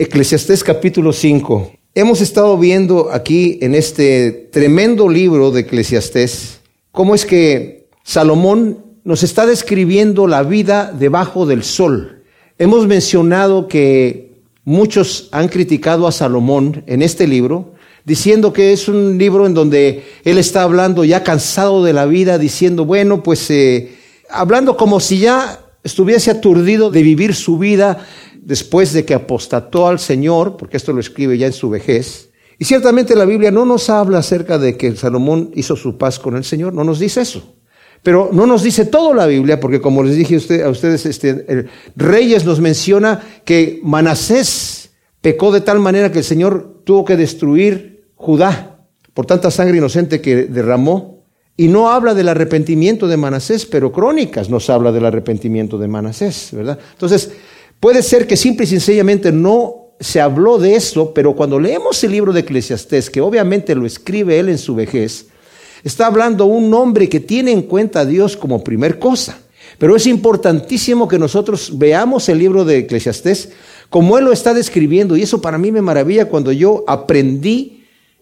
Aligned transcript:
Eclesiastés 0.00 0.62
capítulo 0.62 1.12
5. 1.12 1.72
Hemos 1.92 2.20
estado 2.20 2.56
viendo 2.56 3.10
aquí 3.10 3.58
en 3.62 3.74
este 3.74 4.30
tremendo 4.52 5.08
libro 5.08 5.50
de 5.50 5.62
Eclesiastés 5.62 6.60
cómo 6.92 7.16
es 7.16 7.26
que 7.26 7.88
Salomón 8.04 8.78
nos 9.02 9.24
está 9.24 9.44
describiendo 9.44 10.28
la 10.28 10.44
vida 10.44 10.92
debajo 10.96 11.46
del 11.46 11.64
sol. 11.64 12.22
Hemos 12.58 12.86
mencionado 12.86 13.66
que 13.66 14.34
muchos 14.62 15.30
han 15.32 15.48
criticado 15.48 16.06
a 16.06 16.12
Salomón 16.12 16.84
en 16.86 17.02
este 17.02 17.26
libro, 17.26 17.74
diciendo 18.04 18.52
que 18.52 18.72
es 18.72 18.86
un 18.86 19.18
libro 19.18 19.46
en 19.46 19.54
donde 19.54 20.04
él 20.22 20.38
está 20.38 20.62
hablando 20.62 21.02
ya 21.02 21.24
cansado 21.24 21.82
de 21.82 21.92
la 21.92 22.06
vida, 22.06 22.38
diciendo, 22.38 22.84
bueno, 22.84 23.24
pues 23.24 23.50
eh, 23.50 23.96
hablando 24.30 24.76
como 24.76 25.00
si 25.00 25.18
ya 25.18 25.58
estuviese 25.82 26.30
aturdido 26.30 26.92
de 26.92 27.02
vivir 27.02 27.34
su 27.34 27.58
vida 27.58 28.06
después 28.42 28.92
de 28.92 29.04
que 29.04 29.14
apostató 29.14 29.86
al 29.86 29.98
Señor, 29.98 30.56
porque 30.56 30.76
esto 30.76 30.92
lo 30.92 31.00
escribe 31.00 31.38
ya 31.38 31.46
en 31.46 31.52
su 31.52 31.70
vejez. 31.70 32.30
Y 32.58 32.64
ciertamente 32.64 33.14
la 33.14 33.24
Biblia 33.24 33.50
no 33.50 33.64
nos 33.64 33.88
habla 33.88 34.18
acerca 34.18 34.58
de 34.58 34.76
que 34.76 34.94
Salomón 34.96 35.50
hizo 35.54 35.76
su 35.76 35.96
paz 35.96 36.18
con 36.18 36.36
el 36.36 36.44
Señor, 36.44 36.74
no 36.74 36.84
nos 36.84 36.98
dice 36.98 37.20
eso. 37.20 37.54
Pero 38.02 38.30
no 38.32 38.46
nos 38.46 38.62
dice 38.62 38.84
todo 38.84 39.14
la 39.14 39.26
Biblia, 39.26 39.60
porque 39.60 39.80
como 39.80 40.02
les 40.02 40.16
dije 40.16 40.36
a, 40.62 40.68
ustedes, 40.68 41.06
este, 41.06 41.66
Reyes 41.96 42.44
nos 42.44 42.60
menciona 42.60 43.20
que 43.44 43.80
Manasés 43.82 44.90
pecó 45.20 45.52
de 45.52 45.60
tal 45.60 45.80
manera 45.80 46.12
que 46.12 46.18
el 46.18 46.24
Señor 46.24 46.82
tuvo 46.84 47.04
que 47.04 47.16
destruir 47.16 48.08
Judá 48.14 48.78
por 49.14 49.26
tanta 49.26 49.50
sangre 49.50 49.78
inocente 49.78 50.20
que 50.20 50.44
derramó. 50.44 51.24
Y 51.56 51.66
no 51.66 51.90
habla 51.90 52.14
del 52.14 52.28
arrepentimiento 52.28 53.08
de 53.08 53.16
Manasés, 53.16 53.66
pero 53.66 53.90
Crónicas 53.90 54.48
nos 54.48 54.70
habla 54.70 54.92
del 54.92 55.04
arrepentimiento 55.04 55.76
de 55.76 55.88
Manasés, 55.88 56.50
¿verdad? 56.52 56.78
Entonces, 56.92 57.32
Puede 57.80 58.02
ser 58.02 58.26
que 58.26 58.36
simple 58.36 58.64
y 58.64 58.68
sencillamente 58.68 59.30
no 59.30 59.92
se 60.00 60.20
habló 60.20 60.58
de 60.58 60.74
eso, 60.74 61.12
pero 61.14 61.34
cuando 61.34 61.60
leemos 61.60 62.02
el 62.02 62.12
libro 62.12 62.32
de 62.32 62.40
Eclesiastés, 62.40 63.10
que 63.10 63.20
obviamente 63.20 63.74
lo 63.74 63.86
escribe 63.86 64.38
él 64.38 64.48
en 64.48 64.58
su 64.58 64.74
vejez, 64.74 65.26
está 65.84 66.06
hablando 66.06 66.46
un 66.46 66.72
hombre 66.74 67.08
que 67.08 67.20
tiene 67.20 67.52
en 67.52 67.62
cuenta 67.62 68.00
a 68.00 68.04
Dios 68.04 68.36
como 68.36 68.64
primer 68.64 68.98
cosa. 68.98 69.40
Pero 69.78 69.94
es 69.94 70.06
importantísimo 70.06 71.06
que 71.06 71.18
nosotros 71.18 71.78
veamos 71.78 72.28
el 72.28 72.38
libro 72.38 72.64
de 72.64 72.78
Eclesiastés 72.78 73.50
como 73.90 74.18
él 74.18 74.24
lo 74.24 74.32
está 74.32 74.52
describiendo, 74.52 75.16
y 75.16 75.22
eso 75.22 75.40
para 75.40 75.56
mí 75.56 75.72
me 75.72 75.80
maravilla 75.80 76.28
cuando 76.28 76.52
yo 76.52 76.84
aprendí 76.86 77.77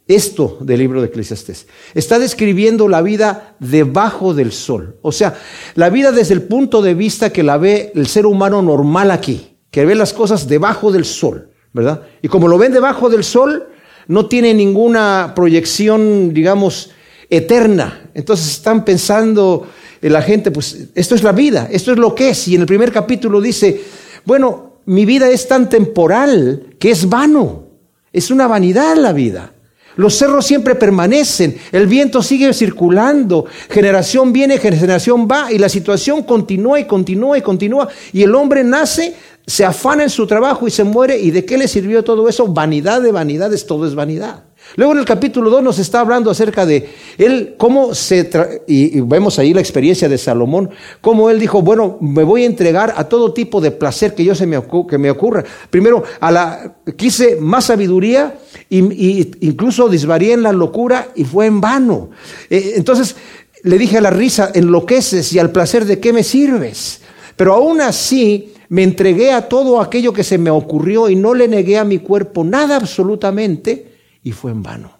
esto 0.08 0.58
del 0.60 0.78
libro 0.78 1.00
de 1.00 1.08
Eclesiastés. 1.08 1.66
Está 1.94 2.18
describiendo 2.18 2.88
la 2.88 3.02
vida 3.02 3.56
debajo 3.58 4.34
del 4.34 4.52
sol. 4.52 4.96
O 5.02 5.12
sea, 5.12 5.36
la 5.74 5.90
vida 5.90 6.12
desde 6.12 6.34
el 6.34 6.42
punto 6.42 6.80
de 6.82 6.94
vista 6.94 7.30
que 7.30 7.42
la 7.42 7.58
ve 7.58 7.92
el 7.94 8.06
ser 8.06 8.26
humano 8.26 8.62
normal 8.62 9.10
aquí, 9.10 9.56
que 9.70 9.84
ve 9.84 9.94
las 9.94 10.12
cosas 10.12 10.46
debajo 10.46 10.92
del 10.92 11.04
sol, 11.04 11.50
¿verdad? 11.72 12.02
Y 12.22 12.28
como 12.28 12.48
lo 12.48 12.58
ven 12.58 12.72
debajo 12.72 13.08
del 13.10 13.24
sol, 13.24 13.68
no 14.08 14.26
tiene 14.26 14.54
ninguna 14.54 15.32
proyección, 15.34 16.32
digamos, 16.32 16.90
eterna. 17.28 18.10
Entonces 18.14 18.48
están 18.48 18.84
pensando 18.84 19.66
en 20.00 20.12
la 20.12 20.22
gente, 20.22 20.52
pues 20.52 20.88
esto 20.94 21.16
es 21.16 21.22
la 21.24 21.32
vida, 21.32 21.68
esto 21.70 21.90
es 21.92 21.98
lo 21.98 22.14
que 22.14 22.30
es. 22.30 22.46
Y 22.46 22.54
en 22.54 22.60
el 22.60 22.66
primer 22.66 22.92
capítulo 22.92 23.40
dice, 23.40 23.82
bueno, 24.24 24.80
mi 24.86 25.04
vida 25.04 25.28
es 25.28 25.48
tan 25.48 25.68
temporal 25.68 26.76
que 26.78 26.92
es 26.92 27.08
vano, 27.08 27.64
es 28.12 28.30
una 28.30 28.46
vanidad 28.46 28.96
la 28.96 29.12
vida. 29.12 29.52
Los 29.96 30.16
cerros 30.16 30.46
siempre 30.46 30.74
permanecen, 30.74 31.56
el 31.72 31.86
viento 31.86 32.22
sigue 32.22 32.52
circulando, 32.52 33.46
generación 33.70 34.32
viene, 34.32 34.58
generación 34.58 35.26
va 35.30 35.50
y 35.50 35.58
la 35.58 35.68
situación 35.68 36.22
continúa 36.22 36.78
y 36.78 36.84
continúa 36.84 37.38
y 37.38 37.42
continúa 37.42 37.88
y 38.12 38.22
el 38.22 38.34
hombre 38.34 38.62
nace, 38.62 39.14
se 39.46 39.64
afana 39.64 40.02
en 40.02 40.10
su 40.10 40.26
trabajo 40.26 40.66
y 40.66 40.70
se 40.70 40.84
muere 40.84 41.18
y 41.18 41.30
de 41.30 41.44
qué 41.44 41.56
le 41.56 41.68
sirvió 41.68 42.04
todo 42.04 42.28
eso? 42.28 42.46
Vanidad 42.48 43.00
de 43.00 43.12
vanidades, 43.12 43.66
todo 43.66 43.86
es 43.86 43.94
vanidad. 43.94 44.45
Luego 44.74 44.92
en 44.92 44.98
el 44.98 45.04
capítulo 45.04 45.48
2 45.48 45.62
nos 45.62 45.78
está 45.78 46.00
hablando 46.00 46.30
acerca 46.30 46.66
de 46.66 46.88
él, 47.16 47.54
cómo 47.56 47.94
se, 47.94 48.28
y, 48.66 49.00
vemos 49.00 49.38
ahí 49.38 49.54
la 49.54 49.60
experiencia 49.60 50.08
de 50.08 50.18
Salomón, 50.18 50.70
cómo 51.00 51.30
él 51.30 51.38
dijo, 51.38 51.62
bueno, 51.62 51.98
me 52.00 52.24
voy 52.24 52.42
a 52.42 52.46
entregar 52.46 52.92
a 52.96 53.04
todo 53.04 53.32
tipo 53.32 53.60
de 53.60 53.70
placer 53.70 54.14
que 54.14 54.24
yo 54.24 54.34
se 54.34 54.46
me, 54.46 54.60
que 54.88 54.98
me 54.98 55.10
ocurra. 55.10 55.44
Primero, 55.70 56.02
a 56.20 56.30
la, 56.30 56.76
quise 56.96 57.36
más 57.36 57.66
sabiduría 57.66 58.38
y, 58.68 59.46
incluso 59.46 59.88
disvarié 59.88 60.32
en 60.32 60.42
la 60.42 60.52
locura 60.52 61.08
y 61.14 61.24
fue 61.24 61.46
en 61.46 61.60
vano. 61.60 62.10
Eh, 62.50 62.72
entonces 62.76 63.16
le 63.62 63.78
dije 63.78 63.98
a 63.98 64.02
la 64.02 64.10
risa, 64.10 64.50
enloqueces 64.52 65.32
y 65.32 65.38
al 65.38 65.52
placer 65.52 65.84
de 65.84 66.00
qué 66.00 66.12
me 66.12 66.22
sirves. 66.22 67.00
Pero 67.36 67.54
aún 67.54 67.80
así 67.80 68.52
me 68.68 68.82
entregué 68.82 69.32
a 69.32 69.48
todo 69.48 69.80
aquello 69.80 70.12
que 70.12 70.24
se 70.24 70.38
me 70.38 70.50
ocurrió 70.50 71.08
y 71.08 71.16
no 71.16 71.34
le 71.34 71.48
negué 71.48 71.78
a 71.78 71.84
mi 71.84 71.98
cuerpo 71.98 72.44
nada 72.44 72.76
absolutamente 72.76 73.95
y 74.26 74.32
fue 74.32 74.50
en 74.50 74.60
vano. 74.60 74.90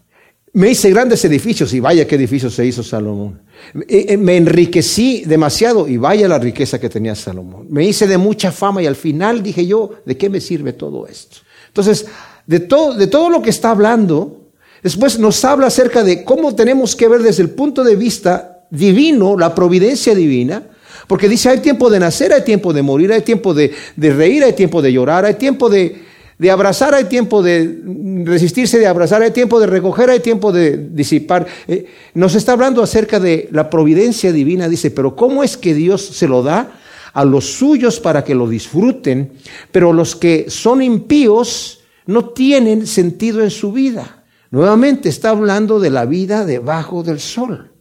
Me 0.53 0.71
hice 0.71 0.89
grandes 0.89 1.25
edificios 1.25 1.75
y 1.75 1.81
vaya 1.81 2.07
qué 2.07 2.15
edificios 2.15 2.55
se 2.55 2.65
hizo 2.65 2.85
Salomón. 2.85 3.43
Eh, 3.89 4.07
eh, 4.11 4.17
me 4.17 4.37
enriquecí 4.37 5.25
demasiado 5.27 5.89
y 5.89 5.97
vaya 5.97 6.29
la 6.29 6.39
riqueza 6.39 6.79
que 6.79 6.89
tenía 6.89 7.17
Salomón. 7.17 7.67
Me 7.69 7.85
hice 7.85 8.07
de 8.07 8.19
mucha 8.19 8.53
fama 8.53 8.85
y 8.85 8.87
al 8.87 8.95
final 8.95 9.43
dije 9.43 9.67
yo, 9.67 9.91
¿de 10.07 10.17
qué 10.17 10.31
me 10.31 10.41
sirve 10.41 10.75
todo 10.75 11.09
esto? 11.09 11.39
Entonces, 11.67 12.07
de 12.47 12.61
todo, 12.61 12.95
de 12.95 13.09
todo 13.09 13.29
lo 13.29 13.43
que 13.43 13.51
está 13.51 13.73
hablando, 13.73 14.53
después 14.81 15.19
nos 15.19 15.45
habla 15.45 15.67
acerca 15.67 16.05
de 16.05 16.23
cómo 16.23 16.55
tenemos 16.55 16.95
que 16.95 17.09
ver 17.09 17.25
desde 17.25 17.43
el 17.43 17.51
punto 17.51 17.83
de 17.83 17.97
vista 17.97 18.65
divino, 18.71 19.37
la 19.37 19.57
providencia 19.57 20.15
divina, 20.15 20.63
porque 21.09 21.29
dice, 21.29 21.49
hay 21.49 21.59
tiempo 21.59 21.91
de 21.91 21.99
nacer, 21.99 22.33
hay 22.33 22.45
tiempo 22.45 22.73
de 22.73 22.83
morir, 22.83 23.13
hay 23.13 23.23
tiempo 23.23 23.55
de, 23.55 23.75
de 23.97 24.15
reír, 24.15 24.45
hay 24.45 24.53
tiempo 24.53 24.81
de 24.81 24.93
llorar, 24.93 25.25
hay 25.25 25.35
tiempo 25.35 25.69
de, 25.69 26.07
de 26.39 26.51
abrazar 26.51 26.95
hay 26.95 27.05
tiempo 27.05 27.43
de 27.43 27.81
resistirse 28.25 28.79
de 28.79 28.87
abrazar, 28.87 29.23
hay 29.23 29.31
tiempo 29.31 29.59
de 29.59 29.67
recoger, 29.67 30.11
hay 30.11 30.21
tiempo 30.21 30.53
de 30.53 30.77
disipar. 30.77 31.47
Eh, 31.67 31.87
nos 32.15 32.35
está 32.35 32.53
hablando 32.53 32.83
acerca 32.83 33.19
de 33.19 33.49
la 33.53 33.71
providencia 33.71 34.33
divina, 34.33 34.69
dice, 34.69 34.91
pero 34.91 35.17
¿cómo 35.17 35.43
es 35.43 35.57
que 35.57 35.75
Dios 35.75 36.05
se 36.05 36.29
lo 36.29 36.43
da 36.43 36.73
a 37.15 37.25
los 37.25 37.55
suyos 37.55 38.01
para 38.01 38.23
que 38.23 38.35
lo 38.35 38.49
disfruten? 38.49 39.33
Pero 39.73 39.93
los 39.93 40.15
que 40.15 40.51
son 40.51 40.83
impíos 40.83 41.81
no 42.05 42.31
tienen 42.31 42.87
sentido 42.87 43.43
en 43.43 43.51
su 43.51 43.73
vida. 43.73 44.25
Nuevamente 44.51 45.09
está 45.09 45.31
hablando 45.31 45.81
de 45.81 45.91
la 45.91 46.05
vida 46.05 46.45
debajo 46.45 47.03
del 47.03 47.19
sol. 47.19 47.73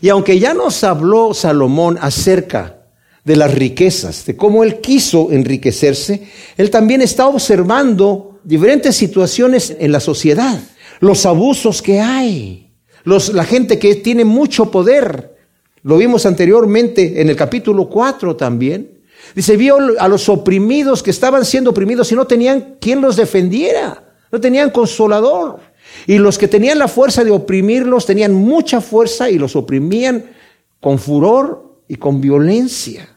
Y 0.00 0.08
aunque 0.08 0.38
ya 0.38 0.54
nos 0.54 0.82
habló 0.82 1.34
Salomón 1.34 1.98
acerca 2.00 2.77
de 3.28 3.36
las 3.36 3.54
riquezas, 3.54 4.24
de 4.24 4.36
cómo 4.38 4.64
él 4.64 4.80
quiso 4.80 5.30
enriquecerse, 5.30 6.28
él 6.56 6.70
también 6.70 7.02
está 7.02 7.26
observando 7.26 8.40
diferentes 8.42 8.96
situaciones 8.96 9.76
en 9.78 9.92
la 9.92 10.00
sociedad, 10.00 10.58
los 11.00 11.26
abusos 11.26 11.82
que 11.82 12.00
hay, 12.00 12.72
los, 13.04 13.34
la 13.34 13.44
gente 13.44 13.78
que 13.78 13.96
tiene 13.96 14.24
mucho 14.24 14.70
poder. 14.70 15.36
Lo 15.82 15.98
vimos 15.98 16.24
anteriormente 16.24 17.20
en 17.20 17.28
el 17.28 17.36
capítulo 17.36 17.90
4 17.90 18.34
también. 18.34 18.98
Dice, 19.34 19.58
vio 19.58 19.76
a 19.98 20.08
los 20.08 20.30
oprimidos 20.30 21.02
que 21.02 21.10
estaban 21.10 21.44
siendo 21.44 21.72
oprimidos 21.72 22.10
y 22.10 22.14
no 22.14 22.26
tenían 22.26 22.76
quien 22.80 23.02
los 23.02 23.16
defendiera, 23.16 24.04
no 24.32 24.40
tenían 24.40 24.70
consolador. 24.70 25.60
Y 26.06 26.16
los 26.16 26.38
que 26.38 26.48
tenían 26.48 26.78
la 26.78 26.88
fuerza 26.88 27.24
de 27.24 27.30
oprimirlos 27.30 28.06
tenían 28.06 28.32
mucha 28.32 28.80
fuerza 28.80 29.28
y 29.28 29.36
los 29.36 29.54
oprimían 29.54 30.24
con 30.80 30.98
furor 30.98 31.82
y 31.88 31.96
con 31.96 32.22
violencia. 32.22 33.16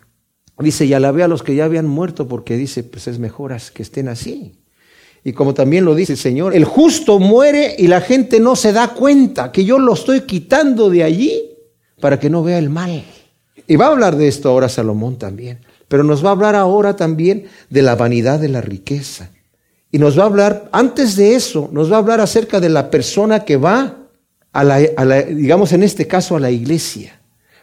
Dice, 0.61 0.85
y 0.85 0.93
alabé 0.93 1.23
a 1.23 1.27
los 1.27 1.43
que 1.43 1.55
ya 1.55 1.65
habían 1.65 1.87
muerto 1.87 2.27
porque 2.27 2.57
dice, 2.57 2.83
pues 2.83 3.07
es 3.07 3.19
mejor 3.19 3.55
que 3.73 3.83
estén 3.83 4.07
así. 4.07 4.53
Y 5.23 5.33
como 5.33 5.53
también 5.53 5.85
lo 5.85 5.93
dice 5.93 6.13
el 6.13 6.19
Señor, 6.19 6.55
el 6.55 6.65
justo 6.65 7.19
muere 7.19 7.75
y 7.77 7.87
la 7.87 8.01
gente 8.01 8.39
no 8.39 8.55
se 8.55 8.73
da 8.73 8.89
cuenta 8.89 9.51
que 9.51 9.63
yo 9.65 9.77
lo 9.77 9.93
estoy 9.93 10.21
quitando 10.21 10.89
de 10.89 11.03
allí 11.03 11.49
para 11.99 12.19
que 12.19 12.29
no 12.29 12.43
vea 12.43 12.57
el 12.57 12.69
mal. 12.69 13.03
Y 13.67 13.75
va 13.75 13.85
a 13.85 13.89
hablar 13.89 14.15
de 14.15 14.27
esto 14.27 14.49
ahora 14.49 14.67
Salomón 14.67 15.17
también, 15.17 15.59
pero 15.87 16.03
nos 16.03 16.25
va 16.25 16.29
a 16.29 16.31
hablar 16.33 16.55
ahora 16.55 16.95
también 16.95 17.45
de 17.69 17.81
la 17.83 17.95
vanidad 17.95 18.39
de 18.39 18.49
la 18.49 18.61
riqueza. 18.61 19.29
Y 19.91 19.99
nos 19.99 20.17
va 20.17 20.23
a 20.23 20.27
hablar, 20.27 20.69
antes 20.71 21.15
de 21.15 21.35
eso, 21.35 21.69
nos 21.71 21.91
va 21.91 21.97
a 21.97 21.99
hablar 21.99 22.19
acerca 22.19 22.59
de 22.59 22.69
la 22.69 22.89
persona 22.89 23.45
que 23.45 23.57
va 23.57 23.97
a 24.51 24.63
la, 24.63 24.81
a 24.97 25.05
la 25.05 25.21
digamos 25.21 25.71
en 25.73 25.83
este 25.83 26.07
caso, 26.07 26.35
a 26.35 26.39
la 26.39 26.49
iglesia 26.49 27.20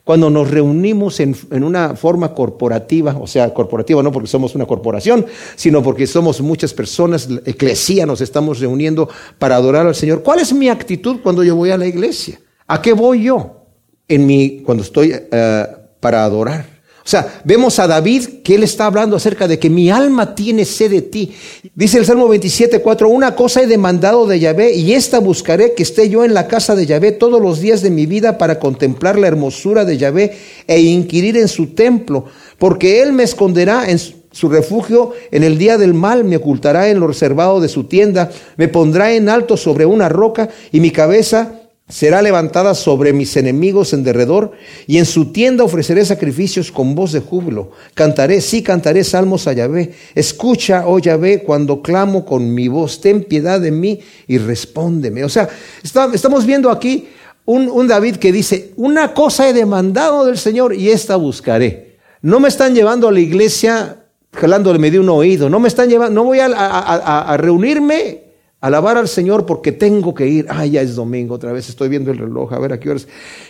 cuando 0.09 0.31
nos 0.31 0.51
reunimos 0.51 1.21
en, 1.21 1.37
una 1.51 1.95
forma 1.95 2.33
corporativa, 2.33 3.15
o 3.21 3.27
sea, 3.27 3.53
corporativa 3.53 4.03
no 4.03 4.11
porque 4.11 4.27
somos 4.27 4.55
una 4.55 4.65
corporación, 4.65 5.27
sino 5.55 5.83
porque 5.83 6.07
somos 6.07 6.41
muchas 6.41 6.73
personas, 6.73 7.29
eclesía, 7.45 8.07
nos 8.07 8.23
estamos 8.23 8.59
reuniendo 8.59 9.07
para 9.39 9.57
adorar 9.57 9.87
al 9.87 9.95
Señor. 9.95 10.23
¿Cuál 10.23 10.41
es 10.41 10.51
mi 10.55 10.71
actitud 10.71 11.19
cuando 11.23 11.45
yo 11.45 11.55
voy 11.57 11.73
a 11.73 11.77
la 11.77 11.85
iglesia? 11.85 12.41
¿A 12.67 12.81
qué 12.81 12.95
voy 12.95 13.25
yo 13.25 13.67
en 14.09 14.27
mi, 14.27 14.63
cuando 14.63 14.83
estoy 14.83 15.13
eh, 15.15 15.67
para 16.01 16.25
adorar? 16.25 16.78
O 17.09 17.11
sea, 17.11 17.41
vemos 17.43 17.79
a 17.79 17.87
David 17.87 18.43
que 18.45 18.57
él 18.57 18.63
está 18.65 18.85
hablando 18.85 19.17
acerca 19.17 19.49
de 19.49 19.59
que 19.59 19.71
mi 19.71 19.89
alma 19.89 20.35
tiene 20.35 20.67
sed 20.67 20.91
de 20.91 21.01
ti. 21.01 21.33
Dice 21.75 21.97
el 21.97 22.05
Salmo 22.05 22.29
27, 22.29 22.83
4, 22.83 23.09
una 23.09 23.35
cosa 23.35 23.63
he 23.63 23.67
demandado 23.67 24.27
de 24.27 24.39
Yahvé 24.39 24.75
y 24.75 24.93
esta 24.93 25.19
buscaré 25.19 25.73
que 25.73 25.85
esté 25.85 26.11
yo 26.11 26.23
en 26.23 26.35
la 26.35 26.47
casa 26.49 26.77
de 26.77 26.85
Yahvé 26.85 27.13
todos 27.13 27.41
los 27.41 27.61
días 27.61 27.81
de 27.81 27.89
mi 27.89 28.05
vida 28.05 28.37
para 28.37 28.59
contemplar 28.59 29.19
la 29.19 29.27
hermosura 29.27 29.87
de 29.87 29.97
Yahvé 29.97 30.37
e 30.67 30.81
inquirir 30.81 31.39
en 31.39 31.49
su 31.49 31.69
templo, 31.69 32.27
porque 32.59 33.01
él 33.01 33.15
me 33.15 33.23
esconderá 33.23 33.89
en 33.89 33.99
su 33.99 34.51
refugio 34.51 35.13
en 35.31 35.45
el 35.45 35.57
día 35.57 35.79
del 35.79 35.95
mal, 35.95 36.25
me 36.25 36.37
ocultará 36.37 36.91
en 36.91 37.01
lo 37.01 37.07
reservado 37.07 37.59
de 37.63 37.71
su 37.71 37.85
tienda, 37.85 38.31
me 38.59 38.69
pondrá 38.69 39.15
en 39.15 39.31
alto 39.31 39.57
sobre 39.57 39.87
una 39.87 40.11
roca 40.11 40.51
y 40.73 40.81
mi 40.81 40.91
cabeza 40.91 41.68
será 41.89 42.21
levantada 42.21 42.75
sobre 42.75 43.13
mis 43.13 43.37
enemigos 43.37 43.93
en 43.93 44.05
derredor, 44.05 44.53
y 44.87 44.99
en 44.99 45.07
su 45.07 45.33
tienda 45.33 45.65
ofreceré 45.65 46.05
sacrificios 46.05 46.71
con 46.71 46.95
voz 46.95 47.13
de 47.13 47.21
júbilo. 47.21 47.71
Cantaré, 47.95 48.41
sí 48.41 48.63
cantaré 48.63 49.05
salmos 49.05 49.47
a 49.47 49.55
Yahvé. 49.55 49.95
Escucha, 50.15 50.85
oh 50.87 50.99
Yahvé, 50.99 51.43
cuando 51.43 51.81
clamo 51.81 52.25
con 52.27 52.53
mi 52.53 52.69
voz, 52.69 53.01
ten 53.01 53.25
piedad 53.25 53.61
de 53.61 53.71
mí 53.71 54.01
y 54.27 54.39
respóndeme. 54.39 55.25
O 55.25 55.29
sea, 55.29 55.49
estamos 55.83 56.45
viendo 56.45 56.71
aquí 56.71 57.09
un, 57.47 57.89
David 57.89 58.17
que 58.17 58.33
dice, 58.33 58.73
una 58.77 59.15
cosa 59.15 59.49
he 59.49 59.55
demandado 59.55 60.27
del 60.27 60.37
Señor 60.37 60.75
y 60.75 60.91
esta 60.91 61.17
buscaré. 61.17 61.97
No 62.21 62.41
me 62.41 62.49
están 62.49 62.75
llevando 62.75 63.09
a 63.09 63.13
la 63.13 63.21
iglesia 63.21 64.05
jalándole 64.35 64.91
dio 64.91 65.01
un 65.01 65.09
oído. 65.09 65.49
No 65.49 65.59
me 65.59 65.69
están 65.69 65.89
llevando, 65.89 66.15
no 66.15 66.25
voy 66.25 66.41
a 66.41 67.37
reunirme 67.39 68.28
alabar 68.61 68.97
al 68.97 69.09
Señor 69.09 69.47
porque 69.47 69.73
tengo 69.73 70.15
que 70.15 70.27
ir. 70.27 70.47
Ay, 70.49 70.71
ya 70.73 70.83
es 70.83 70.97
domingo 70.97 71.35
otra 71.35 71.53
vez, 71.53 71.69
estoy 71.69 71.89
viendo 71.89 72.11
el 72.11 72.19
reloj, 72.19 72.53
a 72.53 72.59
ver 72.59 72.73
a 72.73 72.81
qué 72.81 72.91
horas. 72.91 73.07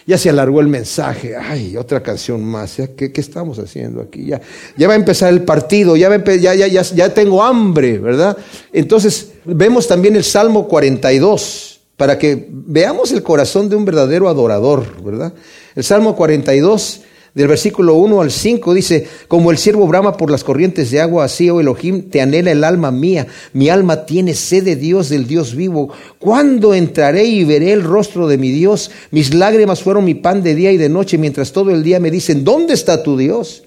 Ya 0.06 0.18
se 0.18 0.30
alargó 0.30 0.60
el 0.60 0.68
mensaje. 0.68 1.36
Ay, 1.36 1.76
otra 1.76 2.02
canción 2.02 2.44
más. 2.44 2.76
¿Qué, 2.96 3.12
qué 3.12 3.20
estamos 3.20 3.58
haciendo 3.58 4.02
aquí? 4.02 4.26
Ya, 4.26 4.40
ya 4.76 4.86
va 4.88 4.94
a 4.94 4.96
empezar 4.96 5.32
el 5.32 5.42
partido, 5.42 5.96
ya, 5.96 6.08
ya, 6.18 6.54
ya, 6.54 6.66
ya, 6.66 6.82
ya 6.82 7.14
tengo 7.14 7.42
hambre, 7.42 7.98
¿verdad? 7.98 8.36
Entonces, 8.72 9.32
vemos 9.44 9.88
también 9.88 10.16
el 10.16 10.24
Salmo 10.24 10.68
42 10.68 11.80
para 11.96 12.16
que 12.16 12.46
veamos 12.48 13.10
el 13.10 13.22
corazón 13.24 13.68
de 13.68 13.74
un 13.74 13.84
verdadero 13.84 14.28
adorador, 14.28 15.02
¿verdad? 15.02 15.32
El 15.74 15.82
Salmo 15.82 16.14
42 16.14 17.02
del 17.34 17.46
versículo 17.46 17.94
1 17.94 18.20
al 18.20 18.30
5 18.30 18.74
dice, 18.74 19.06
como 19.28 19.50
el 19.50 19.58
siervo 19.58 19.86
brama 19.86 20.16
por 20.16 20.30
las 20.30 20.44
corrientes 20.44 20.90
de 20.90 21.00
agua, 21.00 21.24
así, 21.24 21.48
oh 21.50 21.60
Elohim, 21.60 22.08
te 22.10 22.20
anhela 22.20 22.50
el 22.50 22.64
alma 22.64 22.90
mía. 22.90 23.26
Mi 23.52 23.68
alma 23.68 24.06
tiene 24.06 24.34
sed 24.34 24.64
de 24.64 24.76
Dios, 24.76 25.08
del 25.08 25.26
Dios 25.26 25.54
vivo. 25.54 25.90
¿Cuándo 26.18 26.74
entraré 26.74 27.24
y 27.24 27.44
veré 27.44 27.72
el 27.72 27.84
rostro 27.84 28.26
de 28.26 28.38
mi 28.38 28.50
Dios? 28.50 28.90
Mis 29.10 29.34
lágrimas 29.34 29.82
fueron 29.82 30.04
mi 30.04 30.14
pan 30.14 30.42
de 30.42 30.54
día 30.54 30.72
y 30.72 30.78
de 30.78 30.88
noche, 30.88 31.18
mientras 31.18 31.52
todo 31.52 31.70
el 31.70 31.82
día 31.82 32.00
me 32.00 32.10
dicen, 32.10 32.44
¿dónde 32.44 32.74
está 32.74 33.02
tu 33.02 33.16
Dios? 33.16 33.64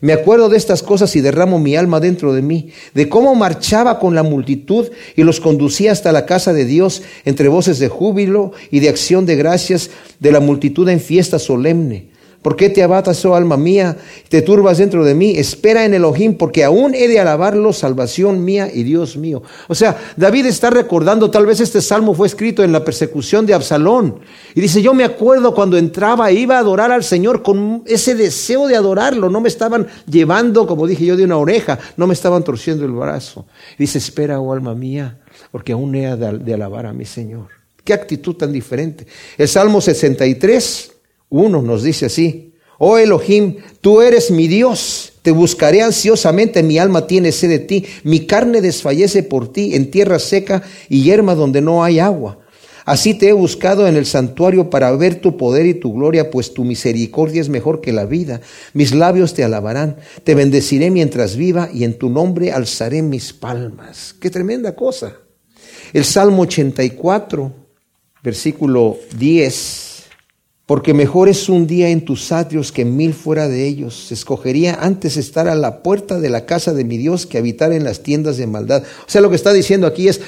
Me 0.00 0.14
acuerdo 0.14 0.48
de 0.48 0.56
estas 0.56 0.82
cosas 0.82 1.14
y 1.16 1.20
derramo 1.20 1.58
mi 1.58 1.76
alma 1.76 2.00
dentro 2.00 2.32
de 2.32 2.40
mí, 2.40 2.70
de 2.94 3.08
cómo 3.10 3.34
marchaba 3.34 3.98
con 3.98 4.14
la 4.14 4.22
multitud 4.22 4.88
y 5.14 5.24
los 5.24 5.40
conducía 5.40 5.92
hasta 5.92 6.10
la 6.10 6.24
casa 6.24 6.54
de 6.54 6.64
Dios 6.64 7.02
entre 7.26 7.48
voces 7.48 7.78
de 7.78 7.88
júbilo 7.88 8.52
y 8.70 8.80
de 8.80 8.88
acción 8.88 9.26
de 9.26 9.36
gracias 9.36 9.90
de 10.18 10.32
la 10.32 10.40
multitud 10.40 10.88
en 10.88 11.00
fiesta 11.00 11.38
solemne. 11.38 12.09
¿Por 12.42 12.56
qué 12.56 12.70
te 12.70 12.82
abatas, 12.82 13.22
oh 13.26 13.34
alma 13.34 13.58
mía? 13.58 13.98
Te 14.30 14.40
turbas 14.40 14.78
dentro 14.78 15.04
de 15.04 15.14
mí. 15.14 15.36
Espera 15.36 15.84
en 15.84 15.92
Elohim, 15.92 16.38
porque 16.38 16.64
aún 16.64 16.94
he 16.94 17.06
de 17.06 17.20
alabarlo, 17.20 17.74
salvación 17.74 18.42
mía 18.42 18.70
y 18.72 18.82
Dios 18.82 19.18
mío. 19.18 19.42
O 19.68 19.74
sea, 19.74 19.98
David 20.16 20.46
está 20.46 20.70
recordando, 20.70 21.30
tal 21.30 21.44
vez 21.44 21.60
este 21.60 21.82
salmo 21.82 22.14
fue 22.14 22.26
escrito 22.26 22.64
en 22.64 22.72
la 22.72 22.82
persecución 22.82 23.44
de 23.44 23.52
Absalón. 23.52 24.20
Y 24.54 24.62
dice, 24.62 24.80
yo 24.80 24.94
me 24.94 25.04
acuerdo 25.04 25.54
cuando 25.54 25.76
entraba 25.76 26.32
iba 26.32 26.56
a 26.56 26.60
adorar 26.60 26.92
al 26.92 27.04
Señor 27.04 27.42
con 27.42 27.82
ese 27.86 28.14
deseo 28.14 28.66
de 28.66 28.76
adorarlo. 28.76 29.28
No 29.28 29.42
me 29.42 29.48
estaban 29.48 29.86
llevando, 30.06 30.66
como 30.66 30.86
dije 30.86 31.04
yo, 31.04 31.18
de 31.18 31.24
una 31.24 31.36
oreja. 31.36 31.78
No 31.98 32.06
me 32.06 32.14
estaban 32.14 32.42
torciendo 32.42 32.86
el 32.86 32.92
brazo. 32.92 33.46
Dice, 33.78 33.98
espera, 33.98 34.40
oh 34.40 34.54
alma 34.54 34.74
mía, 34.74 35.20
porque 35.52 35.72
aún 35.72 35.94
he 35.94 36.16
de 36.16 36.54
alabar 36.54 36.86
a 36.86 36.94
mi 36.94 37.04
Señor. 37.04 37.48
Qué 37.84 37.92
actitud 37.92 38.36
tan 38.36 38.50
diferente. 38.50 39.06
El 39.36 39.48
Salmo 39.48 39.82
63 39.82 40.99
uno 41.30 41.62
nos 41.62 41.82
dice 41.82 42.06
así, 42.06 42.52
oh 42.78 42.98
Elohim, 42.98 43.56
tú 43.80 44.02
eres 44.02 44.30
mi 44.30 44.48
Dios, 44.48 45.12
te 45.22 45.30
buscaré 45.30 45.80
ansiosamente, 45.80 46.62
mi 46.62 46.78
alma 46.78 47.06
tiene 47.06 47.32
sed 47.32 47.48
de 47.48 47.58
ti, 47.60 47.86
mi 48.04 48.26
carne 48.26 48.60
desfallece 48.60 49.22
por 49.22 49.52
ti 49.52 49.74
en 49.74 49.90
tierra 49.90 50.18
seca 50.18 50.62
y 50.88 51.02
yerma 51.02 51.34
donde 51.34 51.60
no 51.60 51.84
hay 51.84 52.00
agua. 52.00 52.38
Así 52.86 53.14
te 53.14 53.28
he 53.28 53.32
buscado 53.32 53.86
en 53.86 53.96
el 53.96 54.06
santuario 54.06 54.70
para 54.70 54.90
ver 54.92 55.20
tu 55.20 55.36
poder 55.36 55.66
y 55.66 55.74
tu 55.74 55.92
gloria, 55.92 56.30
pues 56.30 56.54
tu 56.54 56.64
misericordia 56.64 57.40
es 57.40 57.48
mejor 57.48 57.80
que 57.80 57.92
la 57.92 58.06
vida. 58.06 58.40
Mis 58.72 58.94
labios 58.94 59.34
te 59.34 59.44
alabarán, 59.44 59.96
te 60.24 60.34
bendeciré 60.34 60.90
mientras 60.90 61.36
viva 61.36 61.68
y 61.72 61.84
en 61.84 61.98
tu 61.98 62.08
nombre 62.08 62.50
alzaré 62.50 63.02
mis 63.02 63.32
palmas. 63.32 64.14
Qué 64.18 64.30
tremenda 64.30 64.74
cosa. 64.74 65.14
El 65.92 66.04
Salmo 66.04 66.42
84, 66.42 67.52
versículo 68.22 68.96
10 69.16 69.89
porque 70.70 70.94
mejor 70.94 71.28
es 71.28 71.48
un 71.48 71.66
día 71.66 71.88
en 71.88 72.04
tus 72.04 72.30
atrios 72.30 72.70
que 72.70 72.84
mil 72.84 73.12
fuera 73.12 73.48
de 73.48 73.66
ellos. 73.66 74.12
Escogería 74.12 74.78
antes 74.80 75.16
estar 75.16 75.48
a 75.48 75.56
la 75.56 75.82
puerta 75.82 76.20
de 76.20 76.30
la 76.30 76.46
casa 76.46 76.72
de 76.72 76.84
mi 76.84 76.96
Dios 76.96 77.26
que 77.26 77.38
habitar 77.38 77.72
en 77.72 77.82
las 77.82 78.04
tiendas 78.04 78.36
de 78.36 78.46
maldad. 78.46 78.84
O 78.84 79.10
sea, 79.10 79.20
lo 79.20 79.30
que 79.30 79.34
está 79.34 79.52
diciendo 79.52 79.88
aquí 79.88 80.06
es, 80.06 80.20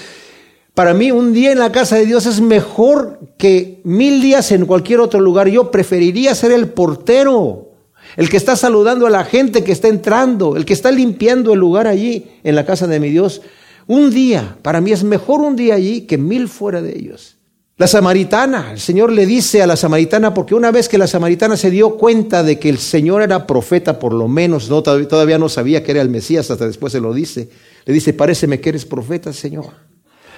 para 0.74 0.94
mí 0.94 1.12
un 1.12 1.32
día 1.32 1.52
en 1.52 1.60
la 1.60 1.70
casa 1.70 1.94
de 1.94 2.06
Dios 2.06 2.26
es 2.26 2.40
mejor 2.40 3.20
que 3.38 3.80
mil 3.84 4.20
días 4.20 4.50
en 4.50 4.66
cualquier 4.66 4.98
otro 4.98 5.20
lugar. 5.20 5.46
Yo 5.46 5.70
preferiría 5.70 6.34
ser 6.34 6.50
el 6.50 6.70
portero, 6.70 7.70
el 8.16 8.28
que 8.28 8.36
está 8.36 8.56
saludando 8.56 9.06
a 9.06 9.10
la 9.10 9.22
gente 9.24 9.62
que 9.62 9.70
está 9.70 9.86
entrando, 9.86 10.56
el 10.56 10.64
que 10.64 10.72
está 10.72 10.90
limpiando 10.90 11.52
el 11.52 11.60
lugar 11.60 11.86
allí 11.86 12.26
en 12.42 12.56
la 12.56 12.66
casa 12.66 12.88
de 12.88 12.98
mi 12.98 13.10
Dios. 13.10 13.42
Un 13.86 14.10
día, 14.10 14.58
para 14.62 14.80
mí 14.80 14.90
es 14.90 15.04
mejor 15.04 15.40
un 15.40 15.54
día 15.54 15.76
allí 15.76 16.00
que 16.00 16.18
mil 16.18 16.48
fuera 16.48 16.82
de 16.82 16.98
ellos. 16.98 17.36
La 17.82 17.88
samaritana, 17.88 18.70
el 18.70 18.78
Señor 18.78 19.10
le 19.10 19.26
dice 19.26 19.60
a 19.60 19.66
la 19.66 19.74
samaritana, 19.74 20.32
porque 20.32 20.54
una 20.54 20.70
vez 20.70 20.88
que 20.88 20.98
la 20.98 21.08
samaritana 21.08 21.56
se 21.56 21.68
dio 21.68 21.96
cuenta 21.96 22.44
de 22.44 22.56
que 22.56 22.68
el 22.68 22.78
Señor 22.78 23.22
era 23.22 23.44
profeta, 23.44 23.98
por 23.98 24.12
lo 24.12 24.28
menos, 24.28 24.70
no, 24.70 24.84
todavía 24.84 25.36
no 25.36 25.48
sabía 25.48 25.82
que 25.82 25.90
era 25.90 26.00
el 26.00 26.08
Mesías, 26.08 26.48
hasta 26.48 26.64
después 26.64 26.92
se 26.92 27.00
lo 27.00 27.12
dice, 27.12 27.48
le 27.84 27.92
dice, 27.92 28.12
paréceme 28.12 28.60
que 28.60 28.68
eres 28.68 28.84
profeta, 28.84 29.32
Señor. 29.32 29.64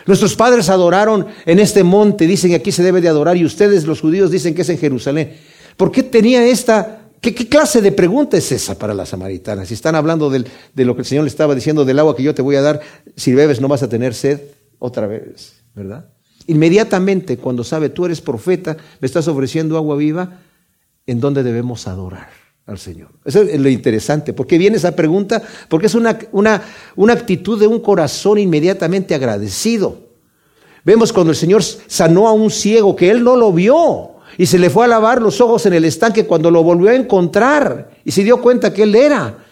Nuestros 0.07 0.35
padres 0.37 0.71
adoraron 0.71 1.27
en 1.45 1.59
este 1.59 1.85
monte, 1.85 2.27
dicen 2.27 2.49
que 2.49 2.57
aquí 2.57 2.73
se 2.73 2.83
debe 2.83 3.03
de 3.03 3.09
adorar, 3.09 3.37
y 3.37 3.45
ustedes 3.45 3.85
los 3.85 4.01
judíos 4.01 4.31
dicen 4.31 4.55
que 4.55 4.63
es 4.63 4.71
en 4.71 4.79
Jerusalén. 4.79 5.37
¿Por 5.77 5.93
qué 5.93 6.03
tenía 6.03 6.47
esta, 6.47 7.11
qué, 7.21 7.35
clase 7.35 7.83
de 7.83 7.93
pregunta 7.93 8.39
es 8.39 8.51
esa 8.53 8.79
para 8.79 8.95
la 8.95 9.05
samaritana? 9.05 9.67
Si 9.67 9.75
están 9.75 9.97
hablando 9.97 10.31
de 10.31 10.47
lo 10.77 10.95
que 10.95 11.03
el 11.03 11.07
Señor 11.07 11.25
le 11.25 11.29
estaba 11.29 11.55
diciendo, 11.55 11.85
del 11.85 11.99
agua 11.99 12.17
que 12.17 12.23
yo 12.23 12.35
te 12.35 12.41
voy 12.41 12.57
a 12.57 12.63
dar, 12.63 12.81
si 13.17 13.35
bebes 13.35 13.61
no 13.61 13.69
vas 13.69 13.83
a 13.83 13.89
tener 13.91 14.15
sed 14.15 14.41
otra 14.79 15.07
vez, 15.07 15.63
¿verdad? 15.75 16.07
Inmediatamente, 16.47 17.39
cuando 17.39 17.65
sabe 17.65 17.89
tú 17.89 18.05
eres 18.05 18.21
profeta, 18.21 18.77
me 19.01 19.07
estás 19.07 19.29
ofreciendo 19.29 19.77
agua 19.77 19.97
viva, 19.97 20.41
¿en 21.07 21.21
dónde 21.21 21.43
debemos 21.43 21.87
adorar 21.87 22.29
al 22.67 22.79
Señor? 22.79 23.09
Eso 23.25 23.43
es 23.43 23.59
lo 23.59 23.69
interesante. 23.69 24.33
¿Por 24.33 24.47
qué 24.47 24.59
viene 24.59 24.77
esa 24.77 24.95
pregunta? 24.95 25.43
Porque 25.69 25.87
es 25.87 25.95
una, 25.95 26.19
una, 26.33 26.63
una 26.97 27.13
actitud 27.15 27.59
de 27.59 27.67
un 27.67 27.81
corazón 27.81 28.39
inmediatamente 28.39 29.15
agradecido. 29.15 29.99
Vemos 30.85 31.13
cuando 31.13 31.31
el 31.31 31.37
Señor 31.37 31.63
sanó 31.63 32.29
a 32.29 32.33
un 32.33 32.51
ciego 32.51 32.95
que 32.95 33.11
él 33.11 33.25
no 33.25 33.37
lo 33.37 33.53
vio 33.53 34.11
y 34.37 34.47
se 34.47 34.59
le 34.59 34.69
fue 34.69 34.85
a 34.85 34.89
lavar 34.89 35.23
los 35.23 35.41
ojos 35.41 35.65
en 35.67 35.73
el 35.73 35.85
estanque 35.85 36.27
cuando 36.27 36.51
lo 36.51 36.63
volvió 36.63 36.91
a 36.91 36.95
encontrar 36.95 37.91
y 38.05 38.11
se 38.11 38.23
dio 38.23 38.43
cuenta 38.43 38.73
que 38.73 38.83
él 38.83 38.95
era 38.95 39.44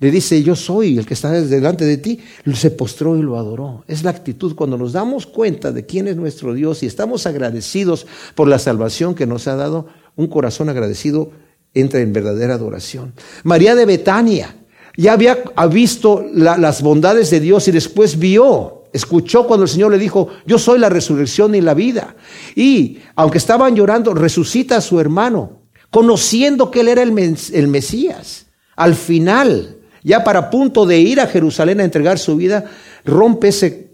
le 0.00 0.10
dice, 0.10 0.42
yo 0.42 0.56
soy 0.56 0.96
el 0.96 1.04
que 1.04 1.12
está 1.12 1.30
delante 1.30 1.84
de 1.84 1.98
ti, 1.98 2.18
se 2.54 2.70
postró 2.70 3.18
y 3.18 3.22
lo 3.22 3.36
adoró. 3.36 3.84
Es 3.86 4.02
la 4.02 4.10
actitud 4.10 4.54
cuando 4.54 4.78
nos 4.78 4.94
damos 4.94 5.26
cuenta 5.26 5.72
de 5.72 5.84
quién 5.84 6.08
es 6.08 6.16
nuestro 6.16 6.54
Dios 6.54 6.82
y 6.82 6.86
estamos 6.86 7.26
agradecidos 7.26 8.06
por 8.34 8.48
la 8.48 8.58
salvación 8.58 9.14
que 9.14 9.26
nos 9.26 9.46
ha 9.46 9.56
dado, 9.56 9.88
un 10.16 10.26
corazón 10.28 10.70
agradecido 10.70 11.32
entra 11.74 12.00
en 12.00 12.14
verdadera 12.14 12.54
adoración. 12.54 13.12
María 13.44 13.74
de 13.74 13.84
Betania 13.84 14.56
ya 14.96 15.12
había 15.12 15.38
visto 15.70 16.24
las 16.32 16.82
bondades 16.82 17.30
de 17.30 17.40
Dios 17.40 17.68
y 17.68 17.70
después 17.70 18.18
vio, 18.18 18.84
escuchó 18.94 19.46
cuando 19.46 19.64
el 19.64 19.70
Señor 19.70 19.92
le 19.92 19.98
dijo, 19.98 20.28
yo 20.46 20.58
soy 20.58 20.78
la 20.78 20.88
resurrección 20.88 21.54
y 21.54 21.60
la 21.60 21.74
vida. 21.74 22.16
Y 22.56 23.00
aunque 23.16 23.38
estaban 23.38 23.76
llorando, 23.76 24.14
resucita 24.14 24.78
a 24.78 24.80
su 24.80 24.98
hermano, 24.98 25.60
conociendo 25.90 26.70
que 26.70 26.80
él 26.80 26.88
era 26.88 27.02
el, 27.02 27.36
el 27.52 27.68
Mesías. 27.68 28.46
Al 28.76 28.94
final, 28.94 29.79
ya 30.02 30.24
para 30.24 30.50
punto 30.50 30.86
de 30.86 30.98
ir 30.98 31.20
a 31.20 31.26
Jerusalén 31.26 31.80
a 31.80 31.84
entregar 31.84 32.18
su 32.18 32.36
vida, 32.36 32.64
rompe 33.04 33.48
ese 33.48 33.90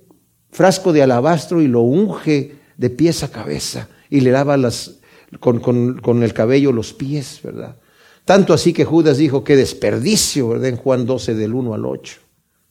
frasco 0.50 0.92
de 0.92 1.02
alabastro 1.02 1.60
y 1.60 1.68
lo 1.68 1.80
unge 1.80 2.56
de 2.76 2.90
pies 2.90 3.22
a 3.22 3.30
cabeza 3.30 3.88
y 4.08 4.20
le 4.20 4.30
lava 4.30 4.56
las, 4.56 4.98
con, 5.40 5.60
con, 5.60 6.22
el 6.22 6.32
cabello 6.32 6.72
los 6.72 6.92
pies, 6.92 7.40
¿verdad? 7.42 7.76
Tanto 8.24 8.52
así 8.52 8.72
que 8.72 8.84
Judas 8.84 9.18
dijo, 9.18 9.44
qué 9.44 9.56
desperdicio, 9.56 10.48
¿verdad? 10.48 10.68
En 10.68 10.76
Juan 10.76 11.06
12 11.06 11.34
del 11.34 11.54
1 11.54 11.74
al 11.74 11.86
8. 11.86 12.20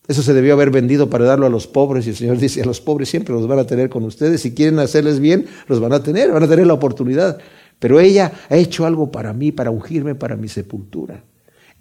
Eso 0.07 0.21
se 0.21 0.33
debió 0.33 0.53
haber 0.53 0.69
vendido 0.69 1.09
para 1.09 1.25
darlo 1.25 1.47
a 1.47 1.49
los 1.49 1.67
pobres 1.67 2.05
y 2.05 2.11
el 2.11 2.15
Señor 2.15 2.37
dice, 2.37 2.61
a 2.61 2.65
los 2.65 2.79
pobres 2.79 3.09
siempre 3.09 3.33
los 3.33 3.47
van 3.47 3.59
a 3.59 3.65
tener 3.65 3.89
con 3.89 4.03
ustedes, 4.03 4.41
si 4.41 4.53
quieren 4.53 4.79
hacerles 4.79 5.19
bien, 5.19 5.47
los 5.67 5.79
van 5.79 5.93
a 5.93 6.03
tener, 6.03 6.31
van 6.31 6.43
a 6.43 6.47
tener 6.47 6.67
la 6.67 6.73
oportunidad. 6.73 7.39
Pero 7.79 7.99
ella 7.99 8.31
ha 8.49 8.55
hecho 8.55 8.85
algo 8.85 9.11
para 9.11 9.33
mí, 9.33 9.51
para 9.51 9.71
ungirme 9.71 10.15
para 10.15 10.37
mi 10.37 10.47
sepultura 10.47 11.23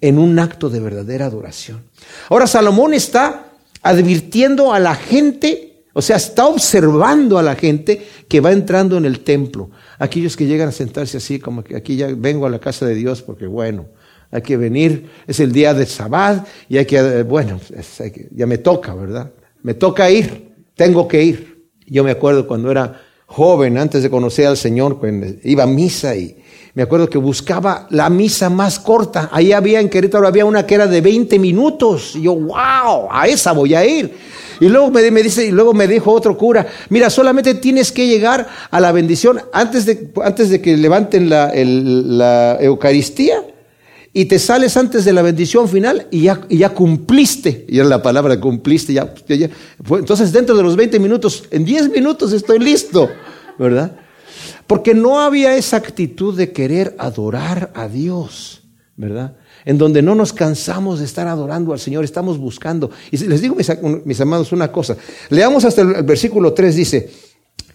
en 0.01 0.19
un 0.19 0.37
acto 0.39 0.69
de 0.69 0.79
verdadera 0.79 1.25
adoración. 1.25 1.83
Ahora 2.29 2.47
Salomón 2.47 2.93
está 2.93 3.51
advirtiendo 3.81 4.73
a 4.73 4.79
la 4.79 4.95
gente, 4.95 5.83
o 5.93 6.01
sea, 6.01 6.17
está 6.17 6.47
observando 6.47 7.37
a 7.37 7.43
la 7.43 7.55
gente 7.55 8.05
que 8.27 8.41
va 8.41 8.51
entrando 8.51 8.97
en 8.97 9.05
el 9.05 9.21
templo. 9.21 9.69
Aquellos 9.99 10.35
que 10.35 10.47
llegan 10.47 10.69
a 10.69 10.71
sentarse 10.71 11.17
así, 11.17 11.39
como 11.39 11.63
que 11.63 11.75
aquí 11.75 11.95
ya 11.95 12.07
vengo 12.15 12.45
a 12.45 12.49
la 12.49 12.59
casa 12.59 12.85
de 12.85 12.95
Dios 12.95 13.21
porque 13.21 13.47
bueno, 13.47 13.85
Hay 14.31 14.41
que 14.41 14.57
venir, 14.57 15.09
es 15.27 15.39
el 15.39 15.51
día 15.51 15.73
de 15.73 15.85
Sabbat 15.85 16.45
y 16.67 16.77
hay 16.77 16.85
que, 16.85 16.97
eh, 16.97 17.23
bueno, 17.23 17.59
ya 18.31 18.45
me 18.45 18.57
toca, 18.57 18.93
¿verdad? 18.93 19.31
Me 19.61 19.75
toca 19.75 20.09
ir, 20.09 20.51
tengo 20.75 21.07
que 21.07 21.23
ir. 21.23 21.69
Yo 21.85 22.03
me 22.03 22.11
acuerdo 22.11 22.47
cuando 22.47 22.71
era 22.71 23.01
joven, 23.27 23.77
antes 23.77 24.03
de 24.03 24.09
conocer 24.09 24.47
al 24.47 24.57
Señor, 24.57 24.99
cuando 24.99 25.27
iba 25.43 25.63
a 25.63 25.67
misa 25.67 26.15
y 26.15 26.43
me 26.75 26.83
acuerdo 26.83 27.09
que 27.09 27.17
buscaba 27.17 27.87
la 27.89 28.09
misa 28.09 28.49
más 28.49 28.79
corta. 28.79 29.29
Ahí 29.31 29.53
había 29.53 29.79
en 29.79 29.89
Querétaro, 29.89 30.27
había 30.27 30.43
una 30.43 30.65
que 30.65 30.75
era 30.75 30.87
de 30.87 30.99
20 30.99 31.39
minutos. 31.39 32.17
Y 32.17 32.23
yo, 32.23 32.35
wow, 32.35 33.07
a 33.09 33.27
esa 33.29 33.53
voy 33.53 33.73
a 33.73 33.85
ir. 33.85 34.13
Y 34.59 34.67
luego 34.67 34.91
me, 34.91 35.01
dice, 35.01 35.45
y 35.45 35.51
luego 35.51 35.73
me 35.73 35.87
dijo 35.87 36.11
otro 36.11 36.37
cura, 36.37 36.67
mira, 36.89 37.09
solamente 37.09 37.55
tienes 37.55 37.93
que 37.93 38.07
llegar 38.07 38.47
a 38.69 38.79
la 38.81 38.91
bendición 38.91 39.41
antes 39.53 39.85
de, 39.85 40.11
antes 40.21 40.49
de 40.49 40.61
que 40.61 40.75
levanten 40.75 41.29
la, 41.29 41.51
la 41.55 42.57
Eucaristía 42.59 43.41
y 44.11 44.25
te 44.25 44.37
sales 44.37 44.75
antes 44.75 45.05
de 45.05 45.13
la 45.13 45.21
bendición 45.21 45.69
final 45.69 46.07
y 46.11 46.23
ya, 46.23 46.41
ya 46.49 46.69
cumpliste. 46.69 47.65
Y 47.69 47.79
era 47.79 47.87
la 47.87 48.03
palabra 48.03 48.37
cumpliste. 48.39 48.91
Ya, 48.91 49.13
ya, 49.27 49.49
entonces, 49.91 50.33
dentro 50.33 50.57
de 50.57 50.63
los 50.63 50.75
20 50.75 50.99
minutos, 50.99 51.45
en 51.51 51.63
10 51.63 51.89
minutos 51.91 52.33
estoy 52.33 52.59
listo, 52.59 53.09
¿verdad? 53.57 54.04
Porque 54.67 54.93
no 54.93 55.21
había 55.21 55.55
esa 55.55 55.77
actitud 55.77 56.35
de 56.35 56.51
querer 56.51 56.95
adorar 56.97 57.71
a 57.75 57.87
Dios, 57.87 58.63
¿verdad? 58.95 59.35
En 59.63 59.77
donde 59.77 60.01
no 60.01 60.15
nos 60.15 60.33
cansamos 60.33 60.99
de 60.99 61.05
estar 61.05 61.27
adorando 61.27 61.73
al 61.73 61.79
Señor, 61.79 62.03
estamos 62.03 62.37
buscando. 62.37 62.89
Y 63.11 63.17
les 63.17 63.41
digo, 63.41 63.55
mis, 63.55 63.69
mis 64.05 64.21
amados, 64.21 64.51
una 64.51 64.71
cosa. 64.71 64.97
Leamos 65.29 65.65
hasta 65.65 65.81
el 65.81 66.03
versículo 66.03 66.53
3, 66.53 66.75
dice, 66.75 67.09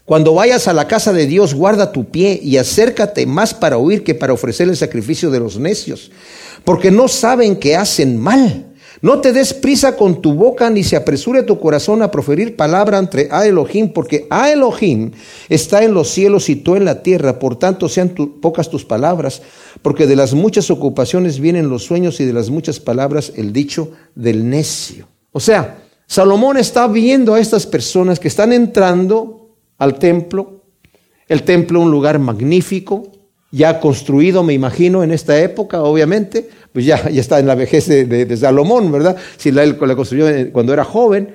cuando 0.04 0.34
vayas 0.34 0.66
a 0.66 0.72
la 0.72 0.88
casa 0.88 1.12
de 1.12 1.26
Dios, 1.26 1.54
guarda 1.54 1.92
tu 1.92 2.10
pie 2.10 2.40
y 2.42 2.56
acércate 2.56 3.26
más 3.26 3.54
para 3.54 3.78
oír 3.78 4.02
que 4.02 4.16
para 4.16 4.32
ofrecer 4.32 4.68
el 4.68 4.76
sacrificio 4.76 5.30
de 5.30 5.38
los 5.38 5.56
necios, 5.56 6.10
porque 6.64 6.90
no 6.90 7.06
saben 7.06 7.54
que 7.54 7.76
hacen 7.76 8.18
mal. 8.18 8.69
No 9.02 9.20
te 9.20 9.32
des 9.32 9.54
prisa 9.54 9.96
con 9.96 10.20
tu 10.20 10.34
boca 10.34 10.68
ni 10.68 10.84
se 10.84 10.94
apresure 10.94 11.42
tu 11.42 11.58
corazón 11.58 12.02
a 12.02 12.10
proferir 12.10 12.54
palabra 12.54 12.98
entre 12.98 13.28
a 13.30 13.46
Elohim, 13.46 13.94
porque 13.94 14.26
a 14.28 14.50
Elohim 14.50 15.12
está 15.48 15.82
en 15.82 15.94
los 15.94 16.10
cielos 16.10 16.50
y 16.50 16.56
tú 16.56 16.76
en 16.76 16.84
la 16.84 17.02
tierra, 17.02 17.38
por 17.38 17.58
tanto 17.58 17.88
sean 17.88 18.10
pocas 18.10 18.68
tus 18.68 18.84
palabras, 18.84 19.40
porque 19.80 20.06
de 20.06 20.16
las 20.16 20.34
muchas 20.34 20.70
ocupaciones 20.70 21.40
vienen 21.40 21.70
los 21.70 21.84
sueños 21.84 22.20
y 22.20 22.26
de 22.26 22.34
las 22.34 22.50
muchas 22.50 22.78
palabras 22.78 23.32
el 23.36 23.54
dicho 23.54 23.92
del 24.14 24.50
necio. 24.50 25.08
O 25.32 25.40
sea, 25.40 25.78
Salomón 26.06 26.58
está 26.58 26.86
viendo 26.86 27.34
a 27.34 27.40
estas 27.40 27.66
personas 27.66 28.20
que 28.20 28.28
están 28.28 28.52
entrando 28.52 29.56
al 29.78 29.98
templo. 29.98 30.64
El 31.26 31.44
templo, 31.44 31.80
un 31.80 31.90
lugar 31.90 32.18
magnífico, 32.18 33.12
ya 33.50 33.80
construido, 33.80 34.42
me 34.42 34.54
imagino, 34.54 35.02
en 35.02 35.10
esta 35.10 35.38
época, 35.40 35.82
obviamente, 35.82 36.48
pues 36.72 36.86
ya, 36.86 37.08
ya 37.10 37.20
está 37.20 37.38
en 37.40 37.46
la 37.46 37.54
vejez 37.54 37.88
de, 37.88 38.36
Salomón, 38.36 38.92
¿verdad? 38.92 39.16
Si 39.36 39.50
la, 39.50 39.66
la 39.66 39.96
construyó 39.96 40.26
cuando 40.52 40.72
era 40.72 40.84
joven. 40.84 41.34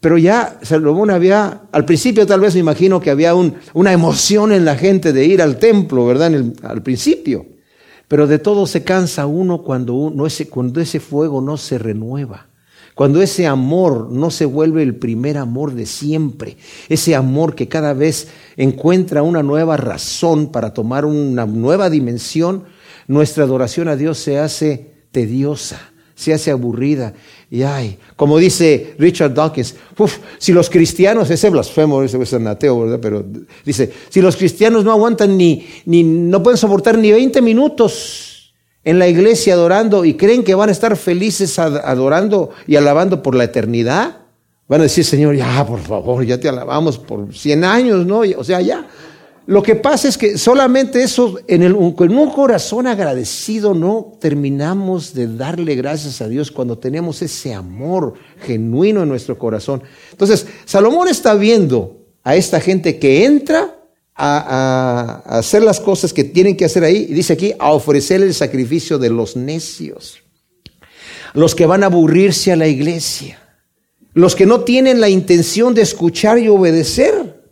Pero 0.00 0.18
ya 0.18 0.58
Salomón 0.60 1.10
había, 1.10 1.62
al 1.72 1.86
principio 1.86 2.26
tal 2.26 2.40
vez 2.40 2.52
me 2.54 2.60
imagino 2.60 3.00
que 3.00 3.10
había 3.10 3.34
una 3.34 3.92
emoción 3.92 4.52
en 4.52 4.66
la 4.66 4.76
gente 4.76 5.14
de 5.14 5.24
ir 5.24 5.40
al 5.40 5.58
templo, 5.58 6.06
¿verdad? 6.06 6.30
al 6.62 6.82
principio. 6.82 7.46
Pero 8.06 8.26
de 8.26 8.38
todo 8.38 8.66
se 8.66 8.84
cansa 8.84 9.24
uno 9.24 9.62
cuando, 9.62 9.94
uno, 9.94 10.26
ese, 10.26 10.48
cuando 10.48 10.80
ese 10.80 11.00
fuego 11.00 11.40
no 11.40 11.56
se 11.56 11.78
renueva. 11.78 12.48
Cuando 12.94 13.20
ese 13.20 13.46
amor 13.46 14.10
no 14.12 14.30
se 14.30 14.44
vuelve 14.44 14.82
el 14.84 14.94
primer 14.94 15.36
amor 15.36 15.74
de 15.74 15.84
siempre, 15.84 16.56
ese 16.88 17.16
amor 17.16 17.56
que 17.56 17.66
cada 17.66 17.92
vez 17.92 18.28
encuentra 18.56 19.24
una 19.24 19.42
nueva 19.42 19.76
razón 19.76 20.52
para 20.52 20.72
tomar 20.72 21.04
una 21.04 21.44
nueva 21.44 21.90
dimensión, 21.90 22.64
nuestra 23.08 23.44
adoración 23.44 23.88
a 23.88 23.96
Dios 23.96 24.18
se 24.18 24.38
hace 24.38 24.92
tediosa, 25.10 25.80
se 26.14 26.32
hace 26.32 26.52
aburrida. 26.52 27.14
Y 27.50 27.62
ay, 27.62 27.98
como 28.14 28.38
dice 28.38 28.94
Richard 28.96 29.34
Dawkins, 29.34 29.74
si 30.38 30.52
los 30.52 30.70
cristianos, 30.70 31.28
ese 31.30 31.50
blasfemo, 31.50 32.00
ese 32.04 32.22
es 32.22 32.32
ateo, 32.32 32.82
¿verdad? 32.82 33.00
Pero 33.02 33.24
dice, 33.64 33.92
si 34.08 34.20
los 34.20 34.36
cristianos 34.36 34.84
no 34.84 34.92
aguantan 34.92 35.36
ni, 35.36 35.66
ni, 35.86 36.04
no 36.04 36.44
pueden 36.44 36.58
soportar 36.58 36.96
ni 36.96 37.10
20 37.10 37.42
minutos 37.42 38.33
en 38.84 38.98
la 38.98 39.08
iglesia 39.08 39.54
adorando 39.54 40.04
y 40.04 40.14
creen 40.14 40.44
que 40.44 40.54
van 40.54 40.68
a 40.68 40.72
estar 40.72 40.96
felices 40.96 41.58
adorando 41.58 42.50
y 42.66 42.76
alabando 42.76 43.22
por 43.22 43.34
la 43.34 43.44
eternidad, 43.44 44.18
van 44.68 44.80
a 44.80 44.84
decir, 44.84 45.04
Señor, 45.04 45.36
ya, 45.36 45.66
por 45.66 45.80
favor, 45.80 46.24
ya 46.24 46.38
te 46.38 46.48
alabamos 46.48 46.98
por 46.98 47.34
100 47.34 47.64
años, 47.64 48.06
¿no? 48.06 48.22
O 48.36 48.44
sea, 48.44 48.60
ya. 48.60 48.86
Lo 49.46 49.62
que 49.62 49.74
pasa 49.74 50.08
es 50.08 50.16
que 50.16 50.38
solamente 50.38 51.02
eso, 51.02 51.38
en, 51.48 51.62
en 51.62 51.74
un 51.74 52.30
corazón 52.30 52.86
agradecido, 52.86 53.74
no 53.74 54.12
terminamos 54.18 55.12
de 55.12 55.34
darle 55.36 55.74
gracias 55.74 56.22
a 56.22 56.28
Dios 56.28 56.50
cuando 56.50 56.78
tenemos 56.78 57.20
ese 57.20 57.52
amor 57.52 58.14
genuino 58.40 59.02
en 59.02 59.08
nuestro 59.08 59.38
corazón. 59.38 59.82
Entonces, 60.10 60.46
Salomón 60.64 61.08
está 61.08 61.34
viendo 61.34 62.04
a 62.22 62.36
esta 62.36 62.58
gente 62.58 62.98
que 62.98 63.26
entra 63.26 63.83
a, 64.14 65.22
hacer 65.26 65.62
las 65.62 65.80
cosas 65.80 66.12
que 66.12 66.24
tienen 66.24 66.56
que 66.56 66.64
hacer 66.64 66.84
ahí. 66.84 67.06
Y 67.08 67.14
dice 67.14 67.32
aquí, 67.32 67.52
a 67.58 67.72
ofrecer 67.72 68.22
el 68.22 68.34
sacrificio 68.34 68.98
de 68.98 69.10
los 69.10 69.36
necios. 69.36 70.18
Los 71.32 71.54
que 71.54 71.66
van 71.66 71.82
a 71.82 71.86
aburrirse 71.86 72.52
a 72.52 72.56
la 72.56 72.68
iglesia. 72.68 73.40
Los 74.12 74.36
que 74.36 74.46
no 74.46 74.60
tienen 74.60 75.00
la 75.00 75.08
intención 75.08 75.74
de 75.74 75.82
escuchar 75.82 76.38
y 76.38 76.48
obedecer. 76.48 77.42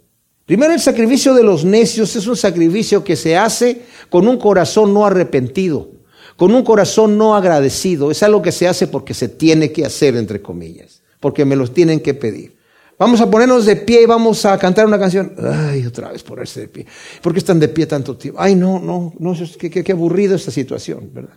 Primero 0.47 0.73
el 0.73 0.81
sacrificio 0.81 1.35
de 1.35 1.43
los 1.43 1.65
necios 1.65 2.15
es 2.15 2.27
un 2.27 2.37
sacrificio 2.37 3.03
que 3.03 3.17
se 3.17 3.37
hace 3.37 3.83
con 4.09 4.29
un 4.29 4.39
corazón 4.39 4.93
no 4.93 5.07
arrepentido, 5.07 5.91
con 6.37 6.55
un 6.55 6.63
corazón 6.63 7.17
no 7.19 7.35
agradecido. 7.35 8.11
Es 8.11 8.23
algo 8.23 8.43
que 8.43 8.53
se 8.53 8.69
hace 8.69 8.87
porque 8.87 9.15
se 9.15 9.29
tiene 9.29 9.73
que 9.73 9.85
hacer, 9.85 10.17
entre 10.17 10.43
comillas, 10.43 11.03
porque 11.19 11.45
me 11.45 11.57
los 11.57 11.73
tienen 11.75 12.01
que 12.01 12.15
pedir. 12.15 12.62
Vamos 13.03 13.21
a 13.21 13.29
ponernos 13.29 13.67
de 13.67 13.75
pie 13.75 14.03
y 14.03 14.07
vamos 14.07 14.45
a 14.45 14.57
cantar 14.57 14.87
una 14.87 14.97
canción. 14.97 15.35
Ay, 15.37 15.85
otra 15.85 16.13
vez 16.13 16.23
ponerse 16.23 16.61
de 16.61 16.69
pie. 16.69 16.87
¿Por 17.21 17.33
qué 17.33 17.41
están 17.41 17.59
de 17.59 17.67
pie 17.67 17.85
tanto 17.85 18.17
tiempo? 18.17 18.41
Ay, 18.41 18.55
no, 18.55 18.79
no, 18.79 19.13
no, 19.19 19.35
qué, 19.59 19.69
qué, 19.69 19.83
qué 19.83 19.97
esta 20.33 20.53
situación, 20.53 21.11
¿verdad? 21.13 21.35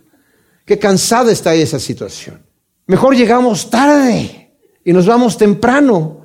Qué 0.64 0.78
cansada 0.78 1.32
está 1.32 1.56
esa 1.56 1.80
situación. 1.80 2.40
Mejor 2.86 3.16
llegamos 3.16 3.68
tarde 3.68 4.52
y 4.84 4.92
nos 4.92 5.06
vamos 5.06 5.36
temprano, 5.36 6.20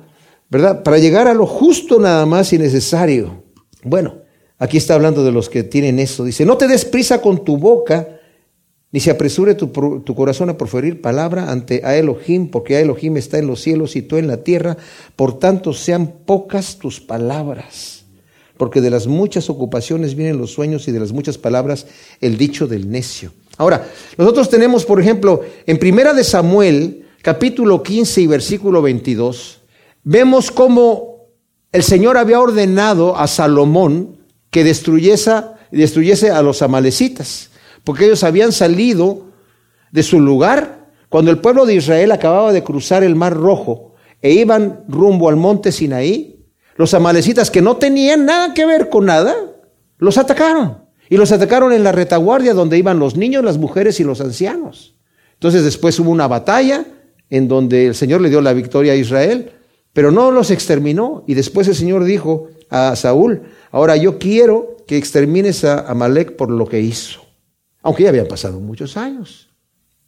¿verdad? 0.48 0.84
Para 0.84 0.98
llegar 0.98 1.26
a 1.26 1.34
lo 1.34 1.44
justo 1.44 1.98
nada 1.98 2.24
más 2.24 2.52
y 2.52 2.58
necesario. 2.58 3.42
Bueno, 3.82 4.18
aquí 4.60 4.76
está 4.76 4.94
hablando 4.94 5.24
de 5.24 5.32
los 5.32 5.48
que 5.48 5.64
tienen 5.64 5.98
eso. 5.98 6.22
Dice, 6.22 6.46
no 6.46 6.56
te 6.56 6.68
des 6.68 6.84
prisa 6.84 7.20
con 7.20 7.44
tu 7.44 7.56
boca 7.56 8.20
ni 8.92 9.00
se 9.00 9.10
apresure 9.10 9.54
tu, 9.54 9.72
corazón 10.14 10.50
a 10.50 10.58
proferir 10.58 11.00
palabra 11.00 11.50
ante 11.50 11.80
a 11.82 11.96
Elohim, 11.96 12.50
porque 12.50 12.76
a 12.76 12.80
Elohim 12.80 13.16
está 13.16 13.38
en 13.38 13.46
los 13.46 13.62
cielos 13.62 13.96
y 13.96 14.02
tú 14.02 14.18
en 14.18 14.26
la 14.26 14.44
tierra, 14.44 14.76
por 15.16 15.38
tanto 15.38 15.72
sean 15.72 16.12
pocas 16.26 16.76
tus 16.78 17.00
palabras, 17.00 18.04
porque 18.58 18.82
de 18.82 18.90
las 18.90 19.06
muchas 19.06 19.48
ocupaciones 19.48 20.14
vienen 20.14 20.36
los 20.36 20.52
sueños 20.52 20.86
y 20.88 20.92
de 20.92 21.00
las 21.00 21.12
muchas 21.12 21.38
palabras 21.38 21.86
el 22.20 22.36
dicho 22.36 22.66
del 22.66 22.90
necio. 22.90 23.32
Ahora, 23.56 23.88
nosotros 24.18 24.50
tenemos, 24.50 24.84
por 24.84 25.00
ejemplo, 25.00 25.40
en 25.66 25.78
Primera 25.78 26.12
de 26.12 26.22
Samuel, 26.22 27.06
capítulo 27.22 27.82
15 27.82 28.20
y 28.20 28.26
versículo 28.26 28.82
22, 28.82 29.62
vemos 30.04 30.50
cómo 30.50 31.28
el 31.72 31.82
Señor 31.82 32.18
había 32.18 32.40
ordenado 32.40 33.16
a 33.16 33.26
Salomón 33.26 34.18
que 34.50 34.64
destruyese, 34.64 35.32
destruyese 35.70 36.30
a 36.30 36.42
los 36.42 36.60
amalecitas 36.60 37.51
porque 37.84 38.06
ellos 38.06 38.24
habían 38.24 38.52
salido 38.52 39.26
de 39.90 40.02
su 40.02 40.20
lugar 40.20 40.90
cuando 41.08 41.30
el 41.30 41.38
pueblo 41.38 41.66
de 41.66 41.74
Israel 41.74 42.12
acababa 42.12 42.52
de 42.52 42.64
cruzar 42.64 43.04
el 43.04 43.14
Mar 43.14 43.34
Rojo 43.34 43.94
e 44.20 44.32
iban 44.32 44.84
rumbo 44.88 45.28
al 45.28 45.36
monte 45.36 45.72
Sinaí. 45.72 46.46
Los 46.76 46.94
amalecitas 46.94 47.50
que 47.50 47.60
no 47.60 47.76
tenían 47.76 48.24
nada 48.24 48.54
que 48.54 48.64
ver 48.64 48.88
con 48.88 49.04
nada, 49.06 49.34
los 49.98 50.16
atacaron. 50.16 50.78
Y 51.10 51.18
los 51.18 51.30
atacaron 51.30 51.72
en 51.74 51.84
la 51.84 51.92
retaguardia 51.92 52.54
donde 52.54 52.78
iban 52.78 52.98
los 52.98 53.16
niños, 53.16 53.44
las 53.44 53.58
mujeres 53.58 54.00
y 54.00 54.04
los 54.04 54.22
ancianos. 54.22 54.96
Entonces 55.34 55.64
después 55.64 55.98
hubo 56.00 56.10
una 56.10 56.28
batalla 56.28 56.86
en 57.28 57.48
donde 57.48 57.88
el 57.88 57.94
Señor 57.94 58.22
le 58.22 58.30
dio 58.30 58.40
la 58.40 58.54
victoria 58.54 58.92
a 58.92 58.96
Israel, 58.96 59.52
pero 59.92 60.10
no 60.10 60.30
los 60.30 60.50
exterminó. 60.50 61.24
Y 61.26 61.34
después 61.34 61.68
el 61.68 61.74
Señor 61.74 62.04
dijo 62.04 62.48
a 62.70 62.96
Saúl, 62.96 63.42
ahora 63.70 63.96
yo 63.96 64.18
quiero 64.18 64.78
que 64.86 64.96
extermines 64.96 65.64
a 65.64 65.80
Amalek 65.80 66.36
por 66.36 66.50
lo 66.50 66.66
que 66.66 66.80
hizo 66.80 67.21
aunque 67.82 68.04
ya 68.04 68.08
habían 68.10 68.26
pasado 68.26 68.60
muchos 68.60 68.96
años. 68.96 69.50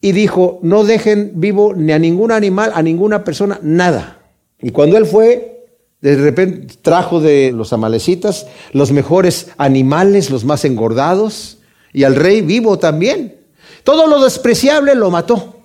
Y 0.01 0.13
dijo, 0.13 0.59
no 0.63 0.85
dejen 0.85 1.33
vivo 1.37 1.75
ni 1.75 1.93
a 1.93 1.99
ningún 1.99 2.31
animal, 2.31 2.73
a 2.75 2.83
ninguna 2.83 3.25
persona, 3.25 3.59
nada. 3.63 4.19
Y 4.61 4.71
cuando 4.71 4.97
él 4.97 5.07
fue, 5.07 5.67
de 6.01 6.17
repente 6.17 6.75
trajo 6.83 7.21
de 7.21 7.53
los 7.53 7.73
amalecitas 7.73 8.47
los 8.73 8.93
mejores 8.93 9.49
animales, 9.57 10.31
los 10.31 10.45
más 10.45 10.65
engordados, 10.65 11.59
y 11.93 12.05
al 12.05 12.17
rey 12.17 12.43
vivo 12.43 12.79
también. 12.79 13.37
Todo 13.85 14.07
lo 14.07 14.23
despreciable 14.23 14.95
lo 14.95 15.11
mató. 15.11 15.61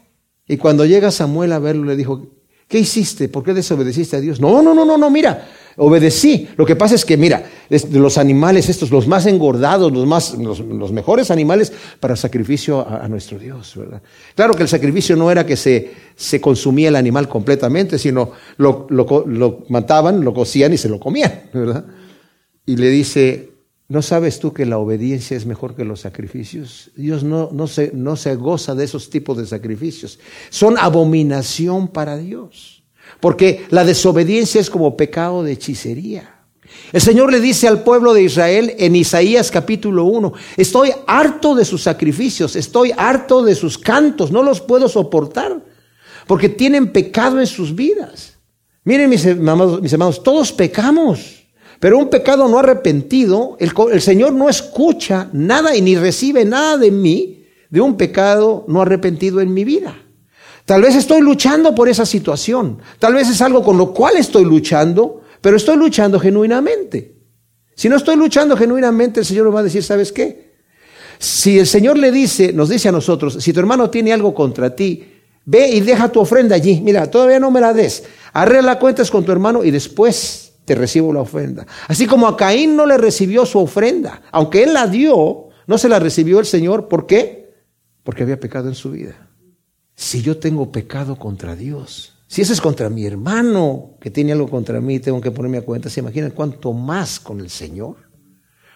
Y 0.48 0.58
cuando 0.58 0.86
llega 0.86 1.12
Samuel 1.12 1.51
a 1.51 1.60
verlo, 1.60 1.86
le 1.86 1.96
dijo, 1.96 2.28
¿qué 2.68 2.80
hiciste? 2.80 3.28
¿Por 3.28 3.44
qué 3.44 3.54
desobedeciste 3.54 4.16
a 4.16 4.22
Dios? 4.22 4.39
No, 4.39 4.62
no, 4.62 4.74
no, 4.74 4.86
no, 4.86 4.98
no, 4.98 5.10
mira, 5.10 5.48
Obedecí. 5.80 6.50
Lo 6.58 6.66
que 6.66 6.76
pasa 6.76 6.96
es 6.96 7.06
que, 7.06 7.16
mira, 7.16 7.44
los 7.92 8.18
animales 8.18 8.68
estos, 8.68 8.92
los 8.92 9.08
más 9.08 9.26
engordados, 9.26 9.92
los, 9.92 10.06
más, 10.06 10.34
los, 10.34 10.92
mejores 10.92 11.32
animales 11.32 11.72
para 12.02 12.18
sacrificio 12.18 12.86
a, 12.88 13.08
nuestro 13.08 13.40
Dios, 13.40 13.74
¿verdad? 13.78 14.02
Claro 14.36 14.54
que 14.56 14.64
el 14.64 14.70
sacrificio 14.70 15.16
no 15.16 15.32
era 15.32 15.46
que 15.46 15.56
se, 15.56 15.92
se 16.16 16.42
consumía 16.42 16.90
el 16.90 16.98
animal 16.98 17.30
completamente, 17.30 17.98
sino 17.98 18.32
lo, 18.58 18.88
lo, 18.90 19.66
mataban, 19.70 20.24
lo 20.24 20.34
cocían 20.34 20.74
y 20.74 20.78
se 20.78 20.90
lo 20.90 21.00
comían, 21.00 21.44
¿verdad? 21.54 21.86
Y 22.66 22.76
le 22.76 22.90
dice, 22.90 23.52
¿no 23.88 24.02
sabes 24.02 24.40
tú 24.40 24.52
que 24.52 24.66
la 24.66 24.80
obediencia 24.80 25.38
es 25.38 25.46
mejor 25.46 25.76
que 25.76 25.86
los 25.86 26.02
sacrificios? 26.02 26.92
Dios 26.98 27.24
no, 27.24 27.52
no, 27.54 27.68
se, 27.68 27.92
no 27.94 28.18
se 28.18 28.36
goza 28.36 28.76
de 28.76 28.84
esos 28.84 29.10
tipos 29.10 29.38
de 29.38 29.46
sacrificios. 29.46 30.20
Son 30.50 30.78
abominación 30.78 31.88
para 31.88 32.18
Dios. 32.18 32.79
Porque 33.20 33.66
la 33.70 33.84
desobediencia 33.84 34.62
es 34.62 34.70
como 34.70 34.96
pecado 34.96 35.44
de 35.44 35.54
hechicería. 35.54 36.39
El 36.92 37.01
Señor 37.01 37.32
le 37.32 37.39
dice 37.39 37.68
al 37.68 37.84
pueblo 37.84 38.13
de 38.13 38.24
Israel 38.24 38.74
en 38.78 38.96
Isaías 38.96 39.51
capítulo 39.51 40.06
1, 40.06 40.34
estoy 40.58 40.92
harto 41.08 41.56
de 41.56 41.66
sus 41.66 41.84
sacrificios, 41.84 42.56
estoy 42.56 42.92
harto 42.96 43.44
de 43.44 43.56
sus 43.56 43.78
cantos, 43.78 44.32
no 44.32 44.44
los 44.44 44.62
puedo 44.62 44.88
soportar, 44.88 45.63
porque 46.25 46.50
tienen 46.50 46.92
pecado 46.92 47.39
en 47.39 47.48
sus 47.48 47.75
vidas. 47.75 48.38
Miren 48.84 49.10
mis 49.10 49.25
hermanos, 49.25 49.82
mis 49.82 49.96
todos 50.24 50.51
pecamos, 50.51 51.44
pero 51.80 51.98
un 51.98 52.10
pecado 52.10 52.48
no 52.48 52.60
arrepentido, 52.60 53.58
el 53.60 54.01
Señor 54.01 54.34
no 54.34 54.50
escucha 54.50 55.30
nada 55.32 55.75
y 55.75 55.82
ni 55.82 55.96
recibe 55.96 56.44
nada 56.46 56.78
de 56.78 56.92
mí 56.92 57.46
de 57.70 57.82
un 57.82 57.98
pecado 57.98 58.66
no 58.68 58.82
arrepentido 58.82 59.42
en 59.42 59.54
mi 59.54 59.63
vida. 59.63 59.96
Tal 60.70 60.84
vez 60.84 60.96
estoy 60.96 61.22
luchando 61.22 61.74
por 61.74 61.90
esa 61.90 62.06
situación. 62.06 62.78
Tal 63.00 63.16
vez 63.16 63.28
es 63.28 63.42
algo 63.42 63.64
con 63.64 63.76
lo 63.76 63.92
cual 63.92 64.18
estoy 64.18 64.46
luchando, 64.46 65.22
pero 65.42 65.58
estoy 65.58 65.78
luchando 65.78 66.20
genuinamente. 66.20 67.16
Si 67.74 67.90
no 67.90 67.96
estoy 67.96 68.16
luchando 68.18 68.56
genuinamente, 68.56 69.22
el 69.22 69.26
Señor 69.26 69.46
me 69.46 69.52
va 69.54 69.62
a 69.62 69.64
decir, 69.64 69.82
¿sabes 69.82 70.12
qué? 70.12 70.54
Si 71.18 71.58
el 71.58 71.66
Señor 71.66 71.98
le 71.98 72.12
dice, 72.12 72.54
nos 72.54 72.70
dice 72.70 72.88
a 72.88 72.92
nosotros, 72.92 73.40
si 73.40 73.52
tu 73.52 73.60
hermano 73.60 73.90
tiene 73.90 74.14
algo 74.14 74.36
contra 74.36 74.76
ti, 74.76 75.12
ve 75.44 75.70
y 75.70 75.82
deja 75.82 76.12
tu 76.12 76.20
ofrenda 76.20 76.56
allí. 76.56 76.82
Mira, 76.82 77.10
todavía 77.10 77.40
no 77.40 77.50
me 77.50 77.62
la 77.62 77.74
des. 77.74 78.04
Arregla 78.34 78.78
cuentas 78.78 79.10
con 79.10 79.26
tu 79.26 79.32
hermano 79.32 79.64
y 79.64 79.72
después 79.72 80.54
te 80.66 80.76
recibo 80.76 81.12
la 81.12 81.22
ofrenda. 81.22 81.66
Así 81.88 82.06
como 82.06 82.28
a 82.28 82.38
Caín 82.38 82.76
no 82.76 82.86
le 82.86 83.00
recibió 83.00 83.44
su 83.48 83.58
ofrenda, 83.58 84.22
aunque 84.32 84.62
él 84.62 84.76
la 84.76 84.86
dio, 84.86 85.50
no 85.66 85.80
se 85.80 85.90
la 85.90 85.98
recibió 85.98 86.40
el 86.40 86.46
Señor. 86.46 86.88
¿Por 86.88 87.08
qué? 87.08 87.56
Porque 88.04 88.22
había 88.22 88.40
pecado 88.40 88.68
en 88.68 88.76
su 88.76 88.92
vida 88.92 89.29
si 90.00 90.22
yo 90.22 90.38
tengo 90.38 90.72
pecado 90.72 91.18
contra 91.18 91.58
Dios? 91.58 92.13
Si 92.25 92.41
eso 92.41 92.53
es 92.53 92.62
contra 92.62 92.89
mi 92.89 93.06
hermano 93.06 93.98
que 94.00 94.10
tiene 94.10 94.32
algo 94.32 94.48
contra 94.48 94.79
mí, 94.79 95.00
tengo 95.00 95.20
que 95.20 95.29
ponerme 95.29 95.58
a 95.58 95.62
cuenta. 95.62 95.89
¿Se 95.89 96.00
imaginan 96.00 96.32
cuánto 96.32 96.72
más 96.72 97.20
con 97.20 97.41
el 97.41 97.50
Señor? 97.50 97.98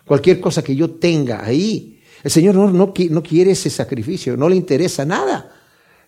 Cualquier 0.06 0.42
cosa 0.42 0.62
que 0.62 0.76
yo 0.76 0.92
tenga 0.92 1.46
ahí, 1.46 2.02
el 2.24 2.30
Señor 2.30 2.56
no, 2.56 2.70
no, 2.70 2.94
no 3.10 3.24
quiere 3.24 3.52
ese 3.52 3.70
sacrificio, 3.70 4.36
no 4.36 4.50
le 4.50 4.58
interesa 4.58 5.06
nada. 5.06 5.50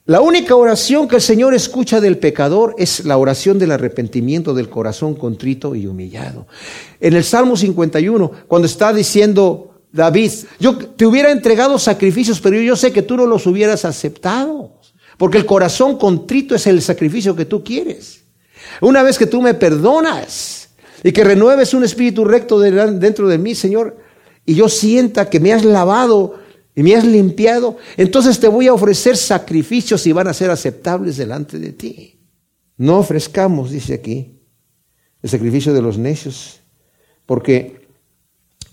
La 0.04 0.20
única 0.20 0.54
oración 0.54 1.08
que 1.08 1.16
el 1.16 1.22
Señor 1.22 1.54
escucha 1.54 2.02
del 2.02 2.18
pecador 2.18 2.76
es 2.78 3.06
la 3.06 3.18
oración 3.18 3.58
del 3.58 3.72
arrepentimiento 3.72 4.54
del 4.54 4.70
corazón 4.70 5.16
contrito 5.16 5.76
y 5.76 5.88
humillado. 5.88 6.46
En 7.00 7.14
el 7.14 7.24
Salmo 7.24 7.56
51, 7.56 8.32
cuando 8.50 8.66
está 8.66 8.92
diciendo 8.92 9.80
David, 9.94 10.32
yo 10.60 10.78
te 10.78 11.06
hubiera 11.06 11.32
entregado 11.32 11.80
sacrificios, 11.80 12.42
pero 12.42 12.60
yo 12.60 12.76
sé 12.76 12.92
que 12.92 13.02
tú 13.02 13.16
no 13.16 13.26
los 13.26 13.48
hubieras 13.48 13.86
aceptado. 13.86 14.75
Porque 15.18 15.38
el 15.38 15.46
corazón 15.46 15.98
contrito 15.98 16.56
es 16.56 16.68
el 16.68 16.82
sacrificio 16.82 17.36
que 17.36 17.46
tú 17.46 17.64
quieres. 17.64 18.24
Una 18.82 19.04
vez 19.04 19.18
que 19.18 19.28
tú 19.28 19.42
me 19.42 19.54
perdonas 19.54 20.70
y 21.04 21.12
que 21.12 21.24
renueves 21.24 21.74
un 21.74 21.84
espíritu 21.84 22.26
recto 22.26 22.60
dentro 22.60 23.28
de 23.28 23.38
mí, 23.38 23.56
Señor, 23.56 23.98
y 24.46 24.56
yo 24.56 24.70
sienta 24.70 25.30
que 25.30 25.40
me 25.40 25.54
has 25.54 25.64
lavado 25.64 26.40
y 26.76 26.84
me 26.84 26.96
has 26.96 27.06
limpiado, 27.06 27.78
entonces 27.96 28.40
te 28.40 28.48
voy 28.48 28.68
a 28.68 28.74
ofrecer 28.74 29.16
sacrificios 29.16 30.06
y 30.08 30.12
van 30.12 30.28
a 30.28 30.34
ser 30.34 30.52
aceptables 30.52 31.18
delante 31.18 31.58
de 31.58 31.72
ti. 31.72 32.20
No 32.78 32.98
ofrezcamos, 33.00 33.72
dice 33.72 33.94
aquí, 33.94 34.42
el 35.22 35.30
sacrificio 35.30 35.74
de 35.74 35.82
los 35.82 35.98
necios, 35.98 36.60
porque 37.26 37.85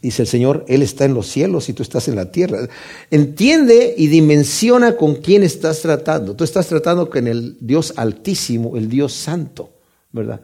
Dice 0.02 0.22
el 0.22 0.28
Señor, 0.28 0.64
Él 0.66 0.82
está 0.82 1.04
en 1.04 1.14
los 1.14 1.28
cielos 1.28 1.68
y 1.68 1.74
tú 1.74 1.84
estás 1.84 2.08
en 2.08 2.16
la 2.16 2.32
tierra. 2.32 2.68
Entiende 3.08 3.94
y 3.96 4.08
dimensiona 4.08 4.96
con 4.96 5.14
quién 5.14 5.44
estás 5.44 5.80
tratando. 5.80 6.34
Tú 6.34 6.42
estás 6.42 6.66
tratando 6.66 7.08
con 7.08 7.28
el 7.28 7.56
Dios 7.60 7.94
altísimo, 7.96 8.76
el 8.76 8.88
Dios 8.88 9.12
santo, 9.12 9.70
¿verdad? 10.10 10.40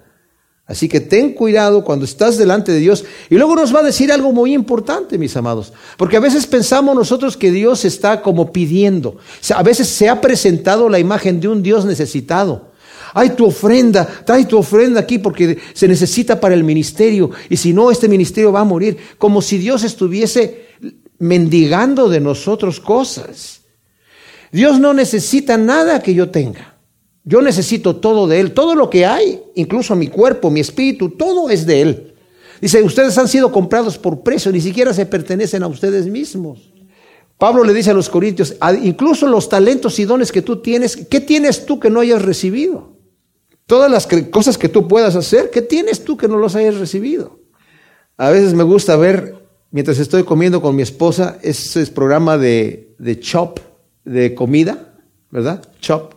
Así 0.65 0.89
que 0.89 1.01
ten 1.01 1.33
cuidado 1.33 1.83
cuando 1.83 2.05
estás 2.05 2.39
delante 2.39 2.71
de 2.71 2.79
Dios. 2.79 3.05
Y 3.31 3.35
luego 3.35 3.57
nos 3.57 3.75
va 3.75 3.81
a 3.81 3.83
decir 3.83 4.13
algo 4.13 4.33
muy 4.33 4.55
importante, 4.55 5.19
mis 5.19 5.37
amados. 5.37 5.73
Porque 5.97 6.19
a 6.19 6.21
veces 6.21 6.47
pensamos 6.47 6.95
nosotros 6.95 7.37
que 7.37 7.51
Dios 7.51 7.85
está 7.85 8.23
como 8.23 8.53
pidiendo. 8.53 9.17
a 9.57 9.63
veces 9.65 9.89
se 9.89 10.09
ha 10.09 10.21
presentado 10.21 10.89
la 10.89 11.01
imagen 11.01 11.41
de 11.41 11.49
un 11.49 11.65
Dios 11.65 11.85
necesitado. 11.85 12.69
Hay 13.15 13.31
tu 13.31 13.47
ofrenda, 13.47 14.07
trae 14.25 14.45
tu 14.45 14.59
ofrenda 14.59 15.01
aquí 15.01 15.19
porque 15.19 15.59
se 15.73 15.89
necesita 15.89 16.41
para 16.41 16.55
el 16.55 16.65
ministerio. 16.65 17.31
Y 17.49 17.57
si 17.57 17.73
no, 17.73 17.91
este 17.91 18.09
ministerio 18.09 18.53
va 18.53 18.61
a 18.61 18.65
morir. 18.65 18.97
Como 19.19 19.43
si 19.43 19.59
Dios 19.59 19.85
estuviese 19.85 20.67
mendigando 21.19 22.09
de 22.09 22.21
nosotros 22.21 22.81
cosas. 22.81 23.63
Dios 24.53 24.81
no 24.81 24.95
necesita 24.95 25.57
nada 25.57 26.03
que 26.03 26.15
yo 26.15 26.31
tenga. 26.31 26.77
Yo 27.25 27.43
necesito 27.43 27.97
todo 27.97 28.27
de 28.27 28.41
Él. 28.41 28.53
Todo 28.53 28.75
lo 28.75 28.89
que 28.89 29.05
hay, 29.05 29.41
incluso 29.55 29.95
mi 29.95 30.09
cuerpo, 30.09 30.51
mi 30.51 30.61
espíritu, 30.61 31.11
todo 31.11 31.51
es 31.51 31.67
de 31.67 31.83
Él. 31.83 32.15
Dice, 32.61 32.83
ustedes 32.83 33.17
han 33.19 33.29
sido 33.29 33.53
comprados 33.53 33.99
por 33.99 34.23
precio, 34.23 34.51
ni 34.51 34.61
siquiera 34.61 34.93
se 34.93 35.07
pertenecen 35.07 35.63
a 35.63 35.69
ustedes 35.69 36.07
mismos. 36.07 36.73
Pablo 37.37 37.63
le 37.63 37.73
dice 37.73 37.91
a 37.91 37.95
los 37.95 38.09
corintios, 38.09 38.57
incluso 38.83 39.29
los 39.29 39.49
talentos 39.49 39.99
y 40.01 40.05
dones 40.05 40.33
que 40.33 40.43
tú 40.43 40.61
tienes, 40.61 40.97
¿qué 40.97 41.21
tienes 41.21 41.67
tú 41.67 41.79
que 41.79 41.89
no 41.89 42.01
hayas 42.01 42.23
recibido? 42.23 42.98
Todas 43.69 43.91
las 43.91 44.09
cosas 44.31 44.57
que 44.57 44.71
tú 44.71 44.89
puedas 44.89 45.15
hacer, 45.15 45.51
¿qué 45.51 45.61
tienes 45.61 46.03
tú 46.03 46.17
que 46.17 46.27
no 46.27 46.39
los 46.39 46.55
hayas 46.55 46.77
recibido? 46.77 47.39
A 48.17 48.31
veces 48.31 48.55
me 48.55 48.63
gusta 48.63 48.97
ver, 48.97 49.35
mientras 49.71 49.99
estoy 49.99 50.25
comiendo 50.25 50.63
con 50.63 50.75
mi 50.75 50.81
esposa, 50.81 51.39
ese 51.43 51.83
es 51.83 51.91
programa 51.91 52.39
de, 52.39 52.97
chop, 53.21 53.59
de 54.07 54.35
comida, 54.35 54.95
¿verdad? 55.31 55.69
Chop. 55.83 56.15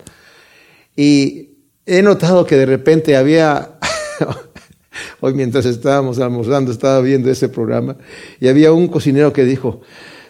Y 0.95 1.49
he 1.85 2.01
notado 2.01 2.45
que 2.45 2.55
de 2.55 2.65
repente 2.65 3.17
había, 3.17 3.77
hoy 5.19 5.33
mientras 5.33 5.65
estábamos 5.65 6.19
almorzando, 6.19 6.71
estaba 6.71 7.01
viendo 7.01 7.29
ese 7.29 7.49
programa, 7.49 7.97
y 8.39 8.47
había 8.47 8.71
un 8.71 8.87
cocinero 8.87 9.33
que 9.33 9.43
dijo, 9.43 9.81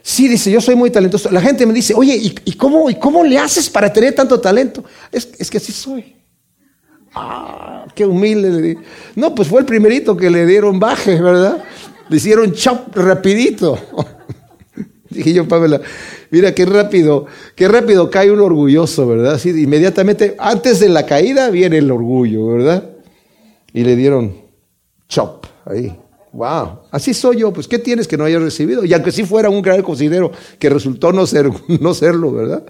sí, 0.02 0.28
dice, 0.28 0.50
yo 0.50 0.60
soy 0.60 0.74
muy 0.74 0.90
talentoso. 0.90 1.30
La 1.30 1.42
gente 1.42 1.68
me 1.68 1.74
dice, 1.74 1.94
oye, 1.94 2.16
¿y, 2.16 2.54
cómo, 2.54 2.90
¿y 2.90 2.96
cómo 2.96 3.24
le 3.24 3.38
haces 3.38 3.70
para 3.70 3.94
tener 3.94 4.16
tanto 4.16 4.42
talento? 4.42 4.84
Es, 5.12 5.30
es 5.38 5.52
que 5.52 5.58
así 5.58 5.72
soy. 5.72 6.16
Ah, 7.14 7.86
qué 7.94 8.06
humilde. 8.06 8.78
No, 9.16 9.36
pues 9.36 9.48
fue 9.48 9.62
el 9.62 9.66
primerito 9.66 10.16
que 10.16 10.30
le 10.30 10.46
dieron 10.46 10.80
baje, 10.80 11.22
¿verdad? 11.22 11.64
Le 12.10 12.18
hicieron 12.18 12.54
chop 12.54 12.96
rapidito. 12.96 13.78
Dije 15.10 15.34
yo, 15.34 15.48
Pamela, 15.48 15.82
mira 16.30 16.56
qué 16.56 16.66
rápido, 16.66 17.26
qué 17.56 17.68
rápido 17.68 18.10
cae 18.10 18.32
un 18.32 18.40
orgulloso, 18.40 19.06
¿verdad? 19.08 19.34
Así, 19.34 19.50
inmediatamente, 19.50 20.36
antes 20.40 20.80
de 20.80 20.88
la 20.88 21.06
caída 21.06 21.50
viene 21.50 21.80
el 21.80 21.92
orgullo, 21.92 22.48
¿verdad? 22.48 22.90
Y 23.74 23.84
le 23.84 23.98
dieron 23.98 24.34
chop 25.10 25.46
ahí. 25.66 25.94
Wow, 26.34 26.84
así 26.92 27.14
soy 27.14 27.40
yo, 27.40 27.52
pues 27.52 27.68
¿qué 27.68 27.78
tienes 27.78 28.08
que 28.08 28.16
no 28.16 28.24
hayas 28.24 28.42
recibido? 28.42 28.86
Y 28.86 28.94
aunque 28.94 29.12
sí 29.12 29.26
fuera 29.26 29.50
un 29.50 29.62
gran 29.62 29.82
considero 29.82 30.32
que 30.58 30.70
resultó 30.70 31.12
no, 31.12 31.28
ser, 31.28 31.50
no 31.82 31.94
serlo, 31.94 32.32
¿verdad? 32.32 32.64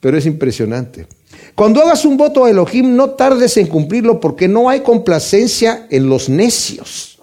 Pero 0.00 0.18
es 0.18 0.26
impresionante. 0.26 1.06
Cuando 1.54 1.82
hagas 1.82 2.04
un 2.04 2.16
voto 2.16 2.44
a 2.44 2.50
Elohim, 2.50 2.96
no 2.96 3.10
tardes 3.10 3.56
en 3.56 3.66
cumplirlo 3.66 4.20
porque 4.20 4.48
no 4.48 4.68
hay 4.68 4.80
complacencia 4.80 5.86
en 5.90 6.08
los 6.08 6.28
necios. 6.28 7.18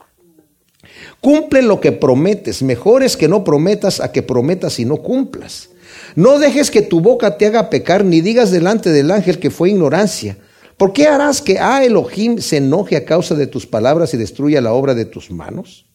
Cumple 1.20 1.62
lo 1.62 1.82
que 1.82 1.92
prometes. 1.92 2.62
Mejor 2.62 3.04
es 3.04 3.18
que 3.18 3.28
no 3.28 3.44
prometas 3.44 4.00
a 4.00 4.12
que 4.12 4.22
prometas 4.22 4.80
y 4.80 4.86
no 4.86 4.98
cumplas. 4.98 5.70
No 6.16 6.40
dejes 6.40 6.72
que 6.72 6.82
tu 6.82 7.02
boca 7.02 7.38
te 7.38 7.48
haga 7.48 7.70
pecar, 7.70 8.06
ni 8.06 8.22
digas 8.22 8.52
delante 8.52 8.92
del 8.92 9.12
ángel 9.12 9.40
que 9.40 9.50
fue 9.50 9.72
ignorancia. 9.72 10.38
¿Por 10.78 10.94
qué 10.94 11.08
harás 11.08 11.42
que 11.42 11.60
a 11.60 11.84
Elohim 11.84 12.38
se 12.38 12.58
enoje 12.58 12.96
a 12.96 13.06
causa 13.06 13.36
de 13.36 13.48
tus 13.48 13.66
palabras 13.66 14.14
y 14.14 14.18
destruya 14.18 14.62
la 14.62 14.74
obra 14.74 14.94
de 14.94 15.06
tus 15.06 15.30
manos? 15.30 15.88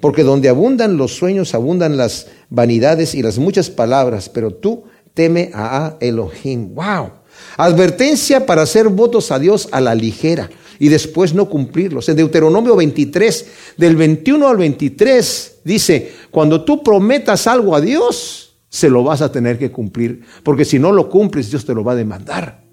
Porque 0.00 0.22
donde 0.22 0.48
abundan 0.48 0.96
los 0.96 1.16
sueños, 1.16 1.54
abundan 1.54 1.96
las 1.96 2.26
vanidades 2.50 3.14
y 3.14 3.22
las 3.22 3.38
muchas 3.38 3.70
palabras, 3.70 4.28
pero 4.28 4.52
tú 4.52 4.84
teme 5.14 5.50
a 5.54 5.96
Elohim. 6.00 6.74
¡Wow! 6.74 7.21
Advertencia 7.56 8.46
para 8.46 8.62
hacer 8.62 8.88
votos 8.88 9.30
a 9.30 9.38
Dios 9.38 9.68
a 9.72 9.80
la 9.80 9.94
ligera 9.94 10.50
y 10.78 10.88
después 10.88 11.32
no 11.34 11.48
cumplirlos. 11.48 12.08
En 12.08 12.16
Deuteronomio 12.16 12.74
23, 12.74 13.46
del 13.76 13.96
21 13.96 14.48
al 14.48 14.56
23, 14.56 15.60
dice, 15.64 16.12
cuando 16.30 16.64
tú 16.64 16.82
prometas 16.82 17.46
algo 17.46 17.76
a 17.76 17.80
Dios, 17.80 18.54
se 18.68 18.88
lo 18.88 19.04
vas 19.04 19.20
a 19.20 19.30
tener 19.30 19.58
que 19.58 19.70
cumplir, 19.70 20.24
porque 20.42 20.64
si 20.64 20.78
no 20.78 20.92
lo 20.92 21.08
cumples, 21.08 21.50
Dios 21.50 21.64
te 21.64 21.74
lo 21.74 21.84
va 21.84 21.92
a 21.92 21.96
demandar. 21.96 22.64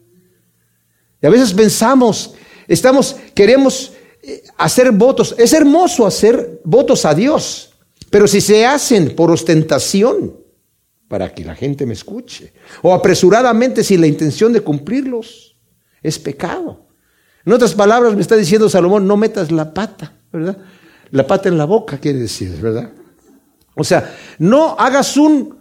Y 1.22 1.28
a 1.28 1.30
veces 1.30 1.54
pensamos, 1.54 2.34
estamos, 2.68 3.18
queremos 3.36 3.92
eh, 4.24 4.44
hacer 4.58 4.92
votos. 4.92 5.36
Es 5.38 5.54
hermoso 5.54 6.08
hacer 6.08 6.62
votos 6.64 7.06
a 7.06 7.14
Dios, 7.14 7.74
pero 8.10 8.28
si 8.28 8.42
se 8.42 8.66
hacen 8.66 9.16
por 9.16 9.30
ostentación, 9.30 10.39
para 11.10 11.34
que 11.34 11.44
la 11.44 11.56
gente 11.56 11.86
me 11.86 11.94
escuche, 11.94 12.54
o 12.84 12.94
apresuradamente 12.94 13.84
sin 13.84 14.00
la 14.00 14.08
intención 14.08 14.54
de 14.54 14.62
cumplirlos, 14.62 15.58
es 16.02 16.20
pecado. 16.20 16.88
En 17.46 17.52
otras 17.52 17.74
palabras, 17.74 18.16
me 18.16 18.22
está 18.22 18.36
diciendo 18.36 18.70
Salomón, 18.70 19.08
no 19.08 19.18
metas 19.18 19.52
la 19.52 19.74
pata, 19.74 20.14
¿verdad? 20.32 20.58
La 21.10 21.26
pata 21.26 21.50
en 21.50 21.58
la 21.58 21.66
boca 21.66 21.98
quiere 21.98 22.20
decir, 22.20 22.56
¿verdad? 22.62 22.94
O 23.76 23.84
sea, 23.84 24.16
no 24.38 24.76
hagas 24.78 25.18
un, 25.18 25.58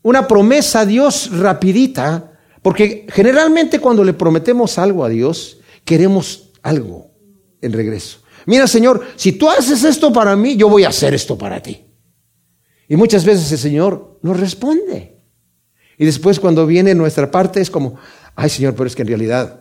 una 0.00 0.26
promesa 0.26 0.80
a 0.80 0.86
Dios 0.86 1.30
rapidita, 1.38 2.32
porque 2.62 3.06
generalmente 3.10 3.78
cuando 3.78 4.02
le 4.02 4.14
prometemos 4.14 4.78
algo 4.78 5.04
a 5.04 5.10
Dios, 5.10 5.58
queremos 5.84 6.52
algo 6.62 7.10
en 7.60 7.74
regreso. 7.74 8.20
Mira, 8.46 8.66
Señor, 8.66 9.04
si 9.16 9.32
tú 9.32 9.50
haces 9.50 9.84
esto 9.84 10.10
para 10.10 10.34
mí, 10.36 10.56
yo 10.56 10.70
voy 10.70 10.84
a 10.84 10.88
hacer 10.88 11.12
esto 11.12 11.36
para 11.36 11.62
ti. 11.62 11.85
Y 12.88 12.96
muchas 12.96 13.24
veces 13.24 13.50
el 13.52 13.58
Señor 13.58 14.18
nos 14.22 14.38
responde. 14.38 15.16
Y 15.98 16.04
después 16.04 16.38
cuando 16.38 16.66
viene 16.66 16.94
nuestra 16.94 17.30
parte 17.30 17.60
es 17.60 17.70
como, 17.70 17.96
ay 18.34 18.50
Señor, 18.50 18.74
pero 18.74 18.86
es 18.86 18.94
que 18.94 19.02
en 19.02 19.08
realidad, 19.08 19.60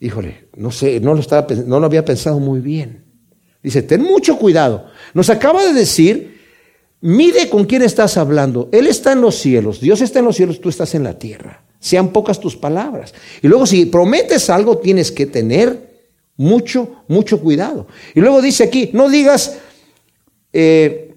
híjole, 0.00 0.48
no 0.56 0.70
sé, 0.70 1.00
no 1.00 1.14
lo, 1.14 1.20
estaba, 1.20 1.46
no 1.66 1.80
lo 1.80 1.86
había 1.86 2.04
pensado 2.04 2.38
muy 2.40 2.60
bien. 2.60 3.04
Dice, 3.62 3.82
ten 3.82 4.02
mucho 4.02 4.38
cuidado. 4.38 4.86
Nos 5.14 5.30
acaba 5.30 5.64
de 5.64 5.72
decir, 5.72 6.40
mide 7.00 7.48
con 7.48 7.64
quién 7.64 7.82
estás 7.82 8.16
hablando. 8.16 8.68
Él 8.72 8.86
está 8.86 9.12
en 9.12 9.20
los 9.20 9.36
cielos, 9.36 9.80
Dios 9.80 10.00
está 10.00 10.18
en 10.18 10.26
los 10.26 10.36
cielos, 10.36 10.60
tú 10.60 10.68
estás 10.68 10.94
en 10.94 11.04
la 11.04 11.18
tierra. 11.18 11.64
Sean 11.80 12.08
pocas 12.08 12.40
tus 12.40 12.56
palabras. 12.56 13.14
Y 13.40 13.48
luego 13.48 13.66
si 13.66 13.86
prometes 13.86 14.50
algo, 14.50 14.78
tienes 14.78 15.12
que 15.12 15.26
tener 15.26 15.88
mucho, 16.36 17.04
mucho 17.08 17.40
cuidado. 17.40 17.86
Y 18.14 18.20
luego 18.20 18.42
dice 18.42 18.64
aquí, 18.64 18.90
no 18.92 19.08
digas, 19.08 19.58
eh, 20.52 21.07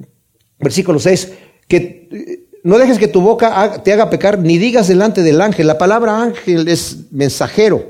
versículo 0.62 1.00
6, 1.00 1.32
que 1.67 2.08
eh, 2.12 2.43
no 2.63 2.78
dejes 2.78 3.00
que 3.00 3.08
tu 3.08 3.21
boca 3.21 3.82
te 3.84 3.91
haga 3.91 4.10
pecar, 4.10 4.39
ni 4.39 4.58
digas 4.58 4.88
delante 4.88 5.24
del 5.24 5.41
ángel. 5.41 5.67
La 5.67 5.78
palabra 5.78 6.21
ángel 6.21 6.67
es 6.67 7.12
mensajero, 7.12 7.84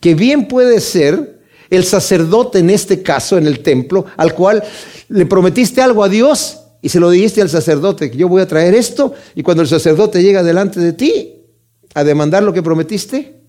que 0.00 0.14
bien 0.14 0.48
puede 0.48 0.80
ser 0.80 1.40
el 1.70 1.84
sacerdote 1.84 2.60
en 2.60 2.70
este 2.70 3.02
caso, 3.02 3.38
en 3.38 3.46
el 3.46 3.60
templo, 3.60 4.06
al 4.16 4.34
cual 4.34 4.62
le 5.08 5.26
prometiste 5.26 5.80
algo 5.80 6.02
a 6.04 6.08
Dios 6.08 6.60
y 6.82 6.88
se 6.88 7.00
lo 7.00 7.10
dijiste 7.10 7.42
al 7.42 7.50
sacerdote, 7.50 8.10
que 8.10 8.16
yo 8.16 8.28
voy 8.28 8.42
a 8.42 8.48
traer 8.48 8.74
esto, 8.74 9.12
y 9.34 9.42
cuando 9.42 9.62
el 9.62 9.68
sacerdote 9.68 10.22
llega 10.22 10.42
delante 10.42 10.80
de 10.80 10.92
ti 10.92 11.34
a 11.94 12.04
demandar 12.04 12.42
lo 12.42 12.52
que 12.52 12.62
prometiste, 12.62 13.39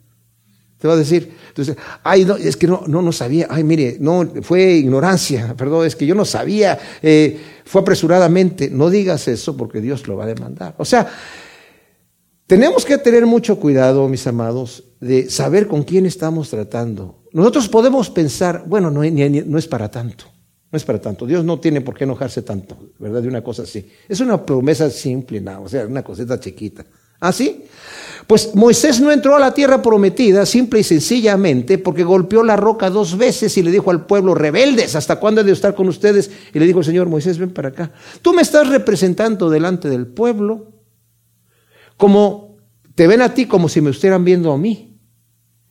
te 0.81 0.87
va 0.87 0.95
a 0.95 0.97
decir, 0.97 1.31
entonces, 1.49 1.77
ay, 2.01 2.25
no, 2.25 2.37
es 2.37 2.57
que 2.57 2.65
no, 2.65 2.83
no, 2.87 3.03
no 3.03 3.11
sabía, 3.11 3.45
ay, 3.51 3.63
mire, 3.63 3.97
no, 3.99 4.27
fue 4.41 4.73
ignorancia, 4.73 5.53
perdón, 5.57 5.85
es 5.85 5.95
que 5.95 6.07
yo 6.07 6.15
no 6.15 6.25
sabía, 6.25 6.79
eh, 7.03 7.39
fue 7.65 7.81
apresuradamente. 7.81 8.71
No 8.71 8.89
digas 8.89 9.27
eso 9.27 9.55
porque 9.55 9.79
Dios 9.79 10.07
lo 10.07 10.17
va 10.17 10.23
a 10.23 10.27
demandar. 10.27 10.73
O 10.79 10.85
sea, 10.85 11.07
tenemos 12.47 12.83
que 12.83 12.97
tener 12.97 13.27
mucho 13.27 13.59
cuidado, 13.59 14.09
mis 14.09 14.25
amados, 14.25 14.83
de 14.99 15.29
saber 15.29 15.67
con 15.67 15.83
quién 15.83 16.07
estamos 16.07 16.49
tratando. 16.49 17.23
Nosotros 17.31 17.69
podemos 17.69 18.09
pensar, 18.09 18.63
bueno, 18.65 18.89
no, 18.89 19.03
es 19.03 19.67
para 19.67 19.91
tanto, 19.91 20.25
no 20.71 20.77
es 20.77 20.83
para 20.83 20.99
tanto. 20.99 21.27
Dios 21.27 21.45
no 21.45 21.59
tiene 21.59 21.81
por 21.81 21.95
qué 21.95 22.05
enojarse 22.05 22.41
tanto, 22.41 22.89
¿verdad? 22.97 23.21
De 23.21 23.27
una 23.27 23.43
cosa 23.43 23.61
así. 23.61 23.87
Es 24.09 24.19
una 24.19 24.43
promesa 24.43 24.89
simple, 24.89 25.39
no, 25.41 25.61
o 25.61 25.69
sea, 25.69 25.85
una 25.85 26.03
cosita 26.03 26.39
chiquita. 26.39 26.83
¿Ah, 27.21 27.31
sí? 27.31 27.63
Pues 28.27 28.55
Moisés 28.55 28.99
no 28.99 29.11
entró 29.11 29.35
a 29.35 29.39
la 29.39 29.53
tierra 29.53 29.81
prometida 29.81 30.45
simple 30.45 30.79
y 30.79 30.83
sencillamente 30.83 31.77
porque 31.77 32.03
golpeó 32.03 32.43
la 32.43 32.55
roca 32.55 32.89
dos 32.89 33.17
veces 33.17 33.57
y 33.57 33.63
le 33.63 33.71
dijo 33.71 33.91
al 33.91 34.05
pueblo, 34.05 34.33
rebeldes, 34.33 34.95
¿hasta 34.95 35.17
cuándo 35.17 35.41
he 35.41 35.43
de 35.43 35.51
estar 35.51 35.75
con 35.75 35.87
ustedes? 35.87 36.31
Y 36.53 36.59
le 36.59 36.65
dijo 36.65 36.81
Señor, 36.81 37.09
Moisés, 37.09 37.37
ven 37.37 37.51
para 37.51 37.69
acá. 37.69 37.91
Tú 38.21 38.33
me 38.33 38.41
estás 38.41 38.69
representando 38.69 39.49
delante 39.49 39.89
del 39.89 40.07
pueblo 40.07 40.71
como 41.97 42.57
te 42.95 43.05
ven 43.05 43.21
a 43.21 43.33
ti 43.33 43.45
como 43.45 43.69
si 43.69 43.81
me 43.81 43.91
estuvieran 43.91 44.25
viendo 44.25 44.51
a 44.51 44.57
mí. 44.57 44.97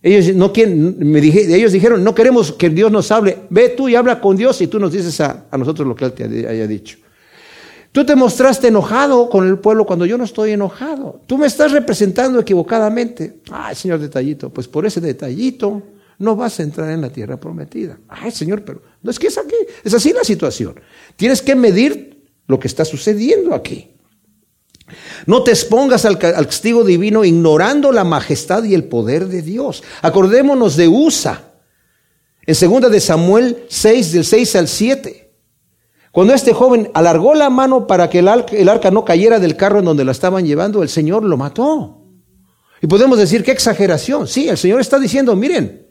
Ellos, 0.02 0.34
no 0.34 0.52
me 0.56 1.18
ellos 1.18 1.72
dijeron, 1.72 2.04
no 2.04 2.14
queremos 2.14 2.52
que 2.52 2.70
Dios 2.70 2.92
nos 2.92 3.10
hable, 3.10 3.38
ve 3.50 3.70
tú 3.70 3.88
y 3.88 3.96
habla 3.96 4.20
con 4.20 4.36
Dios 4.36 4.60
y 4.60 4.66
tú 4.66 4.78
nos 4.78 4.92
dices 4.92 5.20
a, 5.20 5.46
a 5.50 5.58
nosotros 5.58 5.86
lo 5.86 5.94
que 5.94 6.04
Él 6.04 6.12
te 6.12 6.24
haya 6.46 6.66
dicho. 6.66 6.98
Tú 7.92 8.06
te 8.06 8.14
mostraste 8.14 8.68
enojado 8.68 9.28
con 9.28 9.46
el 9.48 9.58
pueblo 9.58 9.84
cuando 9.84 10.06
yo 10.06 10.16
no 10.16 10.24
estoy 10.24 10.52
enojado. 10.52 11.22
Tú 11.26 11.36
me 11.36 11.46
estás 11.46 11.72
representando 11.72 12.38
equivocadamente. 12.38 13.40
Ay, 13.50 13.74
señor 13.74 13.98
detallito, 13.98 14.50
pues 14.50 14.68
por 14.68 14.86
ese 14.86 15.00
detallito 15.00 15.82
no 16.18 16.36
vas 16.36 16.60
a 16.60 16.62
entrar 16.62 16.90
en 16.90 17.00
la 17.00 17.10
tierra 17.10 17.38
prometida. 17.38 17.98
Ay, 18.08 18.30
señor, 18.30 18.64
pero 18.64 18.82
no 19.02 19.10
es 19.10 19.18
que 19.18 19.26
es 19.26 19.38
aquí, 19.38 19.56
es 19.82 19.92
así 19.92 20.12
la 20.12 20.22
situación. 20.22 20.78
Tienes 21.16 21.42
que 21.42 21.56
medir 21.56 22.28
lo 22.46 22.60
que 22.60 22.68
está 22.68 22.84
sucediendo 22.84 23.54
aquí. 23.54 23.90
No 25.26 25.42
te 25.42 25.50
expongas 25.50 26.04
al, 26.04 26.18
castigo 26.18 26.84
divino 26.84 27.24
ignorando 27.24 27.90
la 27.92 28.04
majestad 28.04 28.64
y 28.64 28.74
el 28.74 28.84
poder 28.84 29.26
de 29.26 29.42
Dios. 29.42 29.82
Acordémonos 30.02 30.76
de 30.76 30.88
Usa, 30.88 31.54
en 32.46 32.54
segunda 32.54 32.88
de 32.88 33.00
Samuel 33.00 33.64
6, 33.68 34.12
del 34.12 34.24
6 34.24 34.56
al 34.56 34.68
7. 34.68 35.29
Cuando 36.12 36.34
este 36.34 36.52
joven 36.52 36.90
alargó 36.92 37.34
la 37.34 37.50
mano 37.50 37.86
para 37.86 38.10
que 38.10 38.18
el 38.18 38.28
arca, 38.28 38.90
no 38.90 39.04
cayera 39.04 39.38
del 39.38 39.56
carro 39.56 39.78
en 39.78 39.84
donde 39.84 40.04
la 40.04 40.12
estaban 40.12 40.44
llevando, 40.44 40.82
el 40.82 40.88
Señor 40.88 41.22
lo 41.22 41.36
mató. 41.36 41.98
Y 42.82 42.86
podemos 42.86 43.18
decir, 43.18 43.44
qué 43.44 43.52
exageración. 43.52 44.26
Sí, 44.26 44.48
el 44.48 44.58
Señor 44.58 44.80
está 44.80 44.98
diciendo, 44.98 45.36
miren, 45.36 45.86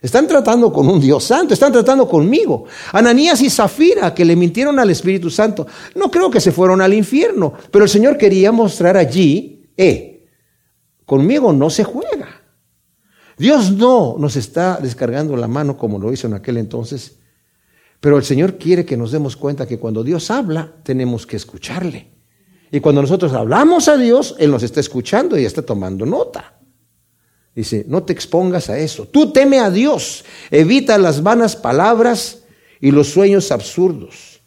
están 0.00 0.26
tratando 0.26 0.72
con 0.72 0.88
un 0.88 1.00
Dios 1.00 1.22
santo, 1.22 1.54
están 1.54 1.72
tratando 1.72 2.08
conmigo. 2.08 2.64
Ananías 2.92 3.40
y 3.40 3.50
Zafira, 3.50 4.12
que 4.12 4.24
le 4.24 4.34
mintieron 4.34 4.80
al 4.80 4.90
Espíritu 4.90 5.30
Santo, 5.30 5.66
no 5.94 6.10
creo 6.10 6.28
que 6.28 6.40
se 6.40 6.50
fueron 6.50 6.80
al 6.80 6.92
infierno, 6.92 7.52
pero 7.70 7.84
el 7.84 7.90
Señor 7.90 8.18
quería 8.18 8.50
mostrar 8.50 8.96
allí, 8.96 9.70
eh, 9.76 10.26
conmigo 11.06 11.52
no 11.52 11.70
se 11.70 11.84
juega. 11.84 12.42
Dios 13.38 13.72
no 13.72 14.16
nos 14.18 14.34
está 14.34 14.78
descargando 14.82 15.36
la 15.36 15.46
mano 15.46 15.76
como 15.76 16.00
lo 16.00 16.12
hizo 16.12 16.26
en 16.26 16.34
aquel 16.34 16.56
entonces, 16.56 17.18
pero 18.02 18.16
el 18.16 18.24
Señor 18.24 18.58
quiere 18.58 18.84
que 18.84 18.96
nos 18.96 19.12
demos 19.12 19.36
cuenta 19.36 19.64
que 19.64 19.78
cuando 19.78 20.02
Dios 20.02 20.28
habla, 20.32 20.74
tenemos 20.82 21.24
que 21.24 21.36
escucharle. 21.36 22.08
Y 22.72 22.80
cuando 22.80 23.00
nosotros 23.00 23.32
hablamos 23.32 23.86
a 23.86 23.96
Dios, 23.96 24.34
Él 24.40 24.50
nos 24.50 24.64
está 24.64 24.80
escuchando 24.80 25.38
y 25.38 25.44
está 25.44 25.62
tomando 25.62 26.04
nota. 26.04 26.58
Dice, 27.54 27.84
no 27.86 28.02
te 28.02 28.12
expongas 28.12 28.68
a 28.70 28.76
eso. 28.76 29.06
Tú 29.06 29.32
teme 29.32 29.60
a 29.60 29.70
Dios. 29.70 30.24
Evita 30.50 30.98
las 30.98 31.22
vanas 31.22 31.54
palabras 31.54 32.42
y 32.80 32.90
los 32.90 33.06
sueños 33.06 33.52
absurdos. 33.52 34.42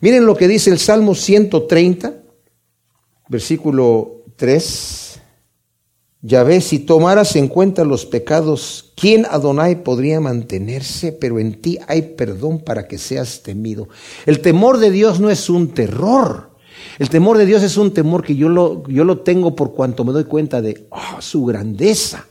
Miren 0.00 0.26
lo 0.26 0.36
que 0.36 0.46
dice 0.46 0.68
el 0.68 0.78
Salmo 0.78 1.14
130, 1.14 2.12
versículo 3.30 4.24
3. 4.36 5.07
Ya 6.20 6.42
ves, 6.42 6.64
si 6.64 6.80
tomaras 6.80 7.36
en 7.36 7.46
cuenta 7.46 7.84
los 7.84 8.04
pecados, 8.04 8.92
¿quién 8.96 9.24
Adonai 9.30 9.84
podría 9.84 10.20
mantenerse? 10.20 11.12
Pero 11.12 11.38
en 11.38 11.60
ti 11.60 11.78
hay 11.86 12.02
perdón 12.02 12.58
para 12.58 12.88
que 12.88 12.98
seas 12.98 13.42
temido. 13.44 13.88
El 14.26 14.40
temor 14.40 14.78
de 14.78 14.90
Dios 14.90 15.20
no 15.20 15.30
es 15.30 15.48
un 15.48 15.68
terror. 15.68 16.56
El 16.98 17.08
temor 17.08 17.38
de 17.38 17.46
Dios 17.46 17.62
es 17.62 17.76
un 17.76 17.92
temor 17.92 18.24
que 18.24 18.34
yo 18.34 18.48
lo, 18.48 18.82
yo 18.88 19.04
lo 19.04 19.20
tengo 19.20 19.54
por 19.54 19.74
cuanto 19.74 20.04
me 20.04 20.12
doy 20.12 20.24
cuenta 20.24 20.60
de 20.60 20.88
oh, 20.90 21.20
su 21.20 21.44
grandeza, 21.44 22.26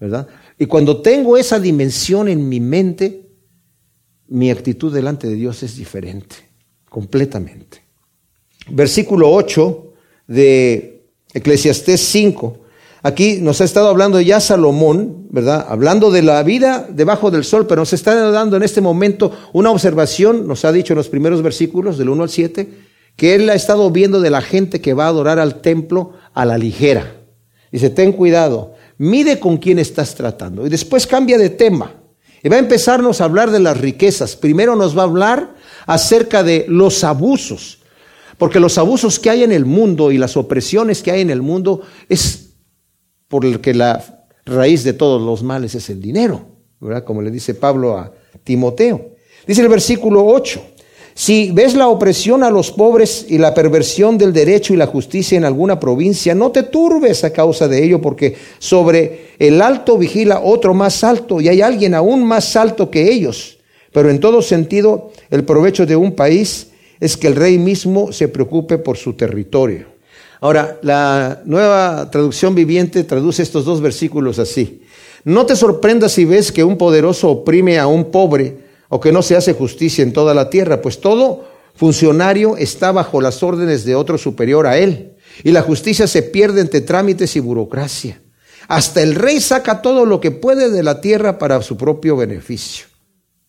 ¿verdad? 0.00 0.26
Y 0.58 0.66
cuando 0.66 1.00
tengo 1.00 1.36
esa 1.36 1.60
dimensión 1.60 2.28
en 2.28 2.48
mi 2.48 2.58
mente, 2.58 3.30
mi 4.26 4.50
actitud 4.50 4.92
delante 4.92 5.28
de 5.28 5.34
Dios 5.34 5.62
es 5.62 5.76
diferente, 5.76 6.34
completamente. 6.88 7.82
Versículo 8.70 9.32
8 9.32 9.92
de 10.26 11.12
Eclesiastés 11.32 12.00
5 12.00 12.69
Aquí 13.02 13.38
nos 13.40 13.60
ha 13.60 13.64
estado 13.64 13.88
hablando 13.88 14.20
ya 14.20 14.40
Salomón, 14.40 15.26
¿verdad? 15.30 15.64
Hablando 15.68 16.10
de 16.10 16.22
la 16.22 16.42
vida 16.42 16.86
debajo 16.90 17.30
del 17.30 17.44
sol, 17.44 17.66
pero 17.66 17.80
nos 17.80 17.92
está 17.94 18.14
dando 18.30 18.56
en 18.56 18.62
este 18.62 18.82
momento 18.82 19.32
una 19.54 19.70
observación, 19.70 20.46
nos 20.46 20.64
ha 20.64 20.72
dicho 20.72 20.92
en 20.92 20.98
los 20.98 21.08
primeros 21.08 21.42
versículos, 21.42 21.96
del 21.96 22.10
1 22.10 22.22
al 22.24 22.28
7, 22.28 22.68
que 23.16 23.34
él 23.34 23.48
ha 23.48 23.54
estado 23.54 23.90
viendo 23.90 24.20
de 24.20 24.30
la 24.30 24.42
gente 24.42 24.80
que 24.80 24.92
va 24.92 25.06
a 25.06 25.08
adorar 25.08 25.38
al 25.38 25.62
templo 25.62 26.12
a 26.34 26.44
la 26.44 26.58
ligera. 26.58 27.16
Dice, 27.72 27.88
ten 27.88 28.12
cuidado, 28.12 28.74
mide 28.98 29.40
con 29.40 29.56
quién 29.56 29.78
estás 29.78 30.14
tratando. 30.14 30.66
Y 30.66 30.68
después 30.68 31.06
cambia 31.06 31.38
de 31.38 31.50
tema. 31.50 31.94
Y 32.42 32.48
va 32.48 32.56
a 32.56 32.60
empezarnos 32.60 33.20
a 33.20 33.24
hablar 33.24 33.50
de 33.50 33.60
las 33.60 33.78
riquezas. 33.78 34.36
Primero 34.36 34.74
nos 34.76 34.96
va 34.96 35.02
a 35.02 35.06
hablar 35.06 35.54
acerca 35.86 36.42
de 36.42 36.64
los 36.68 37.04
abusos. 37.04 37.78
Porque 38.38 38.60
los 38.60 38.78
abusos 38.78 39.18
que 39.18 39.30
hay 39.30 39.42
en 39.42 39.52
el 39.52 39.66
mundo 39.66 40.10
y 40.10 40.18
las 40.18 40.36
opresiones 40.36 41.02
que 41.02 41.10
hay 41.10 41.20
en 41.20 41.30
el 41.30 41.42
mundo 41.42 41.82
es 42.08 42.49
por 43.30 43.46
el 43.46 43.60
que 43.60 43.72
la 43.74 44.26
raíz 44.44 44.82
de 44.82 44.92
todos 44.92 45.22
los 45.22 45.44
males 45.44 45.76
es 45.76 45.88
el 45.88 46.02
dinero, 46.02 46.46
¿verdad? 46.80 47.04
Como 47.04 47.22
le 47.22 47.30
dice 47.30 47.54
Pablo 47.54 47.96
a 47.96 48.12
Timoteo. 48.42 49.12
Dice 49.46 49.62
el 49.62 49.68
versículo 49.68 50.26
8, 50.26 50.60
si 51.14 51.52
ves 51.52 51.76
la 51.76 51.86
opresión 51.86 52.42
a 52.42 52.50
los 52.50 52.72
pobres 52.72 53.26
y 53.28 53.38
la 53.38 53.54
perversión 53.54 54.18
del 54.18 54.32
derecho 54.32 54.74
y 54.74 54.76
la 54.76 54.88
justicia 54.88 55.38
en 55.38 55.44
alguna 55.44 55.78
provincia, 55.78 56.34
no 56.34 56.50
te 56.50 56.64
turbes 56.64 57.22
a 57.22 57.32
causa 57.32 57.68
de 57.68 57.84
ello, 57.84 58.00
porque 58.00 58.34
sobre 58.58 59.28
el 59.38 59.62
alto 59.62 59.96
vigila 59.96 60.40
otro 60.40 60.74
más 60.74 61.04
alto 61.04 61.40
y 61.40 61.46
hay 61.46 61.62
alguien 61.62 61.94
aún 61.94 62.24
más 62.24 62.56
alto 62.56 62.90
que 62.90 63.12
ellos. 63.12 63.58
Pero 63.92 64.10
en 64.10 64.18
todo 64.18 64.42
sentido, 64.42 65.12
el 65.30 65.44
provecho 65.44 65.86
de 65.86 65.94
un 65.94 66.16
país 66.16 66.72
es 66.98 67.16
que 67.16 67.28
el 67.28 67.36
rey 67.36 67.58
mismo 67.58 68.10
se 68.10 68.26
preocupe 68.26 68.78
por 68.78 68.96
su 68.96 69.12
territorio. 69.12 69.89
Ahora, 70.40 70.78
la 70.82 71.42
nueva 71.44 72.10
traducción 72.10 72.54
viviente 72.54 73.04
traduce 73.04 73.42
estos 73.42 73.64
dos 73.64 73.80
versículos 73.80 74.38
así. 74.38 74.82
No 75.24 75.44
te 75.44 75.54
sorprendas 75.54 76.12
si 76.12 76.24
ves 76.24 76.50
que 76.50 76.64
un 76.64 76.78
poderoso 76.78 77.28
oprime 77.28 77.78
a 77.78 77.86
un 77.86 78.10
pobre 78.10 78.58
o 78.88 79.00
que 79.00 79.12
no 79.12 79.22
se 79.22 79.36
hace 79.36 79.52
justicia 79.52 80.02
en 80.02 80.12
toda 80.12 80.32
la 80.32 80.48
tierra, 80.48 80.80
pues 80.80 81.00
todo 81.00 81.44
funcionario 81.74 82.56
está 82.56 82.90
bajo 82.90 83.20
las 83.20 83.42
órdenes 83.42 83.84
de 83.84 83.94
otro 83.94 84.18
superior 84.18 84.66
a 84.66 84.78
él 84.78 85.12
y 85.44 85.52
la 85.52 85.62
justicia 85.62 86.06
se 86.06 86.22
pierde 86.22 86.60
entre 86.60 86.80
trámites 86.80 87.36
y 87.36 87.40
burocracia. 87.40 88.20
Hasta 88.68 89.02
el 89.02 89.14
rey 89.14 89.40
saca 89.40 89.82
todo 89.82 90.06
lo 90.06 90.20
que 90.20 90.30
puede 90.30 90.70
de 90.70 90.82
la 90.82 91.00
tierra 91.00 91.38
para 91.38 91.60
su 91.62 91.76
propio 91.76 92.16
beneficio. 92.16 92.86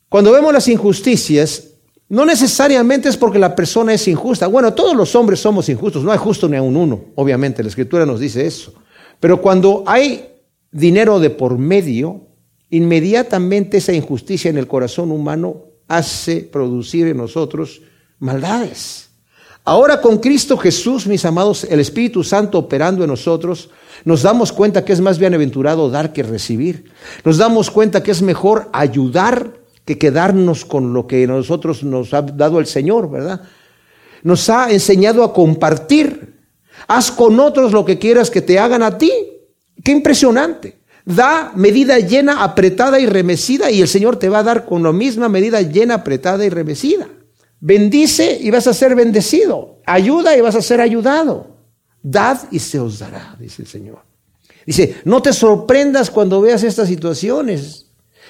Cuando 0.10 0.32
vemos 0.32 0.52
las 0.52 0.68
injusticias, 0.68 1.71
no 2.12 2.26
necesariamente 2.26 3.08
es 3.08 3.16
porque 3.16 3.40
la 3.40 3.56
persona 3.56 3.94
es 3.94 4.06
injusta. 4.06 4.48
Bueno, 4.48 4.74
todos 4.74 4.98
los 4.98 5.16
hombres 5.16 5.40
somos 5.40 5.70
injustos, 5.70 6.04
no 6.04 6.12
hay 6.12 6.18
justo 6.18 6.50
ni 6.50 6.58
a 6.58 6.62
un 6.62 6.76
uno, 6.76 7.06
obviamente, 7.16 7.64
la 7.64 7.70
escritura 7.70 8.06
nos 8.06 8.20
dice 8.20 8.46
eso. 8.46 8.74
Pero 9.22 9.42
cuando 9.42 9.86
hay 9.88 10.30
dinero 10.72 11.22
de 11.22 11.30
por 11.30 11.58
medio, 11.58 12.28
inmediatamente 12.70 13.78
esa 13.78 13.94
injusticia 13.94 14.50
en 14.50 14.58
el 14.58 14.68
corazón 14.68 15.10
humano 15.10 15.68
hace 15.88 16.42
producir 16.42 17.08
en 17.08 17.16
nosotros 17.16 17.82
maldades. 18.20 19.08
Ahora 19.64 20.02
con 20.02 20.18
Cristo 20.18 20.58
Jesús, 20.58 21.08
mis 21.08 21.24
amados, 21.24 21.64
el 21.64 21.80
Espíritu 21.80 22.26
Santo 22.26 22.58
operando 22.58 23.06
en 23.06 23.10
nosotros, 23.10 23.70
nos 24.04 24.22
damos 24.22 24.52
cuenta 24.52 24.84
que 24.84 24.92
es 24.92 25.00
más 25.00 25.18
bienaventurado 25.18 25.90
dar 25.90 26.12
que 26.12 26.24
recibir. 26.24 26.92
Nos 27.24 27.38
damos 27.38 27.72
cuenta 27.72 28.04
que 28.04 28.12
es 28.12 28.22
mejor 28.22 28.68
ayudar 28.74 29.61
que 29.92 29.98
quedarnos 29.98 30.64
con 30.64 30.94
lo 30.94 31.06
que 31.06 31.28
nosotros 31.28 31.84
nos 31.84 32.14
ha 32.14 32.22
dado 32.22 32.60
el 32.60 32.66
Señor, 32.66 33.10
¿verdad? 33.10 33.42
Nos 34.24 34.50
ha 34.50 34.72
enseñado 34.72 35.24
a 35.24 35.34
compartir. 35.34 36.40
Haz 36.88 37.12
con 37.12 37.40
otros 37.40 37.74
lo 37.74 37.84
que 37.84 38.00
quieras 38.00 38.30
que 38.30 38.42
te 38.42 38.58
hagan 38.58 38.84
a 38.84 38.98
ti. 38.98 39.12
Qué 39.84 39.92
impresionante. 39.92 40.80
Da 41.04 41.52
medida 41.56 42.00
llena, 42.00 42.44
apretada 42.44 43.00
y 43.00 43.06
remecida 43.06 43.70
y 43.70 43.82
el 43.82 43.88
Señor 43.88 44.18
te 44.18 44.30
va 44.30 44.40
a 44.40 44.44
dar 44.44 44.66
con 44.66 44.84
la 44.84 44.94
misma 44.94 45.28
medida 45.28 45.62
llena, 45.62 45.96
apretada 45.96 46.46
y 46.46 46.50
remecida. 46.50 47.08
Bendice 47.60 48.38
y 48.40 48.50
vas 48.50 48.68
a 48.68 48.74
ser 48.74 48.96
bendecido. 48.96 49.82
Ayuda 49.86 50.38
y 50.38 50.42
vas 50.42 50.56
a 50.56 50.62
ser 50.62 50.80
ayudado. 50.80 51.58
Dad 52.02 52.40
y 52.50 52.60
se 52.60 52.80
os 52.80 53.00
dará, 53.00 53.36
dice 53.40 53.64
el 53.64 53.68
Señor. 53.68 54.00
Dice, 54.66 55.02
no 55.06 55.22
te 55.22 55.34
sorprendas 55.34 56.10
cuando 56.10 56.40
veas 56.40 56.64
estas 56.64 56.88
situaciones, 56.88 57.88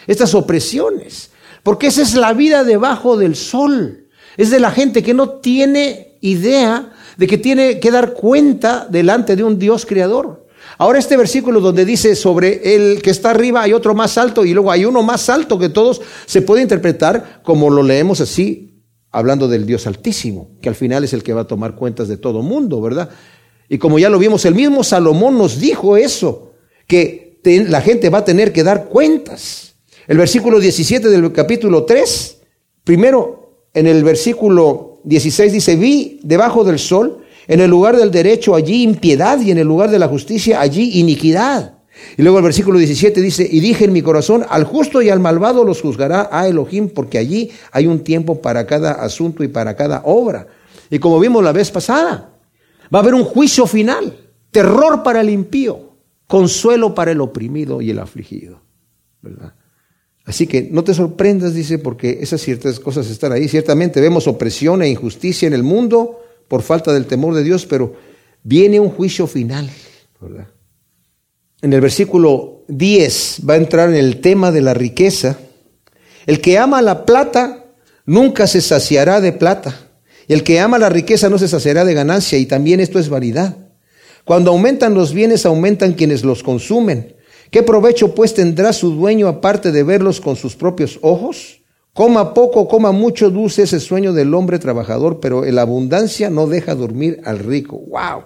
estas 0.08 0.34
opresiones, 0.34 1.31
porque 1.64 1.88
esa 1.88 2.02
es 2.02 2.16
la 2.16 2.34
vida 2.34 2.64
debajo 2.64 3.18
del 3.18 3.36
sol. 3.36 4.08
Es 4.38 4.50
de 4.50 4.60
la 4.60 4.72
gente 4.72 5.04
que 5.04 5.14
no 5.14 5.30
tiene 5.40 6.18
idea 6.22 6.92
de 7.18 7.28
que 7.28 7.38
tiene 7.38 7.80
que 7.80 7.92
dar 7.92 8.14
cuenta 8.14 8.88
delante 8.90 9.36
de 9.36 9.44
un 9.44 9.60
Dios 9.60 9.86
creador. 9.86 10.48
Ahora 10.78 11.00
este 11.00 11.18
versículo 11.18 11.60
donde 11.60 11.86
dice 11.86 12.16
sobre 12.16 12.76
el 12.76 13.02
que 13.02 13.12
está 13.12 13.32
arriba 13.32 13.62
hay 13.62 13.74
otro 13.74 13.94
más 13.94 14.18
alto 14.18 14.46
y 14.46 14.54
luego 14.54 14.72
hay 14.72 14.86
uno 14.86 15.04
más 15.04 15.30
alto 15.30 15.60
que 15.60 15.70
todos, 15.70 16.02
se 16.26 16.42
puede 16.42 16.62
interpretar 16.62 17.42
como 17.44 17.70
lo 17.70 17.84
leemos 17.84 18.22
así 18.22 18.72
hablando 19.12 19.48
del 19.48 19.66
Dios 19.66 19.88
Altísimo, 19.88 20.52
que 20.62 20.70
al 20.70 20.76
final 20.76 21.04
es 21.04 21.14
el 21.14 21.22
que 21.22 21.34
va 21.34 21.42
a 21.42 21.48
tomar 21.48 21.76
cuentas 21.76 22.08
de 22.08 22.18
todo 22.18 22.42
mundo, 22.42 22.82
¿verdad? 22.82 23.10
Y 23.68 23.78
como 23.78 24.00
ya 24.00 24.10
lo 24.10 24.18
vimos, 24.18 24.46
el 24.46 24.56
mismo 24.56 24.84
Salomón 24.84 25.38
nos 25.38 25.60
dijo 25.60 25.98
eso, 25.98 26.54
que 26.88 27.40
la 27.44 27.82
gente 27.82 28.10
va 28.10 28.20
a 28.20 28.26
tener 28.26 28.54
que 28.54 28.64
dar 28.64 28.86
cuentas. 28.86 29.71
El 30.08 30.18
versículo 30.18 30.60
17 30.60 31.10
del 31.10 31.32
capítulo 31.32 31.84
3, 31.84 32.42
primero 32.84 33.66
en 33.74 33.88
el 33.88 34.04
versículo 34.04 35.00
16 35.04 35.54
dice, 35.54 35.76
vi 35.76 36.20
debajo 36.24 36.64
del 36.64 36.80
sol, 36.80 37.24
en 37.48 37.60
el 37.60 37.70
lugar 37.70 37.98
del 37.98 38.12
derecho 38.12 38.56
allí 38.56 38.84
impiedad 38.84 39.40
y 39.40 39.52
en 39.52 39.58
el 39.58 39.68
lugar 39.68 39.90
de 39.92 40.00
la 40.00 40.08
justicia 40.08 40.62
allí 40.62 41.00
iniquidad. 41.00 41.78
Y 42.18 42.24
luego 42.24 42.40
el 42.40 42.44
versículo 42.44 42.80
17 42.80 43.22
dice, 43.22 43.48
y 43.50 43.60
dije 43.60 43.86
en 43.86 43.94
mi 43.94 44.02
corazón, 44.02 44.46
al 44.50 44.64
justo 44.64 45.02
y 45.02 45.10
al 45.10 45.20
malvado 45.20 45.64
los 45.64 45.82
juzgará 45.82 46.30
a 46.32 46.48
Elohim, 46.48 46.90
porque 46.90 47.18
allí 47.18 47.52
hay 47.72 47.88
un 47.88 48.04
tiempo 48.04 48.42
para 48.42 48.66
cada 48.66 48.94
asunto 48.94 49.44
y 49.44 49.48
para 49.48 49.76
cada 49.76 50.02
obra. 50.06 50.48
Y 50.90 51.00
como 51.00 51.20
vimos 51.20 51.44
la 51.44 51.52
vez 51.52 51.70
pasada, 51.70 52.34
va 52.94 53.00
a 53.00 53.02
haber 53.02 53.14
un 53.14 53.24
juicio 53.24 53.68
final, 53.68 54.18
terror 54.50 55.04
para 55.04 55.22
el 55.22 55.30
impío, 55.30 55.92
consuelo 56.28 56.96
para 56.96 57.12
el 57.12 57.22
oprimido 57.22 57.82
y 57.82 57.92
el 57.92 58.00
afligido. 58.00 58.62
¿verdad? 59.22 59.54
Así 60.32 60.48
que 60.48 60.70
no 60.72 60.82
te 60.86 60.94
sorprendas, 60.94 61.54
dice, 61.54 61.78
porque 61.78 62.20
esas 62.22 62.40
ciertas 62.40 62.80
cosas 62.80 63.10
están 63.10 63.34
ahí. 63.34 63.50
Ciertamente 63.50 64.00
vemos 64.00 64.28
opresión 64.28 64.82
e 64.82 64.88
injusticia 64.88 65.46
en 65.46 65.52
el 65.52 65.62
mundo 65.62 66.22
por 66.48 66.62
falta 66.62 66.94
del 66.94 67.06
temor 67.06 67.36
de 67.36 67.44
Dios, 67.44 67.66
pero 67.66 67.96
viene 68.42 68.80
un 68.80 68.92
juicio 68.92 69.28
final. 69.28 69.70
en 71.62 71.74
el 71.74 71.82
versículo 71.82 72.64
10 72.70 73.42
va 73.50 73.56
a 73.56 73.58
entrar 73.58 73.90
en 73.90 73.96
el 73.96 74.22
tema 74.22 74.54
de 74.54 74.62
la 74.62 74.74
riqueza. 74.74 75.38
El 76.26 76.40
que 76.40 76.58
ama 76.58 76.82
la 76.82 77.06
plata 77.06 77.66
nunca 78.06 78.48
se 78.48 78.62
saciará 78.62 79.20
de 79.20 79.34
plata. 79.34 79.90
El 80.30 80.44
que 80.44 80.62
ama 80.62 80.80
la 80.80 80.88
riqueza 80.88 81.30
no 81.30 81.40
se 81.40 81.50
saciará 81.50 81.84
de 81.84 81.94
ganancia 81.94 82.38
y 82.38 82.46
también 82.46 82.80
esto 82.80 83.00
es 83.00 83.10
vanidad. 83.10 83.58
Cuando 84.24 84.52
aumentan 84.52 84.94
los 84.94 85.14
bienes, 85.14 85.46
aumentan 85.46 85.92
quienes 85.92 86.24
los 86.24 86.42
consumen. 86.42 87.18
¿Qué 87.52 87.64
provecho 87.64 88.16
pues 88.16 88.34
tendrá 88.34 88.72
su 88.72 88.92
dueño 88.92 89.28
aparte 89.28 89.74
de 89.74 89.84
verlos 89.84 90.22
con 90.22 90.38
sus 90.38 90.56
propios 90.56 90.98
ojos? 91.02 91.62
Coma 91.94 92.34
poco, 92.34 92.70
coma 92.70 92.94
mucho, 92.94 93.30
dulce 93.30 93.64
ese 93.64 93.82
sueño 93.82 94.14
del 94.14 94.34
hombre 94.34 94.58
trabajador, 94.58 95.20
pero 95.20 95.44
la 95.44 95.64
abundancia 95.64 96.30
no 96.30 96.48
deja 96.48 96.76
dormir 96.76 97.20
al 97.26 97.40
rico. 97.40 97.78
¡Wow! 97.90 98.24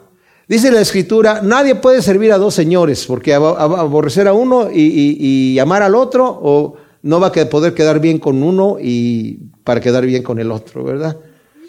Dice 0.47 0.71
la 0.71 0.81
escritura, 0.81 1.41
nadie 1.41 1.73
puede 1.73 2.03
servir 2.03 2.31
a 2.31 2.38
dos 2.38 2.53
señores, 2.53 3.05
porque 3.07 3.33
aborrecer 3.33 4.27
a 4.27 4.33
uno 4.33 4.69
y, 4.71 5.57
amar 5.57 5.81
al 5.81 5.95
otro, 5.95 6.27
o 6.27 6.75
no 7.01 7.19
va 7.19 7.27
a 7.27 7.49
poder 7.49 7.73
quedar 7.73 7.99
bien 7.99 8.19
con 8.19 8.43
uno 8.43 8.77
y 8.79 9.39
para 9.63 9.81
quedar 9.81 10.05
bien 10.05 10.21
con 10.21 10.38
el 10.38 10.51
otro, 10.51 10.83
¿verdad? 10.83 11.17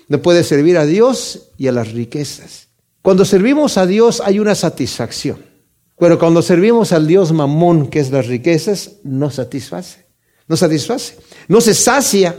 No 0.09 0.21
puede 0.21 0.45
servir 0.45 0.77
a 0.77 0.85
Dios 0.85 1.53
y 1.57 1.69
a 1.69 1.73
las 1.73 1.93
riquezas. 1.93 2.69
Cuando 3.01 3.25
servimos 3.25 3.79
a 3.79 3.87
Dios 3.87 4.21
hay 4.23 4.39
una 4.39 4.55
satisfacción, 4.55 5.39
pero 5.99 6.19
cuando 6.19 6.43
servimos 6.43 6.93
al 6.93 7.07
Dios 7.07 7.33
mamón, 7.33 7.89
que 7.89 8.01
es 8.01 8.11
las 8.11 8.27
riquezas, 8.27 8.97
no 9.05 9.31
satisface, 9.31 10.07
no 10.49 10.57
satisface, 10.57 11.17
no 11.49 11.61
se 11.61 11.75
sacia. 11.75 12.37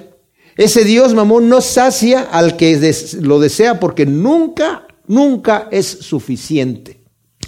Ese 0.55 0.83
Dios 0.83 1.13
mamón 1.13 1.49
no 1.49 1.61
sacia 1.61 2.21
al 2.23 2.57
que 2.57 2.79
lo 3.21 3.39
desea 3.39 3.79
porque 3.79 4.05
nunca 4.05 4.87
Nunca 5.07 5.69
es 5.71 5.87
suficiente. 5.87 7.01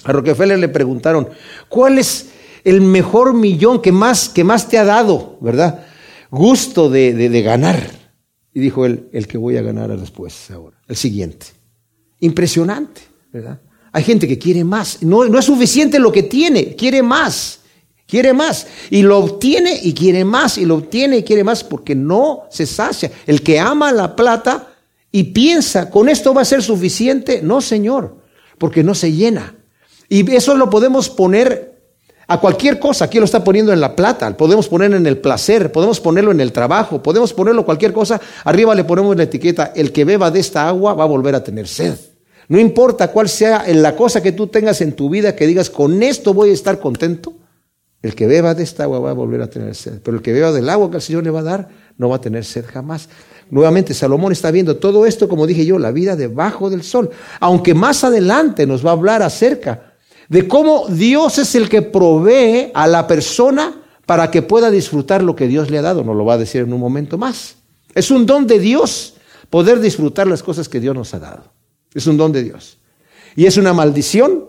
A 0.04 0.14
Rockefeller 0.14 0.58
le 0.58 0.70
preguntaron, 0.70 1.30
¿cuál 1.68 2.00
es 2.00 2.30
el 2.64 2.82
mejor 2.82 3.34
millón 3.34 3.82
que 3.82 3.92
más, 3.92 4.30
que 4.30 4.46
más 4.46 4.70
te 4.70 4.78
ha 4.78 4.86
dado, 4.86 5.38
verdad? 5.42 5.86
Gusto 6.32 6.90
de, 6.90 7.42
ganar. 7.44 7.92
Y 8.54 8.62
dijo 8.62 8.86
él, 8.86 9.10
el 9.12 9.28
que 9.28 9.38
voy 9.38 9.58
a 9.58 9.62
ganar 9.62 9.96
después, 10.00 10.50
ahora, 10.52 10.78
el 10.88 10.96
siguiente. 10.96 11.48
Impresionante, 12.22 13.02
¿verdad? 13.32 13.62
Hay 13.92 14.04
gente 14.04 14.28
que 14.28 14.38
quiere 14.38 14.64
más. 14.64 15.02
No, 15.02 15.26
no 15.26 15.40
es 15.40 15.46
suficiente 15.46 16.00
lo 16.00 16.12
que 16.12 16.24
tiene, 16.24 16.76
quiere 16.76 17.02
más. 17.02 17.60
Quiere 18.08 18.34
más. 18.34 18.66
Y 18.90 19.04
lo 19.04 19.20
obtiene 19.20 19.80
y 19.82 19.94
quiere 19.94 20.26
más. 20.26 20.58
Y 20.58 20.66
lo 20.66 20.76
obtiene 20.76 21.18
y 21.18 21.24
quiere 21.24 21.44
más 21.44 21.64
porque 21.64 21.94
no 21.96 22.44
se 22.50 22.66
sacia. 22.66 23.12
El 23.28 23.44
que 23.44 23.60
ama 23.60 23.92
la 23.92 24.16
plata 24.16 24.68
y 25.12 25.26
piensa, 25.26 25.90
¿con 25.90 26.10
esto 26.10 26.34
va 26.34 26.42
a 26.42 26.46
ser 26.46 26.64
suficiente? 26.64 27.42
No, 27.44 27.62
Señor, 27.62 28.18
porque 28.58 28.84
no 28.84 28.96
se 28.96 29.12
llena. 29.12 29.56
Y 30.08 30.30
eso 30.34 30.56
lo 30.56 30.70
podemos 30.70 31.10
poner 31.10 31.70
a 32.28 32.40
cualquier 32.40 32.80
cosa. 32.80 33.06
Aquí 33.06 33.20
lo 33.20 33.26
está 33.26 33.44
poniendo 33.44 33.74
en 33.74 33.82
la 33.82 33.96
plata, 33.96 34.36
podemos 34.38 34.68
poner 34.68 34.94
en 34.94 35.06
el 35.06 35.18
placer, 35.18 35.72
podemos 35.72 36.00
ponerlo 36.00 36.32
en 36.32 36.42
el 36.42 36.52
trabajo, 36.52 37.02
podemos 37.02 37.34
ponerlo 37.34 37.66
cualquier 37.66 37.94
cosa. 37.94 38.20
Arriba 38.44 38.74
le 38.74 38.84
ponemos 38.84 39.16
la 39.16 39.24
etiqueta, 39.24 39.72
el 39.76 39.92
que 39.92 40.06
beba 40.06 40.32
de 40.32 40.40
esta 40.40 40.68
agua 40.68 40.94
va 40.94 41.04
a 41.04 41.08
volver 41.08 41.36
a 41.36 41.44
tener 41.44 41.68
sed. 41.68 41.96
No 42.50 42.60
importa 42.60 43.12
cuál 43.12 43.30
sea 43.30 43.64
la 43.68 43.96
cosa 43.96 44.22
que 44.22 44.32
tú 44.32 44.48
tengas 44.48 44.82
en 44.82 44.94
tu 44.94 45.10
vida 45.10 45.36
que 45.36 45.46
digas, 45.46 45.70
con 45.70 46.02
esto 46.02 46.34
voy 46.34 46.50
a 46.50 46.54
estar 46.54 46.80
contento. 46.80 47.34
El 48.02 48.16
que 48.16 48.26
beba 48.26 48.56
de 48.56 48.64
esta 48.64 48.84
agua 48.84 49.00
va 49.00 49.12
a 49.12 49.14
volver 49.14 49.42
a 49.42 49.50
tener 49.50 49.76
sed. 49.76 50.02
Pero 50.04 50.18
el 50.18 50.24
que 50.24 50.34
beba 50.34 50.52
del 50.52 50.68
agua 50.68 50.90
que 50.90 50.96
el 50.98 51.02
Señor 51.02 51.24
le 51.24 51.30
va 51.30 51.42
a 51.42 51.44
dar, 51.44 51.70
no 51.98 52.10
va 52.10 52.16
a 52.16 52.22
tener 52.22 52.44
sed 52.44 52.66
jamás. 52.68 53.08
Nuevamente, 53.52 53.94
Salomón 53.94 54.32
está 54.32 54.50
viendo 54.50 54.78
todo 54.78 55.06
esto, 55.06 55.30
como 55.30 55.46
dije 55.46 55.64
yo, 55.64 55.78
la 55.78 55.92
vida 55.92 56.16
debajo 56.16 56.72
del 56.72 56.82
sol. 56.82 57.12
Aunque 57.40 57.76
más 57.76 58.04
adelante 58.04 58.66
nos 58.66 58.84
va 58.84 58.90
a 58.90 58.94
hablar 58.94 59.22
acerca 59.22 59.94
de 60.28 60.48
cómo 60.48 60.88
Dios 60.88 61.38
es 61.38 61.54
el 61.54 61.70
que 61.70 61.84
provee 61.84 62.72
a 62.74 62.88
la 62.88 63.06
persona 63.06 63.80
para 64.08 64.32
que 64.32 64.42
pueda 64.42 64.72
disfrutar 64.72 65.22
lo 65.22 65.36
que 65.36 65.48
Dios 65.48 65.70
le 65.70 65.78
ha 65.78 65.84
dado. 65.84 66.04
Nos 66.04 66.16
lo 66.16 66.26
va 66.26 66.34
a 66.34 66.40
decir 66.40 66.62
en 66.62 66.74
un 66.74 66.80
momento 66.80 67.16
más. 67.20 67.58
Es 67.94 68.10
un 68.10 68.26
don 68.26 68.48
de 68.48 68.58
Dios 68.58 69.16
poder 69.52 69.80
disfrutar 69.80 70.26
las 70.26 70.42
cosas 70.42 70.68
que 70.68 70.80
Dios 70.80 70.96
nos 70.96 71.14
ha 71.14 71.20
dado. 71.20 71.59
Es 71.94 72.08
un 72.08 72.18
don 72.18 72.32
de 72.32 72.44
Dios. 72.44 72.78
Y 73.36 73.46
es 73.46 73.58
una 73.58 73.74
maldición 73.74 74.46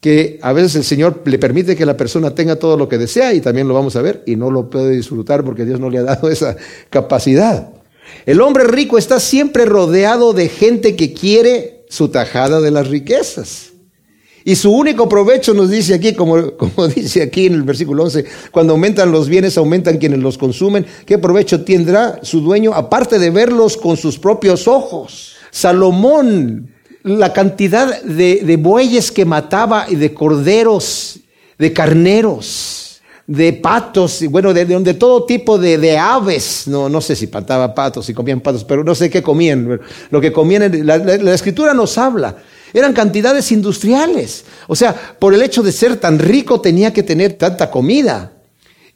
que 0.00 0.38
a 0.42 0.52
veces 0.52 0.76
el 0.76 0.84
Señor 0.84 1.22
le 1.24 1.38
permite 1.38 1.76
que 1.76 1.84
la 1.84 1.96
persona 1.96 2.34
tenga 2.34 2.56
todo 2.56 2.76
lo 2.76 2.88
que 2.88 2.98
desea 2.98 3.34
y 3.34 3.40
también 3.40 3.68
lo 3.68 3.74
vamos 3.74 3.96
a 3.96 4.02
ver 4.02 4.22
y 4.26 4.36
no 4.36 4.50
lo 4.50 4.70
puede 4.70 4.96
disfrutar 4.96 5.44
porque 5.44 5.64
Dios 5.64 5.78
no 5.78 5.90
le 5.90 5.98
ha 5.98 6.02
dado 6.02 6.28
esa 6.30 6.56
capacidad. 6.88 7.70
El 8.26 8.40
hombre 8.40 8.64
rico 8.64 8.98
está 8.98 9.20
siempre 9.20 9.64
rodeado 9.64 10.32
de 10.32 10.48
gente 10.48 10.96
que 10.96 11.12
quiere 11.12 11.84
su 11.88 12.08
tajada 12.08 12.60
de 12.60 12.70
las 12.70 12.88
riquezas. 12.88 13.70
Y 14.42 14.56
su 14.56 14.72
único 14.72 15.08
provecho 15.08 15.52
nos 15.52 15.68
dice 15.68 15.94
aquí, 15.94 16.14
como, 16.14 16.52
como, 16.56 16.88
dice 16.88 17.22
aquí 17.22 17.46
en 17.46 17.54
el 17.54 17.62
versículo 17.62 18.04
11, 18.04 18.24
cuando 18.50 18.72
aumentan 18.72 19.12
los 19.12 19.28
bienes, 19.28 19.58
aumentan 19.58 19.98
quienes 19.98 20.20
los 20.20 20.38
consumen. 20.38 20.86
¿Qué 21.04 21.18
provecho 21.18 21.62
tendrá 21.62 22.20
su 22.22 22.40
dueño 22.40 22.72
aparte 22.72 23.18
de 23.18 23.30
verlos 23.30 23.76
con 23.76 23.96
sus 23.96 24.18
propios 24.18 24.66
ojos? 24.66 25.34
Salomón, 25.50 26.69
la 27.02 27.32
cantidad 27.32 28.02
de, 28.02 28.56
bueyes 28.56 29.10
que 29.10 29.24
mataba 29.24 29.86
y 29.88 29.96
de 29.96 30.12
corderos, 30.12 31.20
de 31.58 31.72
carneros, 31.72 33.00
de 33.26 33.52
patos, 33.52 34.22
y 34.22 34.26
bueno, 34.26 34.52
de, 34.52 34.64
de, 34.64 34.94
todo 34.94 35.24
tipo 35.24 35.58
de, 35.58 35.98
aves. 35.98 36.66
No, 36.66 36.88
no 36.88 37.00
sé 37.00 37.16
si 37.16 37.26
mataba 37.26 37.74
patos, 37.74 38.06
si 38.06 38.14
comían 38.14 38.40
patos, 38.40 38.64
pero 38.64 38.84
no 38.84 38.94
sé 38.94 39.08
qué 39.08 39.22
comían. 39.22 39.80
Lo 40.10 40.20
que 40.20 40.32
comían, 40.32 40.86
la 40.86 41.34
escritura 41.34 41.74
nos 41.74 41.96
habla 41.98 42.36
eran 42.72 42.92
cantidades 42.92 43.50
industriales. 43.52 44.44
O 44.66 44.76
sea, 44.76 44.94
por 45.18 45.34
el 45.34 45.42
hecho 45.42 45.62
de 45.62 45.72
ser 45.72 45.96
tan 45.96 46.18
rico 46.18 46.60
tenía 46.60 46.92
que 46.92 47.02
tener 47.02 47.34
tanta 47.34 47.70
comida. 47.70 48.32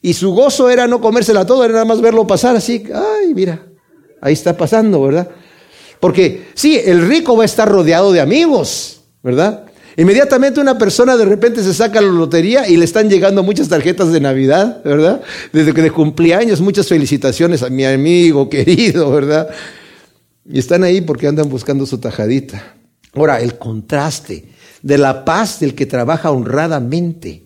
Y 0.03 0.13
su 0.13 0.33
gozo 0.33 0.69
era 0.69 0.87
no 0.87 1.01
comérsela 1.01 1.47
todo, 1.47 1.65
era 1.65 1.73
nada 1.73 1.85
más 1.85 2.01
verlo 2.01 2.27
pasar 2.27 2.57
así. 2.57 2.85
Ay, 2.95 3.35
mira, 3.35 3.67
ahí 4.21 4.35
está 4.35 4.57
pasando, 4.57 5.03
¿verdad? 5.03 5.29
Porque 6.01 6.49
sí, 6.55 6.81
el 6.85 7.07
rico 7.07 7.37
va 7.37 7.43
a 7.43 7.47
estar 7.47 7.69
rodeado 7.69 8.13
de 8.13 8.21
amigos, 8.21 9.01
¿verdad? 9.23 9.65
Inmediatamente 9.97 10.61
una 10.61 10.77
persona 10.77 11.17
de 11.17 11.25
repente 11.25 11.63
se 11.63 11.73
saca 11.73 12.01
la 12.01 12.09
lotería 12.09 12.69
y 12.69 12.77
le 12.77 12.85
están 12.85 13.09
llegando 13.09 13.43
muchas 13.43 13.69
tarjetas 13.69 14.13
de 14.13 14.21
Navidad, 14.21 14.83
¿verdad? 14.85 15.23
Desde 15.53 15.73
que 15.73 15.83
de 15.83 15.91
cumpleaños, 15.93 16.61
muchas 16.61 16.89
felicitaciones 16.89 17.63
a 17.63 17.71
mi 17.71 17.85
amigo 17.85 18.49
querido, 18.49 19.11
¿verdad? 19.13 19.49
Y 20.45 20.59
están 20.59 20.83
ahí 20.83 21.01
porque 21.01 21.29
andan 21.29 21.49
buscando 21.49 21.87
su 21.87 21.99
tajadita. 21.99 22.75
Ahora, 23.15 23.41
el 23.41 23.57
contraste 23.57 24.47
de 24.83 24.99
la 24.99 25.25
paz 25.25 25.61
del 25.61 25.75
que 25.75 25.87
trabaja 25.87 26.31
honradamente 26.33 27.44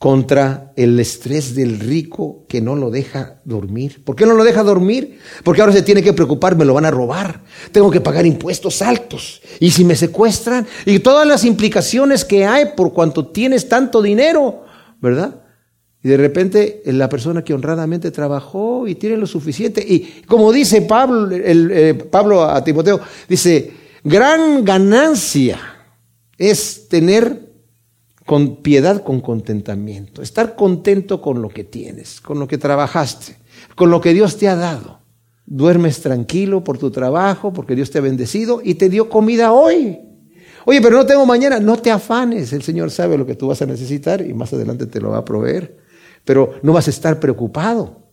contra 0.00 0.72
el 0.76 0.98
estrés 0.98 1.54
del 1.54 1.78
rico 1.78 2.46
que 2.48 2.62
no 2.62 2.74
lo 2.74 2.90
deja 2.90 3.42
dormir. 3.44 4.02
¿Por 4.02 4.16
qué 4.16 4.24
no 4.24 4.32
lo 4.32 4.44
deja 4.44 4.62
dormir? 4.62 5.18
Porque 5.44 5.60
ahora 5.60 5.74
se 5.74 5.82
tiene 5.82 6.02
que 6.02 6.14
preocupar, 6.14 6.56
me 6.56 6.64
lo 6.64 6.72
van 6.72 6.86
a 6.86 6.90
robar, 6.90 7.42
tengo 7.70 7.90
que 7.90 8.00
pagar 8.00 8.24
impuestos 8.24 8.80
altos, 8.80 9.42
y 9.60 9.70
si 9.70 9.84
me 9.84 9.94
secuestran, 9.94 10.66
y 10.86 11.00
todas 11.00 11.28
las 11.28 11.44
implicaciones 11.44 12.24
que 12.24 12.46
hay 12.46 12.70
por 12.74 12.94
cuanto 12.94 13.26
tienes 13.28 13.68
tanto 13.68 14.00
dinero, 14.00 14.64
¿verdad? 15.02 15.42
Y 16.02 16.08
de 16.08 16.16
repente 16.16 16.80
la 16.86 17.10
persona 17.10 17.44
que 17.44 17.52
honradamente 17.52 18.10
trabajó 18.10 18.88
y 18.88 18.94
tiene 18.94 19.18
lo 19.18 19.26
suficiente, 19.26 19.84
y 19.86 20.22
como 20.26 20.50
dice 20.50 20.80
Pablo, 20.80 21.28
eh, 21.30 21.92
Pablo 22.10 22.44
a 22.44 22.64
Timoteo, 22.64 23.00
dice, 23.28 23.70
Gran 24.02 24.64
ganancia 24.64 25.60
es 26.38 26.88
tener 26.88 27.49
con 28.30 28.62
piedad, 28.62 29.02
con 29.02 29.20
contentamiento, 29.20 30.22
estar 30.22 30.54
contento 30.54 31.20
con 31.20 31.42
lo 31.42 31.48
que 31.48 31.64
tienes, 31.64 32.20
con 32.20 32.38
lo 32.38 32.46
que 32.46 32.58
trabajaste, 32.58 33.34
con 33.74 33.90
lo 33.90 34.00
que 34.00 34.14
Dios 34.14 34.36
te 34.36 34.46
ha 34.46 34.54
dado. 34.54 35.00
Duermes 35.46 36.00
tranquilo 36.00 36.62
por 36.62 36.78
tu 36.78 36.92
trabajo, 36.92 37.52
porque 37.52 37.74
Dios 37.74 37.90
te 37.90 37.98
ha 37.98 38.02
bendecido 38.02 38.60
y 38.62 38.74
te 38.74 38.88
dio 38.88 39.08
comida 39.08 39.50
hoy. 39.50 39.98
Oye, 40.64 40.80
pero 40.80 40.98
no 40.98 41.06
tengo 41.06 41.26
mañana, 41.26 41.58
no 41.58 41.76
te 41.78 41.90
afanes, 41.90 42.52
el 42.52 42.62
Señor 42.62 42.92
sabe 42.92 43.18
lo 43.18 43.26
que 43.26 43.34
tú 43.34 43.48
vas 43.48 43.62
a 43.62 43.66
necesitar 43.66 44.24
y 44.24 44.32
más 44.32 44.52
adelante 44.52 44.86
te 44.86 45.00
lo 45.00 45.10
va 45.10 45.18
a 45.18 45.24
proveer, 45.24 45.78
pero 46.24 46.52
no 46.62 46.72
vas 46.72 46.86
a 46.86 46.90
estar 46.90 47.18
preocupado. 47.18 48.12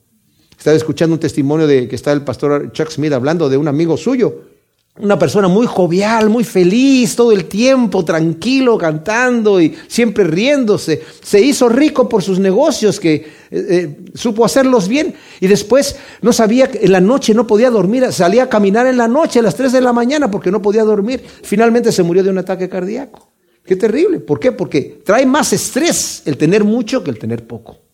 Estaba 0.57 0.75
escuchando 0.75 1.13
un 1.13 1.19
testimonio 1.19 1.67
de 1.67 1.87
que 1.87 1.95
está 1.95 2.11
el 2.11 2.23
pastor 2.23 2.71
Chuck 2.71 2.89
Smith 2.89 3.13
hablando 3.13 3.49
de 3.49 3.57
un 3.57 3.67
amigo 3.67 3.95
suyo 3.97 4.56
una 4.99 5.17
persona 5.19 5.47
muy 5.47 5.67
jovial, 5.67 6.29
muy 6.29 6.43
feliz, 6.43 7.15
todo 7.15 7.31
el 7.31 7.45
tiempo 7.45 8.03
tranquilo, 8.03 8.77
cantando 8.77 9.61
y 9.61 9.75
siempre 9.87 10.23
riéndose. 10.23 11.01
Se 11.21 11.39
hizo 11.39 11.69
rico 11.69 12.09
por 12.09 12.23
sus 12.23 12.39
negocios, 12.39 12.99
que 12.99 13.13
eh, 13.13 13.25
eh, 13.51 13.97
supo 14.13 14.45
hacerlos 14.45 14.87
bien. 14.87 15.13
Y 15.39 15.47
después 15.47 15.97
no 16.21 16.33
sabía, 16.33 16.69
en 16.73 16.91
la 16.91 17.01
noche 17.01 17.33
no 17.33 17.45
podía 17.47 17.69
dormir, 17.69 18.11
salía 18.11 18.43
a 18.43 18.49
caminar 18.49 18.87
en 18.87 18.97
la 18.97 19.07
noche 19.07 19.39
a 19.39 19.43
las 19.43 19.55
3 19.55 19.71
de 19.71 19.81
la 19.81 19.93
mañana 19.93 20.31
porque 20.31 20.51
no 20.51 20.61
podía 20.61 20.83
dormir. 20.83 21.23
Finalmente 21.43 21.91
se 21.91 22.03
murió 22.03 22.23
de 22.23 22.29
un 22.29 22.37
ataque 22.37 22.69
cardíaco. 22.69 23.29
Qué 23.63 23.75
terrible. 23.75 24.19
¿Por 24.19 24.39
qué? 24.39 24.51
Porque 24.51 25.01
trae 25.05 25.25
más 25.25 25.51
estrés 25.53 26.23
el 26.25 26.37
tener 26.37 26.63
mucho 26.63 27.03
que 27.03 27.11
el 27.11 27.19
tener 27.19 27.45
poco. 27.45 27.86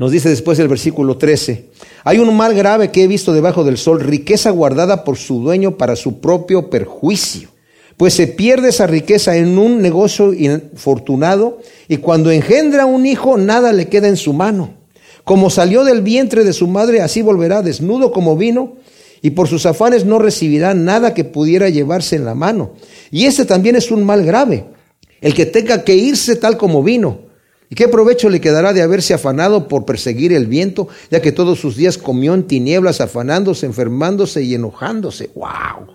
Nos 0.00 0.12
dice 0.12 0.30
después 0.30 0.58
el 0.58 0.68
versículo 0.68 1.18
13, 1.18 1.66
hay 2.04 2.18
un 2.20 2.34
mal 2.34 2.54
grave 2.54 2.90
que 2.90 3.02
he 3.02 3.06
visto 3.06 3.34
debajo 3.34 3.64
del 3.64 3.76
sol, 3.76 4.00
riqueza 4.00 4.48
guardada 4.48 5.04
por 5.04 5.18
su 5.18 5.40
dueño 5.42 5.76
para 5.76 5.94
su 5.94 6.20
propio 6.20 6.70
perjuicio. 6.70 7.50
Pues 7.98 8.14
se 8.14 8.26
pierde 8.26 8.70
esa 8.70 8.86
riqueza 8.86 9.36
en 9.36 9.58
un 9.58 9.82
negocio 9.82 10.32
infortunado 10.32 11.58
y 11.86 11.98
cuando 11.98 12.30
engendra 12.30 12.86
un 12.86 13.04
hijo 13.04 13.36
nada 13.36 13.74
le 13.74 13.88
queda 13.88 14.08
en 14.08 14.16
su 14.16 14.32
mano. 14.32 14.70
Como 15.24 15.50
salió 15.50 15.84
del 15.84 16.00
vientre 16.00 16.44
de 16.44 16.54
su 16.54 16.66
madre, 16.66 17.02
así 17.02 17.20
volverá 17.20 17.60
desnudo 17.60 18.10
como 18.10 18.38
vino 18.38 18.76
y 19.20 19.32
por 19.32 19.48
sus 19.48 19.66
afanes 19.66 20.06
no 20.06 20.18
recibirá 20.18 20.72
nada 20.72 21.12
que 21.12 21.24
pudiera 21.24 21.68
llevarse 21.68 22.16
en 22.16 22.24
la 22.24 22.34
mano. 22.34 22.72
Y 23.10 23.26
este 23.26 23.44
también 23.44 23.76
es 23.76 23.90
un 23.90 24.06
mal 24.06 24.24
grave, 24.24 24.64
el 25.20 25.34
que 25.34 25.44
tenga 25.44 25.84
que 25.84 25.94
irse 25.94 26.36
tal 26.36 26.56
como 26.56 26.82
vino 26.82 27.28
¿Y 27.72 27.76
qué 27.76 27.86
provecho 27.86 28.28
le 28.28 28.40
quedará 28.40 28.72
de 28.72 28.82
haberse 28.82 29.14
afanado 29.14 29.68
por 29.68 29.84
perseguir 29.84 30.32
el 30.32 30.48
viento, 30.48 30.88
ya 31.08 31.22
que 31.22 31.30
todos 31.30 31.60
sus 31.60 31.76
días 31.76 31.98
comió 31.98 32.34
en 32.34 32.48
tinieblas, 32.48 33.00
afanándose, 33.00 33.64
enfermándose 33.64 34.42
y 34.42 34.56
enojándose? 34.56 35.30
¡Wow! 35.36 35.86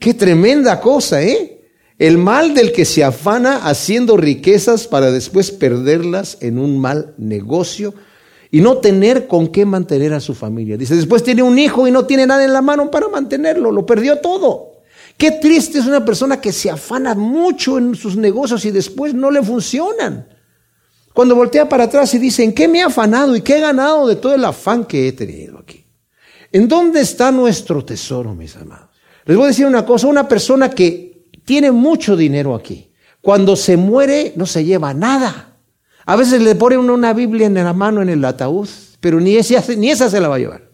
¡Qué 0.00 0.12
tremenda 0.12 0.80
cosa, 0.80 1.22
eh! 1.22 1.68
El 2.00 2.18
mal 2.18 2.52
del 2.52 2.72
que 2.72 2.84
se 2.84 3.04
afana 3.04 3.58
haciendo 3.68 4.16
riquezas 4.16 4.88
para 4.88 5.12
después 5.12 5.52
perderlas 5.52 6.36
en 6.40 6.58
un 6.58 6.80
mal 6.80 7.14
negocio 7.16 7.94
y 8.50 8.60
no 8.60 8.78
tener 8.78 9.28
con 9.28 9.48
qué 9.48 9.64
mantener 9.64 10.12
a 10.14 10.18
su 10.18 10.34
familia. 10.34 10.76
Dice, 10.76 10.96
después 10.96 11.22
tiene 11.22 11.44
un 11.44 11.58
hijo 11.60 11.86
y 11.86 11.92
no 11.92 12.06
tiene 12.06 12.26
nada 12.26 12.44
en 12.44 12.52
la 12.52 12.62
mano 12.62 12.90
para 12.90 13.08
mantenerlo, 13.08 13.70
lo 13.70 13.86
perdió 13.86 14.16
todo. 14.16 14.72
Qué 15.16 15.30
triste 15.30 15.78
es 15.78 15.86
una 15.86 16.04
persona 16.04 16.40
que 16.40 16.50
se 16.50 16.70
afana 16.70 17.14
mucho 17.14 17.78
en 17.78 17.94
sus 17.94 18.16
negocios 18.16 18.64
y 18.64 18.72
después 18.72 19.14
no 19.14 19.30
le 19.30 19.42
funcionan. 19.42 20.39
Cuando 21.12 21.34
voltea 21.34 21.68
para 21.68 21.84
atrás 21.84 22.14
y 22.14 22.18
dice, 22.18 22.44
¿en 22.44 22.52
qué 22.52 22.68
me 22.68 22.78
he 22.78 22.82
afanado 22.82 23.34
y 23.34 23.40
qué 23.40 23.58
he 23.58 23.60
ganado 23.60 24.06
de 24.06 24.16
todo 24.16 24.34
el 24.34 24.44
afán 24.44 24.84
que 24.84 25.08
he 25.08 25.12
tenido 25.12 25.58
aquí? 25.58 25.84
¿En 26.52 26.68
dónde 26.68 27.00
está 27.00 27.30
nuestro 27.30 27.84
tesoro, 27.84 28.34
mis 28.34 28.56
amados? 28.56 28.90
Les 29.24 29.36
voy 29.36 29.44
a 29.44 29.48
decir 29.48 29.66
una 29.66 29.84
cosa, 29.84 30.06
una 30.06 30.28
persona 30.28 30.70
que 30.70 31.28
tiene 31.44 31.70
mucho 31.72 32.16
dinero 32.16 32.54
aquí, 32.54 32.92
cuando 33.20 33.56
se 33.56 33.76
muere 33.76 34.32
no 34.36 34.46
se 34.46 34.64
lleva 34.64 34.94
nada. 34.94 35.56
A 36.06 36.16
veces 36.16 36.40
le 36.40 36.54
pone 36.54 36.78
uno 36.78 36.94
una 36.94 37.12
Biblia 37.12 37.46
en 37.46 37.54
la 37.54 37.72
mano 37.72 38.02
en 38.02 38.08
el 38.08 38.24
ataúd, 38.24 38.68
pero 39.00 39.20
ni 39.20 39.36
esa, 39.36 39.62
ni 39.76 39.90
esa 39.90 40.08
se 40.08 40.20
la 40.20 40.28
va 40.28 40.36
a 40.36 40.38
llevar, 40.38 40.70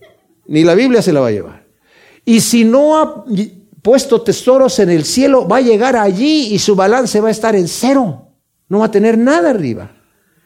ni 0.46 0.64
la 0.64 0.74
Biblia 0.74 1.02
se 1.02 1.12
la 1.12 1.20
va 1.20 1.28
a 1.28 1.32
llevar. 1.32 1.66
Y 2.24 2.40
si 2.40 2.64
no 2.64 2.98
ha 2.98 3.24
puesto 3.82 4.22
tesoros 4.22 4.78
en 4.78 4.90
el 4.90 5.04
cielo, 5.04 5.46
va 5.46 5.58
a 5.58 5.60
llegar 5.60 5.96
allí 5.96 6.54
y 6.54 6.58
su 6.58 6.74
balance 6.74 7.20
va 7.20 7.28
a 7.28 7.32
estar 7.32 7.54
en 7.56 7.68
cero, 7.68 8.32
no 8.68 8.80
va 8.80 8.86
a 8.86 8.90
tener 8.90 9.16
nada 9.16 9.50
arriba. 9.50 9.95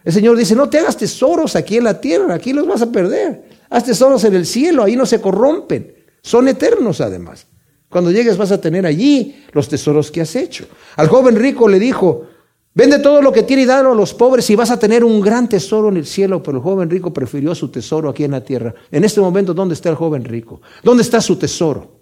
El 0.05 0.13
Señor 0.13 0.37
dice, 0.37 0.55
no 0.55 0.69
te 0.69 0.79
hagas 0.79 0.97
tesoros 0.97 1.57
aquí 1.57 1.77
en 1.77 1.85
la 1.85 2.01
tierra, 2.01 2.35
aquí 2.35 2.53
los 2.53 2.67
vas 2.67 2.83
a 2.83 2.91
perder. 2.91 3.45
Haz 3.69 3.85
tesoros 3.85 4.25
en 4.25 4.35
el 4.35 4.47
cielo, 4.47 4.83
ahí 4.83 4.97
no 4.97 5.07
se 5.07 5.21
corrompen. 5.21 5.95
Son 6.23 6.49
eternos 6.49 7.01
además. 7.01 7.47
Cuando 7.89 8.11
llegues 8.11 8.37
vas 8.37 8.53
a 8.53 8.61
tener 8.61 8.87
allí 8.87 9.45
los 9.53 9.69
tesoros 9.69 10.11
que 10.11 10.21
has 10.21 10.35
hecho. 10.37 10.67
Al 10.97 11.09
joven 11.09 11.37
rico 11.37 11.69
le 11.69 11.79
dijo, 11.79 12.27
vende 12.73 13.01
todo 13.01 13.21
lo 13.21 13.33
que 13.33 13.43
tiene 13.43 13.63
y 13.63 13.67
dalo 13.67 13.93
a 13.93 13.95
los 13.95 14.15
pobres 14.15 14.49
y 14.49 14.55
vas 14.55 14.71
a 14.71 14.79
tener 14.79 15.05
un 15.05 15.21
gran 15.21 15.49
tesoro 15.49 15.89
en 15.89 15.97
el 15.97 16.07
cielo. 16.07 16.43
Pero 16.43 16.59
el 16.59 16.63
joven 16.63 16.89
rico 16.89 17.13
prefirió 17.13 17.55
su 17.55 17.69
tesoro 17.69 18.09
aquí 18.09 18.25
en 18.25 18.31
la 18.31 18.45
tierra. 18.45 18.75
En 18.91 19.05
este 19.05 19.21
momento, 19.21 19.55
¿dónde 19.55 19.75
está 19.75 19.91
el 19.91 19.97
joven 19.97 20.25
rico? 20.25 20.63
¿Dónde 20.83 21.03
está 21.03 21.21
su 21.21 21.37
tesoro? 21.37 22.01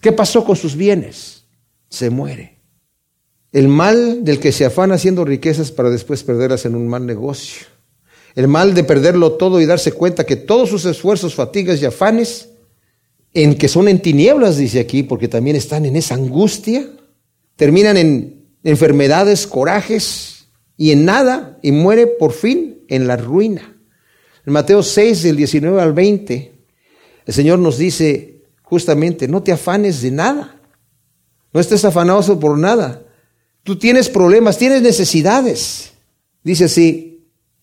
¿Qué 0.00 0.12
pasó 0.12 0.44
con 0.44 0.56
sus 0.56 0.76
bienes? 0.76 1.44
Se 1.88 2.10
muere. 2.10 2.53
El 3.54 3.68
mal 3.68 4.24
del 4.24 4.40
que 4.40 4.50
se 4.50 4.64
afana 4.64 4.96
haciendo 4.96 5.24
riquezas 5.24 5.70
para 5.70 5.88
después 5.88 6.24
perderlas 6.24 6.66
en 6.66 6.74
un 6.74 6.88
mal 6.88 7.06
negocio. 7.06 7.68
El 8.34 8.48
mal 8.48 8.74
de 8.74 8.82
perderlo 8.82 9.34
todo 9.34 9.60
y 9.60 9.64
darse 9.64 9.92
cuenta 9.92 10.26
que 10.26 10.34
todos 10.34 10.68
sus 10.68 10.84
esfuerzos, 10.86 11.36
fatigas 11.36 11.80
y 11.80 11.84
afanes, 11.84 12.48
en 13.32 13.54
que 13.54 13.68
son 13.68 13.86
en 13.86 14.02
tinieblas, 14.02 14.56
dice 14.56 14.80
aquí, 14.80 15.04
porque 15.04 15.28
también 15.28 15.54
están 15.54 15.84
en 15.86 15.94
esa 15.94 16.16
angustia, 16.16 16.84
terminan 17.54 17.96
en 17.96 18.44
enfermedades, 18.64 19.46
corajes 19.46 20.46
y 20.76 20.90
en 20.90 21.04
nada, 21.04 21.56
y 21.62 21.70
muere 21.70 22.08
por 22.08 22.32
fin 22.32 22.80
en 22.88 23.06
la 23.06 23.16
ruina. 23.16 23.80
En 24.44 24.52
Mateo 24.52 24.82
6, 24.82 25.22
del 25.22 25.36
19 25.36 25.80
al 25.80 25.92
20, 25.92 26.52
el 27.24 27.32
Señor 27.32 27.60
nos 27.60 27.78
dice 27.78 28.42
justamente, 28.62 29.28
no 29.28 29.44
te 29.44 29.52
afanes 29.52 30.02
de 30.02 30.10
nada, 30.10 30.60
no 31.52 31.60
estés 31.60 31.84
afanoso 31.84 32.40
por 32.40 32.58
nada, 32.58 33.03
Tú 33.64 33.76
tienes 33.76 34.10
problemas, 34.10 34.58
tienes 34.58 34.82
necesidades. 34.82 35.92
Dice 36.42 36.64
así, 36.64 37.14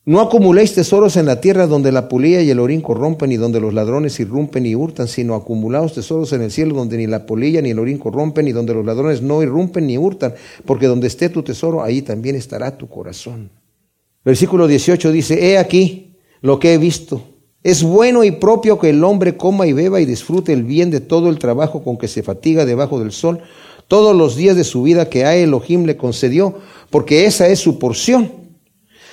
no 0.04 0.20
acumuléis 0.20 0.74
tesoros 0.74 1.16
en 1.16 1.28
la 1.28 1.40
tierra 1.40 1.68
donde 1.68 1.92
la 1.92 2.10
polilla 2.10 2.42
y 2.42 2.50
el 2.50 2.60
orín 2.60 2.82
corrompen 2.82 3.32
y 3.32 3.38
donde 3.38 3.60
los 3.60 3.72
ladrones 3.72 4.20
irrumpen 4.20 4.66
y 4.66 4.74
hurtan, 4.74 5.08
sino 5.08 5.36
acumulaos 5.36 5.94
tesoros 5.94 6.34
en 6.34 6.42
el 6.42 6.50
cielo 6.50 6.74
donde 6.74 6.98
ni 6.98 7.06
la 7.06 7.28
polilla 7.28 7.62
ni 7.62 7.70
el 7.70 7.78
orín 7.78 8.00
corrompen 8.00 8.48
y 8.48 8.52
donde 8.52 8.74
los 8.74 8.84
ladrones 8.84 9.22
no 9.22 9.44
irrumpen 9.44 9.86
ni 9.86 10.00
hurtan, 10.00 10.34
porque 10.66 10.88
donde 10.88 11.06
esté 11.06 11.30
tu 11.30 11.44
tesoro, 11.44 11.84
ahí 11.84 12.02
también 12.02 12.36
estará 12.36 12.76
tu 12.76 12.90
corazón. 12.90 13.52
Versículo 14.26 14.68
18 14.68 15.12
dice, 15.12 15.52
he 15.52 15.60
aquí 15.60 16.18
lo 16.42 16.60
que 16.60 16.74
he 16.74 16.78
visto. 16.80 17.22
Es 17.62 17.84
bueno 17.84 18.24
y 18.24 18.32
propio 18.32 18.80
que 18.80 18.90
el 18.90 19.04
hombre 19.04 19.38
coma 19.38 19.68
y 19.68 19.74
beba 19.74 20.02
y 20.02 20.06
disfrute 20.06 20.52
el 20.52 20.64
bien 20.64 20.90
de 20.90 21.00
todo 21.00 21.30
el 21.30 21.38
trabajo 21.38 21.84
con 21.84 22.00
que 22.00 22.08
se 22.08 22.24
fatiga 22.24 22.66
debajo 22.66 23.00
del 23.00 23.12
sol 23.12 23.42
todos 23.88 24.16
los 24.16 24.36
días 24.36 24.56
de 24.56 24.64
su 24.64 24.84
vida 24.84 25.10
que 25.10 25.26
a 25.26 25.36
Elohim 25.36 25.86
le 25.86 25.98
concedió, 25.98 26.56
porque 26.90 27.26
esa 27.26 27.48
es 27.48 27.60
su 27.60 27.80
porción 27.80 28.42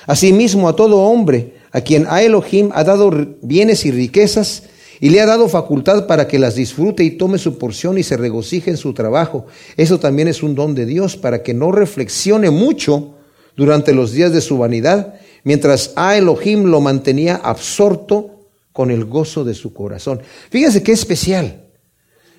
Asimismo 0.08 0.70
a 0.70 0.74
todo 0.74 1.02
hombre, 1.02 1.52
a 1.70 1.82
quien 1.82 2.06
a 2.08 2.22
Elohim 2.22 2.70
ha 2.72 2.82
dado 2.82 3.10
bienes 3.42 3.84
y 3.84 3.90
riquezas, 3.90 4.62
y 5.00 5.10
le 5.10 5.20
ha 5.20 5.26
dado 5.26 5.50
facultad 5.50 6.06
para 6.06 6.26
que 6.26 6.38
las 6.38 6.54
disfrute 6.54 7.04
y 7.04 7.10
tome 7.10 7.36
su 7.36 7.58
porción 7.58 7.98
y 7.98 8.02
se 8.02 8.16
regocije 8.16 8.70
en 8.70 8.78
su 8.78 8.94
trabajo. 8.94 9.44
Eso 9.76 10.00
también 10.00 10.26
es 10.26 10.42
un 10.42 10.54
don 10.54 10.74
de 10.74 10.86
Dios 10.86 11.18
para 11.18 11.42
que 11.42 11.52
no 11.52 11.72
reflexione 11.72 12.48
mucho 12.48 13.16
durante 13.54 13.92
los 13.92 14.12
días 14.12 14.32
de 14.32 14.40
su 14.40 14.56
vanidad, 14.56 15.16
mientras 15.44 15.92
a 15.94 16.16
Elohim 16.16 16.64
lo 16.64 16.80
mantenía 16.80 17.36
absorto 17.36 18.48
con 18.72 18.90
el 18.90 19.04
gozo 19.04 19.44
de 19.44 19.52
su 19.52 19.74
corazón. 19.74 20.22
Fíjense 20.48 20.82
qué 20.82 20.92
especial. 20.92 21.67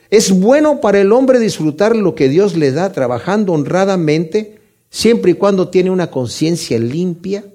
Es 0.10 0.32
bueno 0.32 0.82
para 0.82 1.00
el 1.00 1.12
hombre 1.12 1.40
disfrutar 1.40 1.96
lo 1.96 2.16
que 2.16 2.30
Dios 2.30 2.56
le 2.56 2.72
da 2.72 2.92
trabajando 2.92 3.54
honradamente, 3.54 4.60
siempre 4.90 5.32
y 5.32 5.36
cuando 5.36 5.70
tiene 5.70 5.92
una 5.92 6.10
conciencia 6.10 6.80
limpia 6.80 7.46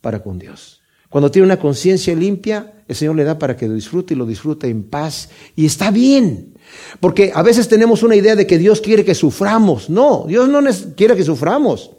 para 0.00 0.22
con 0.22 0.38
Dios. 0.38 0.82
Cuando 1.08 1.30
tiene 1.30 1.46
una 1.46 1.58
conciencia 1.58 2.14
limpia, 2.14 2.84
el 2.88 2.96
Señor 2.96 3.16
le 3.16 3.24
da 3.24 3.38
para 3.38 3.56
que 3.56 3.68
lo 3.68 3.74
disfrute 3.74 4.14
y 4.14 4.16
lo 4.16 4.26
disfrute 4.26 4.68
en 4.68 4.82
paz. 4.82 5.30
Y 5.56 5.66
está 5.66 5.90
bien. 5.90 6.54
Porque 7.00 7.32
a 7.34 7.42
veces 7.42 7.68
tenemos 7.68 8.02
una 8.02 8.16
idea 8.16 8.36
de 8.36 8.46
que 8.46 8.58
Dios 8.58 8.80
quiere 8.80 9.04
que 9.04 9.14
suframos. 9.14 9.90
No, 9.90 10.24
Dios 10.26 10.48
no 10.48 10.60
quiere 10.96 11.16
que 11.16 11.24
suframos. 11.24 11.90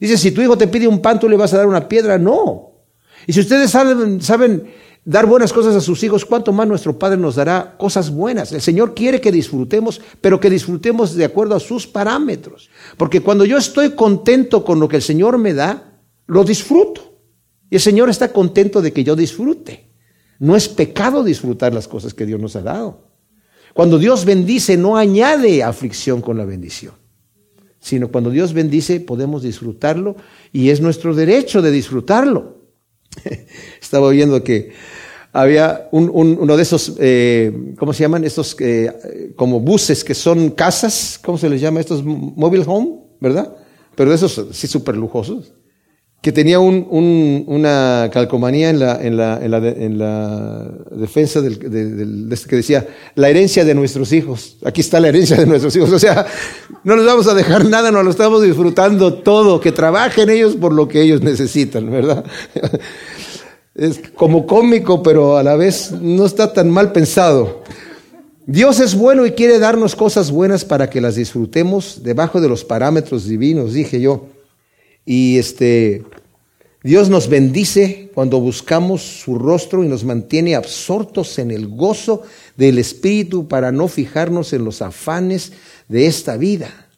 Dice, 0.00 0.18
si 0.18 0.32
tu 0.32 0.42
hijo 0.42 0.58
te 0.58 0.68
pide 0.68 0.88
un 0.88 1.00
pan, 1.00 1.20
tú 1.20 1.28
le 1.28 1.36
vas 1.36 1.54
a 1.54 1.58
dar 1.58 1.66
una 1.66 1.88
piedra. 1.88 2.18
No. 2.18 2.72
Y 3.26 3.32
si 3.32 3.40
ustedes 3.40 3.70
saben, 3.70 4.20
saben 4.20 4.64
dar 5.04 5.26
buenas 5.26 5.52
cosas 5.52 5.74
a 5.74 5.80
sus 5.80 6.02
hijos, 6.02 6.24
¿cuánto 6.24 6.52
más 6.52 6.68
nuestro 6.68 6.98
Padre 6.98 7.16
nos 7.16 7.36
dará 7.36 7.76
cosas 7.76 8.10
buenas? 8.10 8.52
El 8.52 8.60
Señor 8.60 8.94
quiere 8.94 9.20
que 9.20 9.32
disfrutemos, 9.32 10.00
pero 10.20 10.38
que 10.38 10.50
disfrutemos 10.50 11.14
de 11.14 11.24
acuerdo 11.24 11.54
a 11.54 11.60
sus 11.60 11.86
parámetros. 11.86 12.70
Porque 12.96 13.20
cuando 13.20 13.44
yo 13.44 13.58
estoy 13.58 13.90
contento 13.90 14.64
con 14.64 14.78
lo 14.80 14.88
que 14.88 14.96
el 14.96 15.02
Señor 15.02 15.38
me 15.38 15.54
da, 15.54 16.00
lo 16.26 16.44
disfruto. 16.44 17.18
Y 17.70 17.76
el 17.76 17.80
Señor 17.80 18.10
está 18.10 18.32
contento 18.32 18.82
de 18.82 18.92
que 18.92 19.04
yo 19.04 19.16
disfrute. 19.16 19.90
No 20.38 20.56
es 20.56 20.68
pecado 20.68 21.24
disfrutar 21.24 21.72
las 21.72 21.88
cosas 21.88 22.14
que 22.14 22.26
Dios 22.26 22.40
nos 22.40 22.56
ha 22.56 22.62
dado. 22.62 23.12
Cuando 23.74 23.98
Dios 23.98 24.24
bendice, 24.24 24.76
no 24.76 24.96
añade 24.96 25.62
aflicción 25.62 26.20
con 26.20 26.36
la 26.36 26.44
bendición, 26.44 26.94
sino 27.80 28.08
cuando 28.08 28.30
Dios 28.30 28.52
bendice 28.52 29.00
podemos 29.00 29.42
disfrutarlo 29.42 30.16
y 30.52 30.68
es 30.68 30.80
nuestro 30.80 31.14
derecho 31.14 31.62
de 31.62 31.70
disfrutarlo. 31.70 32.61
Estaba 33.80 34.06
oyendo 34.06 34.42
que 34.42 34.72
había 35.32 35.88
uno 35.92 36.56
de 36.56 36.62
esos, 36.62 36.96
eh, 36.98 37.74
¿cómo 37.78 37.92
se 37.92 38.02
llaman? 38.02 38.24
Estos 38.24 38.54
eh, 38.60 39.32
como 39.36 39.60
buses 39.60 40.04
que 40.04 40.14
son 40.14 40.50
casas, 40.50 41.18
¿cómo 41.22 41.38
se 41.38 41.48
les 41.48 41.60
llama? 41.60 41.80
Estos 41.80 42.04
mobile 42.04 42.64
home, 42.66 43.00
¿verdad? 43.20 43.56
Pero 43.94 44.10
de 44.10 44.16
esos 44.16 44.48
sí 44.52 44.66
súper 44.66 44.96
lujosos 44.96 45.52
que 46.22 46.30
tenía 46.30 46.60
un, 46.60 47.44
una 47.48 48.08
calcomanía 48.12 48.70
en 48.70 48.78
la 49.16 50.70
defensa 50.92 51.40
del, 51.40 52.28
este 52.30 52.48
que 52.48 52.56
decía, 52.56 52.86
la 53.16 53.28
herencia 53.28 53.64
de 53.64 53.74
nuestros 53.74 54.12
hijos. 54.12 54.56
Aquí 54.64 54.82
está 54.82 55.00
la 55.00 55.08
herencia 55.08 55.36
de 55.36 55.46
nuestros 55.46 55.74
hijos. 55.74 55.90
O 55.90 55.98
sea, 55.98 56.24
no 56.84 56.94
les 56.94 57.04
vamos 57.04 57.26
a 57.26 57.34
dejar 57.34 57.64
nada, 57.64 57.90
nos 57.90 58.04
lo 58.04 58.10
estamos 58.12 58.40
disfrutando 58.40 59.14
todo, 59.14 59.60
que 59.60 59.72
trabajen 59.72 60.30
ellos 60.30 60.54
por 60.54 60.72
lo 60.72 60.86
que 60.86 61.02
ellos 61.02 61.22
necesitan, 61.22 61.90
¿verdad? 61.90 62.24
Es 63.74 64.02
como 64.14 64.46
cómico, 64.46 65.02
pero 65.02 65.38
a 65.38 65.42
la 65.42 65.56
vez 65.56 65.92
no 65.92 66.26
está 66.26 66.52
tan 66.52 66.68
mal 66.68 66.92
pensado. 66.92 67.62
Dios 68.46 68.80
es 68.80 68.94
bueno 68.94 69.24
y 69.24 69.32
quiere 69.32 69.58
darnos 69.58 69.96
cosas 69.96 70.30
buenas 70.30 70.66
para 70.66 70.90
que 70.90 71.00
las 71.00 71.14
disfrutemos 71.14 72.02
debajo 72.02 72.42
de 72.42 72.50
los 72.50 72.64
parámetros 72.64 73.24
divinos, 73.26 73.72
dije 73.72 73.98
yo. 73.98 74.26
Y 75.06 75.38
este, 75.38 76.04
Dios 76.84 77.08
nos 77.08 77.28
bendice 77.28 78.10
cuando 78.12 78.40
buscamos 78.40 79.02
su 79.02 79.38
rostro 79.38 79.84
y 79.84 79.88
nos 79.88 80.04
mantiene 80.04 80.56
absortos 80.56 81.38
en 81.38 81.52
el 81.52 81.68
gozo 81.68 82.22
del 82.56 82.78
Espíritu 82.78 83.46
para 83.46 83.70
no 83.70 83.86
fijarnos 83.86 84.52
en 84.52 84.64
los 84.64 84.82
afanes 84.82 85.52
de 85.88 86.06
esta 86.06 86.36
vida. 86.36 86.88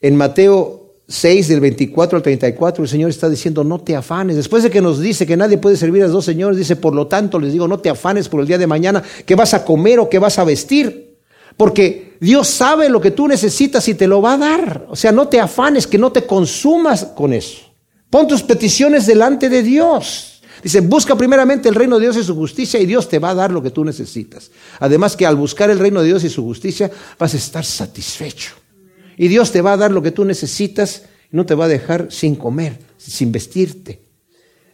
En 0.00 0.16
Mateo 0.16 0.94
6 1.08 1.48
del 1.48 1.60
24 1.60 2.16
al 2.16 2.22
34 2.22 2.82
el 2.82 2.88
Señor 2.88 3.10
está 3.10 3.28
diciendo 3.28 3.62
no 3.62 3.78
te 3.78 3.94
afanes. 3.94 4.36
Después 4.36 4.62
de 4.62 4.70
que 4.70 4.80
nos 4.80 5.00
dice 5.00 5.26
que 5.26 5.36
nadie 5.36 5.58
puede 5.58 5.76
servir 5.76 6.02
a 6.02 6.08
dos 6.08 6.24
señores, 6.24 6.56
dice 6.56 6.76
por 6.76 6.94
lo 6.94 7.06
tanto 7.06 7.38
les 7.38 7.52
digo 7.52 7.68
no 7.68 7.78
te 7.78 7.90
afanes 7.90 8.30
por 8.30 8.40
el 8.40 8.46
día 8.46 8.58
de 8.58 8.66
mañana 8.66 9.02
que 9.26 9.34
vas 9.34 9.52
a 9.52 9.64
comer 9.64 10.00
o 10.00 10.08
que 10.08 10.18
vas 10.18 10.38
a 10.38 10.44
vestir. 10.44 11.18
Porque 11.58 12.16
Dios 12.20 12.48
sabe 12.48 12.88
lo 12.88 13.00
que 13.00 13.10
tú 13.10 13.28
necesitas 13.28 13.86
y 13.88 13.94
te 13.94 14.06
lo 14.06 14.22
va 14.22 14.34
a 14.34 14.38
dar. 14.38 14.86
O 14.88 14.96
sea, 14.96 15.12
no 15.12 15.28
te 15.28 15.40
afanes, 15.40 15.86
que 15.86 15.98
no 15.98 16.12
te 16.12 16.26
consumas 16.26 17.04
con 17.04 17.32
eso. 17.32 17.65
Pon 18.10 18.28
tus 18.28 18.42
peticiones 18.42 19.06
delante 19.06 19.48
de 19.48 19.62
Dios. 19.62 20.42
Dice, 20.62 20.80
busca 20.80 21.16
primeramente 21.16 21.68
el 21.68 21.74
reino 21.74 21.98
de 21.98 22.06
Dios 22.06 22.16
y 22.16 22.24
su 22.24 22.34
justicia 22.34 22.80
y 22.80 22.86
Dios 22.86 23.08
te 23.08 23.18
va 23.18 23.30
a 23.30 23.34
dar 23.34 23.50
lo 23.50 23.62
que 23.62 23.70
tú 23.70 23.84
necesitas. 23.84 24.50
Además 24.80 25.16
que 25.16 25.26
al 25.26 25.36
buscar 25.36 25.70
el 25.70 25.78
reino 25.78 26.00
de 26.00 26.06
Dios 26.08 26.24
y 26.24 26.28
su 26.28 26.42
justicia 26.42 26.90
vas 27.18 27.34
a 27.34 27.36
estar 27.36 27.64
satisfecho. 27.64 28.54
Y 29.16 29.28
Dios 29.28 29.52
te 29.52 29.62
va 29.62 29.72
a 29.72 29.76
dar 29.76 29.90
lo 29.90 30.02
que 30.02 30.10
tú 30.10 30.24
necesitas 30.24 31.02
y 31.32 31.36
no 31.36 31.46
te 31.46 31.54
va 31.54 31.66
a 31.66 31.68
dejar 31.68 32.08
sin 32.10 32.36
comer, 32.36 32.78
sin 32.96 33.32
vestirte. 33.32 34.05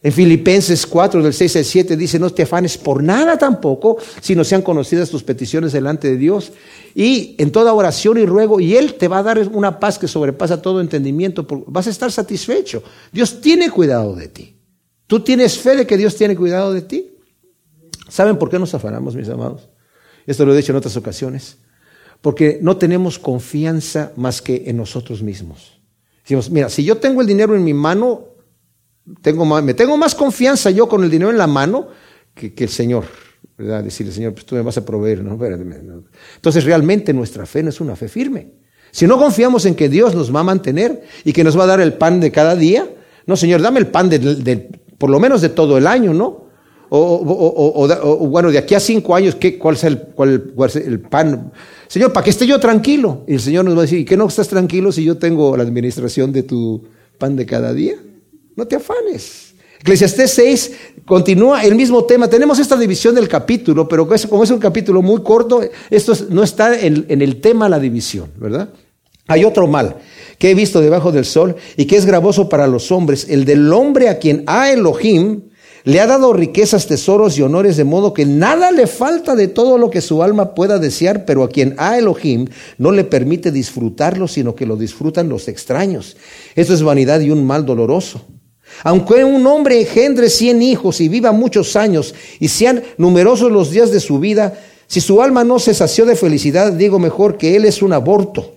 En 0.05 0.11
Filipenses 0.11 0.85
4, 0.85 1.23
del 1.23 1.33
6 1.33 1.55
al 1.55 1.63
7 1.63 1.95
dice, 1.95 2.19
no 2.19 2.29
te 2.29 2.43
afanes 2.43 2.77
por 2.77 3.01
nada 3.01 3.37
tampoco, 3.37 3.97
sino 4.19 4.43
sean 4.43 4.61
conocidas 4.61 5.09
tus 5.09 5.23
peticiones 5.23 5.71
delante 5.71 6.09
de 6.09 6.17
Dios. 6.17 6.51
Y 6.93 7.35
en 7.37 7.53
toda 7.53 7.73
oración 7.73 8.17
y 8.17 8.25
ruego, 8.25 8.59
y 8.59 8.75
Él 8.75 8.95
te 8.95 9.07
va 9.07 9.19
a 9.19 9.23
dar 9.23 9.39
una 9.53 9.79
paz 9.79 9.97
que 9.97 10.09
sobrepasa 10.09 10.61
todo 10.61 10.81
entendimiento, 10.81 11.47
vas 11.67 11.87
a 11.87 11.89
estar 11.89 12.11
satisfecho. 12.11 12.83
Dios 13.13 13.39
tiene 13.39 13.71
cuidado 13.71 14.13
de 14.13 14.27
ti. 14.27 14.57
¿Tú 15.07 15.21
tienes 15.21 15.57
fe 15.57 15.77
de 15.77 15.87
que 15.87 15.95
Dios 15.95 16.17
tiene 16.17 16.35
cuidado 16.35 16.73
de 16.73 16.81
ti? 16.81 17.15
¿Saben 18.09 18.37
por 18.37 18.49
qué 18.49 18.59
nos 18.59 18.73
afanamos, 18.73 19.15
mis 19.15 19.29
amados? 19.29 19.69
Esto 20.27 20.45
lo 20.45 20.53
he 20.53 20.57
dicho 20.57 20.73
en 20.73 20.77
otras 20.77 20.97
ocasiones. 20.97 21.59
Porque 22.19 22.59
no 22.61 22.75
tenemos 22.75 23.19
confianza 23.19 24.11
más 24.17 24.41
que 24.41 24.63
en 24.65 24.75
nosotros 24.75 25.23
mismos. 25.23 25.79
Decimos, 26.23 26.49
mira, 26.49 26.67
si 26.67 26.83
yo 26.83 26.97
tengo 26.97 27.21
el 27.21 27.27
dinero 27.27 27.55
en 27.55 27.63
mi 27.63 27.73
mano, 27.73 28.32
tengo 29.21 29.45
más, 29.45 29.63
me 29.63 29.73
tengo 29.73 29.97
más 29.97 30.15
confianza 30.15 30.69
yo 30.71 30.87
con 30.87 31.03
el 31.03 31.09
dinero 31.09 31.31
en 31.31 31.37
la 31.37 31.47
mano 31.47 31.87
que, 32.33 32.53
el 32.57 32.69
Señor. 32.69 33.05
¿verdad? 33.57 33.83
Decirle, 33.83 34.11
Señor, 34.11 34.33
pues 34.33 34.45
tú 34.45 34.55
me 34.55 34.61
vas 34.61 34.77
a 34.77 34.85
proveer. 34.85 35.23
¿no? 35.23 35.37
Entonces 36.35 36.63
realmente 36.63 37.13
nuestra 37.13 37.45
fe 37.45 37.63
no 37.63 37.69
es 37.69 37.81
una 37.81 37.95
fe 37.95 38.07
firme. 38.07 38.51
Si 38.91 39.07
no 39.07 39.17
confiamos 39.17 39.65
en 39.65 39.75
que 39.75 39.89
Dios 39.89 40.13
nos 40.13 40.33
va 40.33 40.41
a 40.41 40.43
mantener 40.43 41.03
y 41.23 41.33
que 41.33 41.43
nos 41.43 41.57
va 41.57 41.63
a 41.63 41.67
dar 41.67 41.81
el 41.81 41.93
pan 41.93 42.19
de 42.19 42.31
cada 42.31 42.55
día, 42.55 42.87
no, 43.25 43.35
Señor, 43.35 43.61
dame 43.61 43.79
el 43.79 43.87
pan 43.87 44.09
de, 44.09 44.69
por 44.97 45.09
lo 45.09 45.19
menos 45.19 45.41
de 45.41 45.49
todo 45.49 45.77
el 45.77 45.87
año, 45.87 46.13
¿no? 46.13 46.43
O, 46.89 48.27
bueno, 48.29 48.51
de 48.51 48.59
aquí 48.59 48.75
a 48.75 48.79
cinco 48.79 49.15
años, 49.15 49.33
¿qué, 49.33 49.57
cuál, 49.57 49.75
es 49.75 49.83
el, 49.85 49.97
cuál, 49.97 50.53
es 50.67 50.75
el 50.75 50.99
pan? 50.99 51.51
Señor, 51.87 52.13
para 52.13 52.23
que 52.23 52.29
esté 52.29 52.45
yo 52.45 52.59
tranquilo. 52.59 53.23
Y 53.27 53.33
el 53.33 53.39
Señor 53.39 53.65
nos 53.65 53.73
va 53.73 53.79
a 53.79 53.81
decir, 53.83 53.97
¿y 53.97 54.05
qué 54.05 54.15
no 54.15 54.27
estás 54.27 54.47
tranquilo 54.47 54.91
si 54.91 55.03
yo 55.03 55.17
tengo 55.17 55.57
la 55.57 55.63
administración 55.63 56.31
de 56.31 56.43
tu 56.43 56.83
pan 57.17 57.35
de 57.35 57.47
cada 57.47 57.73
día? 57.73 57.95
No 58.55 58.67
te 58.67 58.75
afanes. 58.75 59.53
Eclesiastés 59.79 60.31
6 60.31 60.71
continúa 61.05 61.63
el 61.63 61.75
mismo 61.75 62.05
tema. 62.05 62.29
Tenemos 62.29 62.57
esta 62.59 62.77
división 62.77 63.15
del 63.15 63.27
capítulo, 63.27 63.87
pero 63.87 64.07
como 64.29 64.43
es 64.43 64.51
un 64.51 64.59
capítulo 64.59 65.01
muy 65.01 65.21
corto, 65.21 65.61
esto 65.89 66.13
no 66.29 66.43
está 66.43 66.79
en, 66.79 67.05
en 67.09 67.21
el 67.21 67.41
tema 67.41 67.67
la 67.67 67.79
división, 67.79 68.29
¿verdad? 68.37 68.69
Hay 69.27 69.43
otro 69.43 69.67
mal 69.67 69.97
que 70.37 70.51
he 70.51 70.55
visto 70.55 70.81
debajo 70.81 71.11
del 71.11 71.25
sol 71.25 71.55
y 71.77 71.85
que 71.85 71.97
es 71.97 72.05
gravoso 72.05 72.49
para 72.49 72.67
los 72.67 72.91
hombres, 72.91 73.27
el 73.29 73.45
del 73.45 73.71
hombre 73.73 74.09
a 74.09 74.19
quien 74.19 74.43
a 74.47 74.71
Elohim 74.71 75.41
le 75.85 75.99
ha 75.99 76.07
dado 76.07 76.31
riquezas, 76.31 76.87
tesoros 76.87 77.37
y 77.37 77.41
honores, 77.41 77.75
de 77.75 77.83
modo 77.83 78.13
que 78.13 78.25
nada 78.25 78.71
le 78.71 78.87
falta 78.87 79.35
de 79.35 79.49
todo 79.49 79.77
lo 79.77 79.89
que 79.89 79.99
su 79.99 80.23
alma 80.23 80.53
pueda 80.55 80.79
desear, 80.79 81.25
pero 81.25 81.43
a 81.43 81.49
quien 81.49 81.75
a 81.77 81.97
Elohim 81.97 82.47
no 82.77 82.91
le 82.91 83.03
permite 83.03 83.51
disfrutarlo, 83.51 84.29
sino 84.29 84.55
que 84.55 84.65
lo 84.65 84.77
disfrutan 84.77 85.27
los 85.27 85.49
extraños. 85.49 86.15
Esto 86.55 86.73
es 86.73 86.83
vanidad 86.83 87.19
y 87.19 87.31
un 87.31 87.45
mal 87.45 87.65
doloroso. 87.65 88.25
Aunque 88.83 89.23
un 89.23 89.45
hombre 89.45 89.81
engendre 89.81 90.29
cien 90.29 90.61
hijos 90.61 90.99
y 91.01 91.09
viva 91.09 91.31
muchos 91.31 91.75
años 91.75 92.15
y 92.39 92.47
sean 92.47 92.83
numerosos 92.97 93.51
los 93.51 93.71
días 93.71 93.91
de 93.91 93.99
su 93.99 94.19
vida, 94.19 94.59
si 94.87 95.01
su 95.01 95.21
alma 95.21 95.43
no 95.43 95.59
se 95.59 95.73
sació 95.73 96.05
de 96.05 96.15
felicidad, 96.15 96.73
digo 96.73 96.99
mejor 96.99 97.37
que 97.37 97.55
él 97.55 97.65
es 97.65 97.81
un 97.81 97.93
aborto 97.93 98.53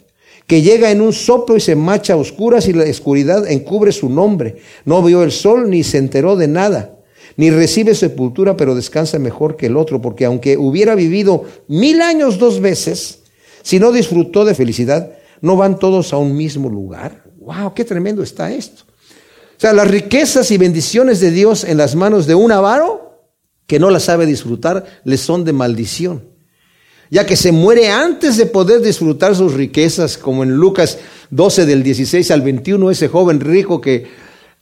que 0.47 0.63
llega 0.63 0.91
en 0.91 1.01
un 1.01 1.13
soplo 1.13 1.57
y 1.57 1.61
se 1.61 1.75
marcha 1.75 2.13
a 2.15 2.17
oscuras 2.17 2.69
y 2.69 2.73
la 2.73 2.85
oscuridad 2.85 3.51
encubre 3.51 3.93
su 3.93 4.09
nombre. 4.09 4.57
No 4.85 5.03
vio 5.03 5.23
el 5.23 5.33
sol 5.33 5.69
ni 5.69 5.83
se 5.83 5.99
enteró 5.99 6.37
de 6.37 6.47
nada, 6.47 6.99
ni 7.37 7.51
recibe 7.51 7.95
sepultura, 7.95 8.57
pero 8.57 8.75
descansa 8.75 9.19
mejor 9.19 9.57
que 9.57 9.67
el 9.67 9.77
otro, 9.77 10.01
porque 10.01 10.25
aunque 10.25 10.57
hubiera 10.57 10.95
vivido 10.95 11.45
mil 11.67 12.01
años 12.01 12.39
dos 12.39 12.61
veces, 12.61 13.21
si 13.63 13.81
no 13.81 13.91
disfrutó 13.91 14.45
de 14.45 14.55
felicidad, 14.55 15.11
no 15.41 15.57
van 15.57 15.79
todos 15.79 16.13
a 16.13 16.19
un 16.19 16.37
mismo 16.37 16.69
lugar. 16.69 17.25
¡Wow! 17.41 17.75
¡Qué 17.75 17.85
tremendo 17.85 18.23
está 18.23 18.53
esto! 18.53 18.85
O 19.57 19.61
sea, 19.61 19.73
las 19.73 19.89
riquezas 19.89 20.51
y 20.51 20.59
bendiciones 20.59 21.21
de 21.21 21.31
Dios 21.31 21.65
en 21.65 21.79
las 21.79 21.95
manos 21.95 22.27
de 22.27 22.35
un 22.35 22.53
avaro 22.53 23.07
que 23.67 23.79
no 23.79 23.91
las 23.91 24.05
sabe 24.05 24.27
disfrutar, 24.27 24.85
le 25.05 25.17
son 25.17 25.45
de 25.45 25.53
maldición. 25.53 26.25
Ya 27.11 27.25
que 27.25 27.37
se 27.37 27.53
muere 27.53 27.89
antes 27.89 28.37
de 28.37 28.47
poder 28.47 28.81
disfrutar 28.81 29.35
sus 29.35 29.55
riquezas, 29.55 30.19
como 30.19 30.43
en 30.43 30.57
Lucas 30.57 30.99
12 31.31 31.67
del 31.67 31.83
16 31.83 32.31
al 32.31 32.43
21, 32.43 32.91
ese 32.91 33.09
joven 33.09 33.41
rico 33.41 33.81
que 33.81 34.07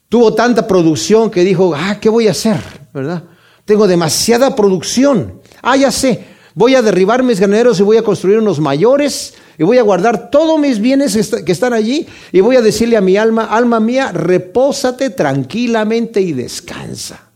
tuvo 0.08 0.34
tanta 0.34 0.66
producción 0.66 1.30
que 1.30 1.42
dijo, 1.42 1.74
ah, 1.74 1.98
¿qué 2.00 2.08
voy 2.08 2.28
a 2.28 2.32
hacer? 2.32 2.60
¿Verdad? 2.92 3.24
Tengo 3.64 3.86
demasiada 3.86 4.54
producción. 4.54 5.40
Ah, 5.62 5.76
ya 5.76 5.90
sé, 5.90 6.24
voy 6.54 6.74
a 6.74 6.82
derribar 6.82 7.22
mis 7.22 7.40
graneros 7.40 7.80
y 7.80 7.82
voy 7.82 7.96
a 7.96 8.02
construir 8.02 8.38
unos 8.38 8.60
mayores 8.60 9.34
y 9.58 9.64
voy 9.64 9.78
a 9.78 9.82
guardar 9.82 10.30
todos 10.30 10.58
mis 10.58 10.80
bienes 10.80 11.16
que 11.44 11.52
están 11.52 11.72
allí 11.72 12.06
y 12.32 12.40
voy 12.40 12.56
a 12.56 12.60
decirle 12.60 12.96
a 12.96 13.00
mi 13.00 13.16
alma, 13.16 13.44
alma 13.44 13.80
mía, 13.80 14.10
repósate 14.12 15.10
tranquilamente 15.10 16.20
y 16.20 16.32
descansa. 16.32 17.30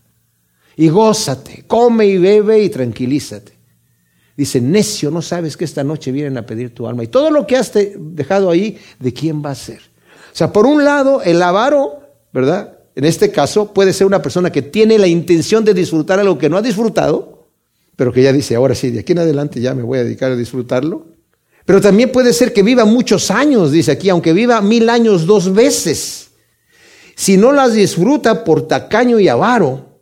Y 0.75 0.89
gózate, 0.89 1.65
come 1.67 2.05
y 2.05 2.17
bebe 2.17 2.63
y 2.63 2.69
tranquilízate. 2.69 3.59
Dice, 4.35 4.61
necio, 4.61 5.11
no 5.11 5.21
sabes 5.21 5.57
que 5.57 5.65
esta 5.65 5.83
noche 5.83 6.13
vienen 6.13 6.37
a 6.37 6.45
pedir 6.45 6.73
tu 6.73 6.87
alma. 6.87 7.03
Y 7.03 7.07
todo 7.07 7.29
lo 7.29 7.45
que 7.45 7.57
has 7.57 7.73
dejado 7.73 8.49
ahí, 8.49 8.77
¿de 8.97 9.11
quién 9.11 9.43
va 9.43 9.51
a 9.51 9.55
ser? 9.55 9.81
O 10.31 10.35
sea, 10.35 10.53
por 10.53 10.65
un 10.65 10.85
lado, 10.85 11.21
el 11.21 11.41
avaro, 11.41 11.99
¿verdad? 12.31 12.77
En 12.95 13.03
este 13.03 13.31
caso, 13.31 13.73
puede 13.73 13.91
ser 13.91 14.07
una 14.07 14.21
persona 14.21 14.49
que 14.49 14.61
tiene 14.61 14.97
la 14.97 15.07
intención 15.07 15.65
de 15.65 15.73
disfrutar 15.73 16.19
algo 16.19 16.37
que 16.37 16.49
no 16.49 16.55
ha 16.55 16.61
disfrutado, 16.61 17.47
pero 17.97 18.13
que 18.13 18.23
ya 18.23 18.31
dice, 18.31 18.55
ahora 18.55 18.75
sí, 18.75 18.91
de 18.91 19.01
aquí 19.01 19.11
en 19.11 19.19
adelante 19.19 19.59
ya 19.59 19.73
me 19.73 19.83
voy 19.83 19.99
a 19.99 20.05
dedicar 20.05 20.31
a 20.31 20.37
disfrutarlo. 20.37 21.07
Pero 21.69 21.81
también 21.81 22.11
puede 22.11 22.33
ser 22.33 22.51
que 22.51 22.63
viva 22.63 22.83
muchos 22.83 23.29
años, 23.29 23.71
dice 23.71 23.91
aquí, 23.91 24.09
aunque 24.09 24.33
viva 24.33 24.59
mil 24.59 24.89
años 24.89 25.27
dos 25.27 25.53
veces. 25.53 26.31
Si 27.15 27.37
no 27.37 27.51
las 27.51 27.73
disfruta 27.73 28.43
por 28.43 28.67
tacaño 28.67 29.19
y 29.19 29.27
avaro, 29.27 30.01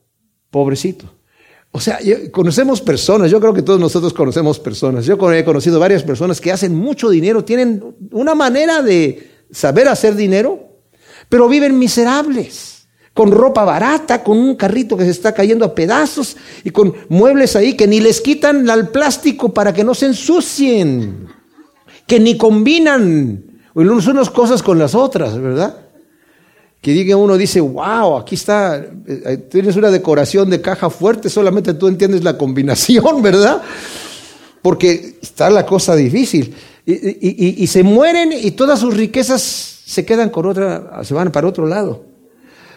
pobrecito. 0.50 1.14
O 1.72 1.82
sea, 1.82 2.00
conocemos 2.32 2.80
personas, 2.80 3.30
yo 3.30 3.42
creo 3.42 3.54
que 3.54 3.64
todos 3.64 3.82
nosotros 3.82 4.14
conocemos 4.14 4.60
personas. 4.60 5.06
Yo 5.06 5.16
he 5.34 5.44
conocido 5.44 5.78
varias 5.78 6.04
personas 6.04 6.40
que 6.40 6.54
hacen 6.54 6.74
mucho 6.74 7.10
dinero, 7.10 7.44
tienen 7.44 7.84
una 8.14 8.34
manera 8.34 8.82
de 8.82 9.30
saber 9.52 9.90
hacer 9.90 10.16
dinero, 10.16 10.70
pero 11.28 11.50
viven 11.50 11.78
miserables, 11.78 12.88
con 13.14 13.30
ropa 13.30 13.66
barata, 13.66 14.24
con 14.24 14.38
un 14.38 14.56
carrito 14.56 14.96
que 14.96 15.04
se 15.04 15.12
está 15.12 15.34
cayendo 15.34 15.66
a 15.66 15.76
pedazos 15.76 16.38
y 16.64 16.70
con 16.70 16.94
muebles 17.10 17.58
ahí 17.58 17.74
que 17.74 17.88
ni 17.88 18.00
les 18.00 18.22
quitan 18.22 18.70
al 18.70 18.88
plástico 18.88 19.54
para 19.54 19.74
que 19.74 19.84
no 19.84 19.94
se 19.94 20.06
ensucien 20.06 21.36
que 22.08 22.20
ni 22.20 22.38
combinan 22.38 23.44
unas 23.74 24.30
cosas 24.32 24.64
con 24.64 24.80
las 24.80 24.96
otras, 24.96 25.40
¿verdad? 25.40 25.78
Que 26.82 26.94
diga 26.94 27.18
uno, 27.18 27.38
dice, 27.38 27.60
wow, 27.60 28.18
aquí 28.18 28.36
está, 28.36 28.84
eh, 29.08 29.46
tienes 29.50 29.76
una 29.76 29.92
decoración 29.92 30.50
de 30.50 30.62
caja 30.62 30.90
fuerte, 30.90 31.30
solamente 31.30 31.74
tú 31.74 31.88
entiendes 31.88 32.24
la 32.24 32.38
combinación, 32.38 33.22
¿verdad? 33.22 33.62
Porque 34.62 35.18
está 35.22 35.50
la 35.50 35.66
cosa 35.66 35.96
difícil. 35.96 36.56
Y, 36.86 37.62
y 37.62 37.68
se 37.68 37.84
mueren 37.84 38.32
y 38.32 38.52
todas 38.52 38.80
sus 38.80 38.96
riquezas 38.96 39.42
se 39.86 40.06
quedan 40.06 40.30
con 40.30 40.46
otra, 40.46 41.02
se 41.04 41.14
van 41.14 41.34
para 41.34 41.48
otro 41.48 41.68
lado. 41.68 42.06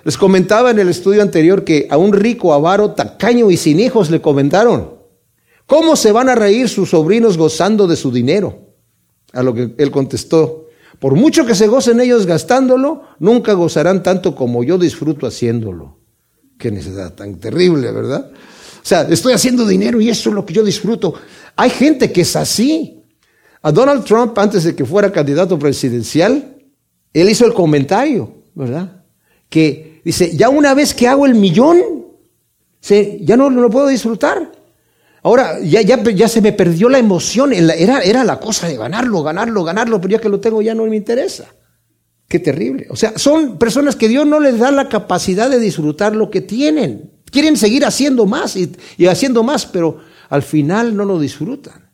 Les 0.03 0.17
comentaba 0.17 0.73
en 0.73 0.81
el 0.81 0.89
estudio 0.89 1.23
anterior 1.23 1.63
que 1.63 1.87
a 1.89 1.97
un 1.97 2.13
rico 2.13 2.53
avaro, 2.53 2.93
tacaño 2.93 3.51
y 3.53 3.57
sin 3.57 3.79
hijos 3.79 4.11
le 4.11 4.21
comentaron, 4.21 4.95
¿cómo 5.67 5.95
se 5.95 6.11
van 6.11 6.29
a 6.29 6.35
reír 6.35 6.69
sus 6.69 6.91
sobrinos 6.91 7.39
gozando 7.39 7.87
de 7.87 7.95
su 7.95 8.11
dinero? 8.11 8.70
A 9.33 9.43
lo 9.43 9.55
que 9.55 9.75
él 9.79 9.91
contestó, 9.91 10.69
por 10.99 11.15
mucho 11.15 11.47
que 11.47 11.55
se 11.55 11.67
gocen 11.67 12.01
ellos 12.01 12.27
gastándolo, 12.27 13.03
nunca 13.19 13.55
gozarán 13.55 14.03
tanto 14.03 14.35
como 14.35 14.63
yo 14.65 14.77
disfruto 14.77 15.27
haciéndolo. 15.27 15.99
Qué 16.59 16.71
necesidad 16.71 17.15
tan 17.15 17.37
terrible, 17.37 17.91
¿verdad? 17.91 18.31
O 18.33 18.85
sea, 18.87 19.03
estoy 19.03 19.33
haciendo 19.33 19.67
dinero 19.67 20.01
y 20.01 20.11
eso 20.11 20.29
es 20.31 20.35
lo 20.35 20.45
que 20.45 20.55
yo 20.55 20.63
disfruto. 20.63 21.15
Hay 21.57 21.71
gente 21.71 22.13
que 22.13 22.23
es 22.23 22.37
así. 22.37 23.03
A 23.63 23.73
Donald 23.73 24.05
Trump, 24.05 24.39
antes 24.39 24.65
de 24.65 24.75
que 24.75 24.85
fuera 24.85 25.13
candidato 25.13 25.59
presidencial, 25.59 26.57
él 27.13 27.29
hizo 27.29 27.45
el 27.47 27.55
comentario, 27.55 28.43
¿verdad? 28.55 29.05
Que 29.49 30.01
dice, 30.05 30.37
ya 30.37 30.49
una 30.49 30.75
vez 30.75 30.95
que 30.95 31.09
hago 31.09 31.27
el 31.27 31.35
millón, 31.35 31.81
ya 33.21 33.37
no 33.37 33.51
lo 33.51 33.71
puedo 33.71 33.89
disfrutar. 33.89 34.53
Ahora 35.23 35.61
ya, 35.61 35.83
ya, 35.83 36.03
ya 36.03 36.29
se 36.29 36.41
me 36.41 36.53
perdió 36.53 36.89
la 36.89 36.99
emoción, 36.99 37.53
era, 37.53 38.01
era 38.01 38.25
la 38.25 38.41
cosa 38.41 38.69
de 38.69 38.77
ganarlo, 38.77 39.23
ganarlo, 39.23 39.65
ganarlo, 39.65 40.01
pero 40.01 40.13
ya 40.13 40.19
que 40.19 40.29
lo 40.29 40.41
tengo 40.41 40.63
ya 40.63 40.75
no 40.75 40.85
me 40.87 40.97
interesa. 40.97 41.47
Qué 42.27 42.39
terrible. 42.39 42.87
O 42.91 42.97
sea, 42.97 43.19
son 43.19 43.59
personas 43.59 43.97
que 43.97 44.09
Dios 44.09 44.27
no 44.27 44.41
les 44.41 44.59
da 44.59 44.71
la 44.71 44.89
capacidad 44.89 45.51
de 45.51 45.59
disfrutar 45.59 46.15
lo 46.15 46.31
que 46.31 46.41
tienen. 46.41 47.11
Quieren 47.31 47.57
seguir 47.57 47.85
haciendo 47.85 48.25
más 48.25 48.57
y, 48.57 48.73
y 48.97 49.07
haciendo 49.07 49.43
más, 49.43 49.67
pero 49.67 49.99
al 50.29 50.43
final 50.43 50.97
no 50.97 51.05
lo 51.05 51.19
disfrutan. 51.19 51.91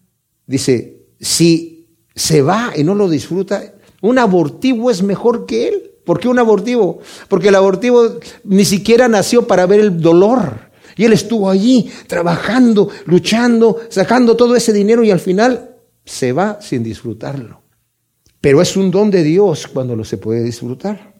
Dice, 0.46 1.06
si 1.18 1.88
se 2.14 2.42
va 2.42 2.72
y 2.76 2.84
no 2.84 2.94
lo 2.94 3.08
disfruta, 3.08 3.74
un 4.02 4.18
abortivo 4.18 4.90
es 4.90 5.02
mejor 5.02 5.46
que 5.46 5.68
él. 5.68 5.92
¿Por 6.04 6.20
qué 6.20 6.28
un 6.28 6.38
abortivo? 6.38 7.00
Porque 7.28 7.48
el 7.48 7.56
abortivo 7.56 8.20
ni 8.44 8.64
siquiera 8.64 9.08
nació 9.08 9.46
para 9.48 9.66
ver 9.66 9.80
el 9.80 10.00
dolor. 10.00 10.65
Y 10.96 11.04
él 11.04 11.12
estuvo 11.12 11.50
allí 11.50 11.90
trabajando, 12.06 12.88
luchando, 13.04 13.80
sacando 13.90 14.36
todo 14.36 14.56
ese 14.56 14.72
dinero 14.72 15.04
y 15.04 15.10
al 15.10 15.20
final 15.20 15.76
se 16.04 16.32
va 16.32 16.58
sin 16.60 16.82
disfrutarlo. 16.82 17.62
Pero 18.40 18.62
es 18.62 18.76
un 18.76 18.90
don 18.90 19.10
de 19.10 19.22
Dios 19.22 19.66
cuando 19.66 19.94
lo 19.94 20.04
se 20.04 20.18
puede 20.18 20.42
disfrutar. 20.42 21.14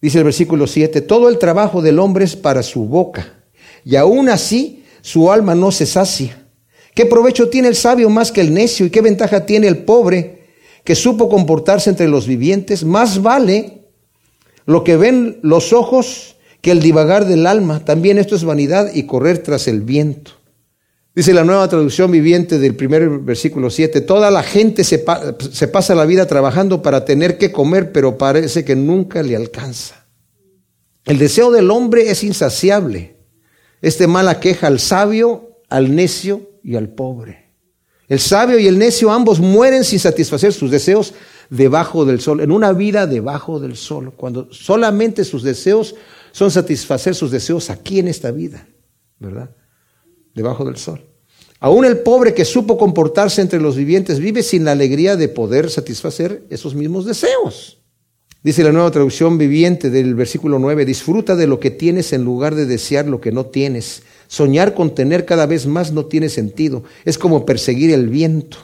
Dice 0.00 0.18
el 0.18 0.24
versículo 0.24 0.66
7, 0.66 1.00
todo 1.02 1.28
el 1.28 1.38
trabajo 1.38 1.80
del 1.80 2.00
hombre 2.00 2.24
es 2.24 2.34
para 2.34 2.62
su 2.62 2.86
boca, 2.86 3.44
y 3.84 3.94
aún 3.96 4.28
así 4.28 4.84
su 5.00 5.30
alma 5.30 5.54
no 5.54 5.70
se 5.70 5.86
sacia. 5.86 6.48
¿Qué 6.94 7.06
provecho 7.06 7.48
tiene 7.48 7.68
el 7.68 7.76
sabio 7.76 8.10
más 8.10 8.32
que 8.32 8.40
el 8.40 8.52
necio? 8.52 8.84
¿Y 8.84 8.90
qué 8.90 9.00
ventaja 9.00 9.46
tiene 9.46 9.68
el 9.68 9.78
pobre 9.84 10.48
que 10.84 10.94
supo 10.94 11.28
comportarse 11.28 11.88
entre 11.88 12.08
los 12.08 12.26
vivientes? 12.26 12.84
Más 12.84 13.22
vale 13.22 13.86
lo 14.66 14.84
que 14.84 14.96
ven 14.96 15.38
los 15.42 15.72
ojos 15.72 16.31
que 16.62 16.70
el 16.70 16.80
divagar 16.80 17.26
del 17.26 17.46
alma. 17.46 17.84
También 17.84 18.16
esto 18.16 18.34
es 18.34 18.44
vanidad 18.44 18.94
y 18.94 19.02
correr 19.02 19.38
tras 19.38 19.68
el 19.68 19.82
viento. 19.82 20.32
Dice 21.14 21.34
la 21.34 21.44
nueva 21.44 21.68
traducción 21.68 22.10
viviente 22.10 22.58
del 22.58 22.74
primer 22.74 23.06
versículo 23.10 23.68
7, 23.68 24.00
toda 24.00 24.30
la 24.30 24.42
gente 24.42 24.82
se, 24.82 25.04
se, 25.50 25.68
pasa 25.68 25.94
la 25.94 26.06
vida 26.06 26.26
trabajando 26.26 26.80
para 26.80 27.04
tener 27.04 27.36
que 27.36 27.52
comer, 27.52 27.92
pero 27.92 28.16
parece 28.16 28.64
que 28.64 28.74
nunca 28.76 29.22
le 29.22 29.36
alcanza. 29.36 30.06
El 31.04 31.18
deseo 31.18 31.50
del 31.50 31.70
hombre 31.70 32.10
es 32.10 32.24
insaciable. 32.24 33.16
Este 33.82 34.06
mal 34.06 34.26
aqueja 34.28 34.68
al 34.68 34.78
sabio, 34.80 35.58
al 35.68 35.94
necio 35.94 36.48
y 36.62 36.76
al 36.76 36.88
pobre. 36.88 37.50
El 38.08 38.20
sabio 38.20 38.58
y 38.58 38.66
el 38.66 38.78
necio 38.78 39.10
ambos 39.10 39.38
mueren 39.38 39.84
sin 39.84 39.98
satisfacer 39.98 40.52
sus 40.54 40.70
deseos 40.70 41.12
debajo 41.50 42.06
del 42.06 42.20
sol, 42.20 42.40
en 42.40 42.50
una 42.50 42.72
vida 42.72 43.06
debajo 43.06 43.60
del 43.60 43.76
sol, 43.76 44.14
cuando 44.16 44.50
solamente 44.52 45.24
sus 45.24 45.42
deseos 45.42 45.94
son 46.32 46.50
satisfacer 46.50 47.14
sus 47.14 47.30
deseos 47.30 47.70
aquí 47.70 47.98
en 47.98 48.08
esta 48.08 48.30
vida, 48.30 48.66
¿verdad? 49.18 49.50
Debajo 50.34 50.64
del 50.64 50.76
sol. 50.76 51.06
Aún 51.60 51.84
el 51.84 51.98
pobre 52.00 52.34
que 52.34 52.44
supo 52.44 52.76
comportarse 52.76 53.40
entre 53.40 53.60
los 53.60 53.76
vivientes 53.76 54.18
vive 54.18 54.42
sin 54.42 54.64
la 54.64 54.72
alegría 54.72 55.14
de 55.14 55.28
poder 55.28 55.70
satisfacer 55.70 56.44
esos 56.50 56.74
mismos 56.74 57.06
deseos. 57.06 57.78
Dice 58.42 58.64
la 58.64 58.72
nueva 58.72 58.90
traducción 58.90 59.38
viviente 59.38 59.88
del 59.88 60.16
versículo 60.16 60.58
9, 60.58 60.84
disfruta 60.84 61.36
de 61.36 61.46
lo 61.46 61.60
que 61.60 61.70
tienes 61.70 62.12
en 62.12 62.24
lugar 62.24 62.56
de 62.56 62.66
desear 62.66 63.06
lo 63.06 63.20
que 63.20 63.30
no 63.30 63.46
tienes. 63.46 64.02
Soñar 64.26 64.74
con 64.74 64.96
tener 64.96 65.24
cada 65.24 65.46
vez 65.46 65.66
más 65.66 65.92
no 65.92 66.06
tiene 66.06 66.28
sentido. 66.28 66.82
Es 67.04 67.18
como 67.18 67.46
perseguir 67.46 67.92
el 67.92 68.08
viento. 68.08 68.56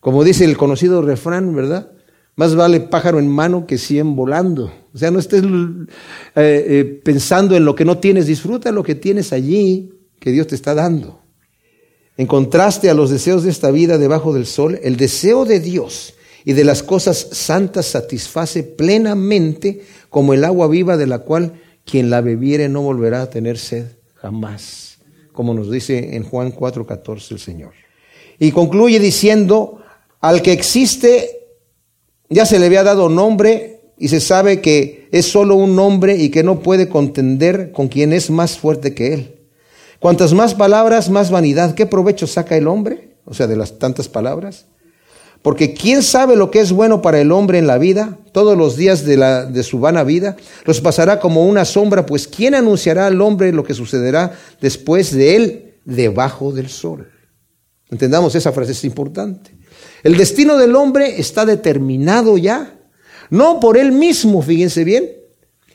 Como 0.00 0.24
dice 0.24 0.44
el 0.44 0.58
conocido 0.58 1.00
refrán, 1.00 1.54
¿verdad? 1.54 1.92
Más 2.38 2.54
vale 2.54 2.78
pájaro 2.78 3.18
en 3.18 3.26
mano 3.26 3.66
que 3.66 3.78
cien 3.78 4.14
volando. 4.14 4.72
O 4.94 4.96
sea, 4.96 5.10
no 5.10 5.18
estés 5.18 5.42
eh, 5.42 5.86
eh, 6.36 7.00
pensando 7.02 7.56
en 7.56 7.64
lo 7.64 7.74
que 7.74 7.84
no 7.84 7.98
tienes, 7.98 8.28
disfruta 8.28 8.70
lo 8.70 8.84
que 8.84 8.94
tienes 8.94 9.32
allí 9.32 9.90
que 10.20 10.30
Dios 10.30 10.46
te 10.46 10.54
está 10.54 10.72
dando. 10.72 11.20
En 12.16 12.28
contraste 12.28 12.90
a 12.90 12.94
los 12.94 13.10
deseos 13.10 13.42
de 13.42 13.50
esta 13.50 13.72
vida 13.72 13.98
debajo 13.98 14.32
del 14.32 14.46
sol, 14.46 14.78
el 14.84 14.96
deseo 14.96 15.46
de 15.46 15.58
Dios 15.58 16.14
y 16.44 16.52
de 16.52 16.62
las 16.62 16.84
cosas 16.84 17.18
santas 17.32 17.86
satisface 17.86 18.62
plenamente 18.62 19.82
como 20.08 20.32
el 20.32 20.44
agua 20.44 20.68
viva 20.68 20.96
de 20.96 21.08
la 21.08 21.18
cual 21.18 21.54
quien 21.84 22.08
la 22.08 22.20
bebiere 22.20 22.68
no 22.68 22.82
volverá 22.82 23.22
a 23.22 23.30
tener 23.30 23.58
sed 23.58 23.86
jamás, 24.14 24.98
como 25.32 25.54
nos 25.54 25.72
dice 25.72 26.14
en 26.14 26.22
Juan 26.22 26.52
4:14 26.52 27.32
el 27.32 27.40
Señor. 27.40 27.72
Y 28.38 28.52
concluye 28.52 29.00
diciendo, 29.00 29.80
al 30.20 30.40
que 30.40 30.52
existe 30.52 31.37
Ya 32.30 32.44
se 32.44 32.58
le 32.58 32.66
había 32.66 32.82
dado 32.82 33.08
nombre 33.08 33.80
y 33.96 34.08
se 34.08 34.20
sabe 34.20 34.60
que 34.60 35.08
es 35.12 35.26
solo 35.26 35.56
un 35.56 35.74
nombre 35.74 36.16
y 36.16 36.30
que 36.30 36.42
no 36.42 36.60
puede 36.60 36.88
contender 36.88 37.72
con 37.72 37.88
quien 37.88 38.12
es 38.12 38.30
más 38.30 38.58
fuerte 38.58 38.94
que 38.94 39.14
él. 39.14 39.34
Cuantas 39.98 40.32
más 40.32 40.54
palabras, 40.54 41.10
más 41.10 41.30
vanidad. 41.30 41.74
¿Qué 41.74 41.86
provecho 41.86 42.26
saca 42.26 42.56
el 42.56 42.68
hombre? 42.68 43.16
O 43.24 43.34
sea, 43.34 43.46
de 43.46 43.56
las 43.56 43.78
tantas 43.78 44.08
palabras. 44.08 44.66
Porque 45.42 45.72
¿quién 45.72 46.02
sabe 46.02 46.36
lo 46.36 46.50
que 46.50 46.60
es 46.60 46.72
bueno 46.72 47.00
para 47.00 47.20
el 47.20 47.32
hombre 47.32 47.58
en 47.58 47.66
la 47.66 47.78
vida? 47.78 48.18
Todos 48.32 48.56
los 48.56 48.76
días 48.76 49.04
de, 49.04 49.16
la, 49.16 49.44
de 49.44 49.62
su 49.62 49.78
vana 49.78 50.04
vida 50.04 50.36
los 50.64 50.80
pasará 50.80 51.20
como 51.20 51.46
una 51.46 51.64
sombra, 51.64 52.06
pues 52.06 52.26
¿quién 52.26 52.54
anunciará 52.54 53.06
al 53.06 53.20
hombre 53.20 53.52
lo 53.52 53.64
que 53.64 53.74
sucederá 53.74 54.32
después 54.60 55.14
de 55.14 55.36
él 55.36 55.74
debajo 55.84 56.52
del 56.52 56.68
sol? 56.68 57.08
Entendamos, 57.90 58.34
esa 58.34 58.52
frase 58.52 58.72
es 58.72 58.84
importante. 58.84 59.57
El 60.02 60.16
destino 60.16 60.56
del 60.56 60.76
hombre 60.76 61.20
está 61.20 61.44
determinado 61.44 62.38
ya, 62.38 62.78
no 63.30 63.60
por 63.60 63.76
él 63.76 63.92
mismo, 63.92 64.42
fíjense 64.42 64.84
bien, 64.84 65.10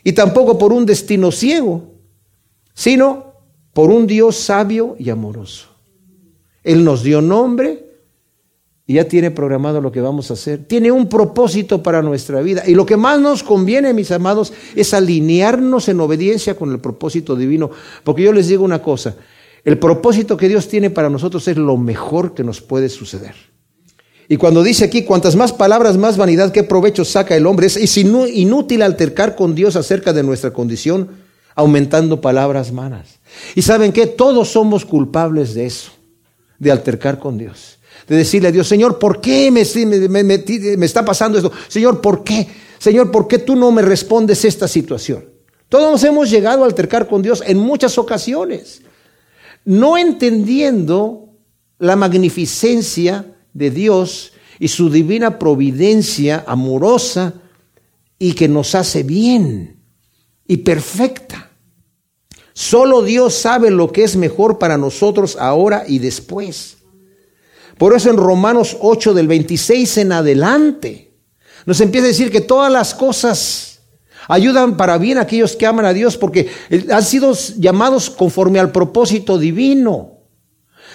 y 0.03 0.13
tampoco 0.13 0.57
por 0.57 0.73
un 0.73 0.85
destino 0.85 1.31
ciego, 1.31 1.93
sino 2.73 3.33
por 3.73 3.89
un 3.89 4.07
Dios 4.07 4.35
sabio 4.35 4.95
y 4.99 5.09
amoroso. 5.09 5.69
Él 6.63 6.83
nos 6.83 7.03
dio 7.03 7.21
nombre, 7.21 7.93
y 8.85 8.95
ya 8.95 9.07
tiene 9.07 9.31
programado 9.31 9.79
lo 9.79 9.91
que 9.91 10.01
vamos 10.01 10.29
a 10.29 10.33
hacer. 10.33 10.65
Tiene 10.65 10.91
un 10.91 11.07
propósito 11.07 11.81
para 11.81 12.01
nuestra 12.01 12.41
vida. 12.41 12.63
Y 12.67 12.75
lo 12.75 12.85
que 12.85 12.97
más 12.97 13.19
nos 13.19 13.41
conviene, 13.41 13.93
mis 13.93 14.11
amados, 14.11 14.51
es 14.75 14.93
alinearnos 14.93 15.87
en 15.87 16.01
obediencia 16.01 16.55
con 16.55 16.71
el 16.71 16.79
propósito 16.79 17.35
divino. 17.35 17.71
Porque 18.03 18.23
yo 18.23 18.33
les 18.33 18.49
digo 18.49 18.65
una 18.65 18.81
cosa, 18.81 19.15
el 19.63 19.79
propósito 19.79 20.35
que 20.35 20.49
Dios 20.49 20.67
tiene 20.67 20.89
para 20.89 21.09
nosotros 21.09 21.47
es 21.47 21.55
lo 21.55 21.77
mejor 21.77 22.33
que 22.33 22.43
nos 22.43 22.59
puede 22.59 22.89
suceder. 22.89 23.52
Y 24.33 24.37
cuando 24.37 24.63
dice 24.63 24.85
aquí, 24.85 25.03
cuantas 25.03 25.35
más 25.35 25.53
palabras, 25.53 25.95
más 25.95 26.17
vanidad, 26.17 26.51
qué 26.51 26.63
provecho 26.63 27.05
saca 27.05 27.35
el 27.35 27.45
hombre, 27.45 27.67
es 27.67 27.97
inútil 27.97 28.81
altercar 28.81 29.35
con 29.35 29.53
Dios 29.53 29.75
acerca 29.75 30.11
de 30.11 30.23
nuestra 30.23 30.51
condición, 30.51 31.07
aumentando 31.53 32.19
palabras 32.19 32.71
malas. 32.71 33.19
Y 33.53 33.61
saben 33.61 33.91
que 33.91 34.07
todos 34.07 34.49
somos 34.49 34.85
culpables 34.85 35.53
de 35.53 35.67
eso, 35.67 35.91
de 36.57 36.71
altercar 36.71 37.19
con 37.19 37.37
Dios 37.37 37.77
de 38.07 38.15
decirle 38.15 38.47
a 38.47 38.51
Dios, 38.51 38.67
Señor, 38.67 38.97
¿por 38.97 39.21
qué 39.21 39.51
me, 39.51 39.63
me, 40.23 40.85
está 40.85 41.05
pasando 41.05 41.37
esto? 41.37 41.51
Señor, 41.67 42.01
¿por 42.01 42.23
qué? 42.23 42.47
Señor, 42.79 43.11
¿por 43.11 43.27
qué 43.27 43.37
tú 43.37 43.55
no 43.55 43.71
me 43.71 43.83
respondes 43.83 44.43
esta 44.45 44.67
situación? 44.67 45.25
Todos 45.69 46.03
hemos 46.03 46.31
llegado 46.31 46.63
a 46.63 46.65
altercar 46.65 47.07
con 47.07 47.21
Dios 47.21 47.43
en 47.45 47.59
muchas 47.59 47.99
ocasiones, 47.99 48.81
no 49.63 49.95
entendiendo 49.95 51.29
la 51.77 51.95
magnificencia 51.95 53.32
de 53.53 53.71
Dios 53.71 54.33
y 54.59 54.67
su 54.67 54.89
divina 54.89 55.39
providencia 55.39 56.43
amorosa 56.47 57.33
y 58.19 58.33
que 58.33 58.47
nos 58.47 58.75
hace 58.75 59.03
bien 59.03 59.81
y 60.47 60.57
perfecta. 60.57 61.51
Solo 62.53 63.01
Dios 63.01 63.33
sabe 63.33 63.71
lo 63.71 63.91
que 63.91 64.03
es 64.03 64.15
mejor 64.15 64.59
para 64.59 64.77
nosotros 64.77 65.37
ahora 65.39 65.83
y 65.87 65.99
después. 65.99 66.77
Por 67.77 67.95
eso 67.95 68.09
en 68.09 68.17
Romanos 68.17 68.77
8 68.79 69.13
del 69.13 69.27
26 69.27 69.97
en 69.97 70.11
adelante 70.11 71.13
nos 71.65 71.81
empieza 71.81 72.05
a 72.05 72.09
decir 72.09 72.31
que 72.31 72.41
todas 72.41 72.71
las 72.71 72.93
cosas 72.93 73.79
ayudan 74.27 74.77
para 74.77 74.97
bien 74.97 75.17
a 75.17 75.21
aquellos 75.21 75.55
que 75.55 75.65
aman 75.65 75.85
a 75.85 75.93
Dios 75.93 76.17
porque 76.17 76.49
han 76.91 77.03
sido 77.03 77.33
llamados 77.57 78.09
conforme 78.09 78.59
al 78.59 78.71
propósito 78.71 79.37
divino. 79.37 80.12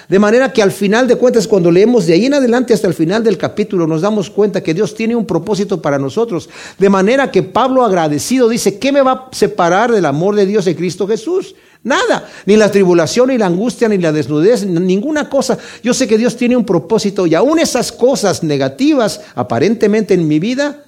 De 0.09 0.19
manera 0.19 0.53
que 0.53 0.63
al 0.63 0.73
final 0.73 1.07
de 1.07 1.17
cuentas, 1.17 1.47
cuando 1.47 1.71
leemos 1.71 2.07
de 2.07 2.15
ahí 2.15 2.27
en 2.27 2.35
adelante 2.35 2.73
hasta 2.73 2.89
el 2.89 2.95
final 2.95 3.23
del 3.23 3.37
capítulo, 3.37 3.87
nos 3.87 4.01
damos 4.01 4.31
cuenta 4.31 4.63
que 4.63 4.73
Dios 4.73 4.95
tiene 4.95 5.15
un 5.15 5.27
propósito 5.27 5.83
para 5.83 5.99
nosotros. 5.99 6.49
De 6.79 6.89
manera 6.89 7.31
que 7.31 7.43
Pablo 7.43 7.85
agradecido 7.85 8.49
dice, 8.49 8.79
¿qué 8.79 8.91
me 8.91 9.03
va 9.03 9.13
a 9.13 9.29
separar 9.33 9.93
del 9.93 10.07
amor 10.07 10.35
de 10.35 10.47
Dios 10.47 10.67
en 10.67 10.77
Cristo 10.77 11.07
Jesús? 11.07 11.55
Nada, 11.83 12.27
ni 12.47 12.57
la 12.57 12.71
tribulación, 12.71 13.29
ni 13.29 13.37
la 13.37 13.47
angustia, 13.47 13.87
ni 13.89 13.99
la 13.99 14.11
desnudez, 14.11 14.65
ninguna 14.65 15.29
cosa. 15.29 15.59
Yo 15.83 15.93
sé 15.93 16.09
que 16.09 16.17
Dios 16.17 16.37
tiene 16.37 16.57
un 16.57 16.65
propósito 16.65 17.27
y 17.27 17.35
aún 17.35 17.59
esas 17.59 17.93
cosas 17.93 18.43
negativas 18.43 19.21
aparentemente 19.35 20.15
en 20.15 20.27
mi 20.27 20.39
vida 20.39 20.85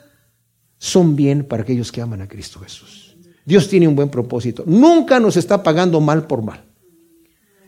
son 0.78 1.14
bien 1.14 1.44
para 1.44 1.62
aquellos 1.62 1.92
que 1.92 2.00
aman 2.00 2.22
a 2.22 2.28
Cristo 2.28 2.58
Jesús. 2.60 3.16
Dios 3.44 3.68
tiene 3.68 3.86
un 3.86 3.94
buen 3.94 4.08
propósito. 4.08 4.64
Nunca 4.66 5.20
nos 5.20 5.36
está 5.36 5.62
pagando 5.62 6.00
mal 6.00 6.26
por 6.26 6.42
mal. 6.42 6.64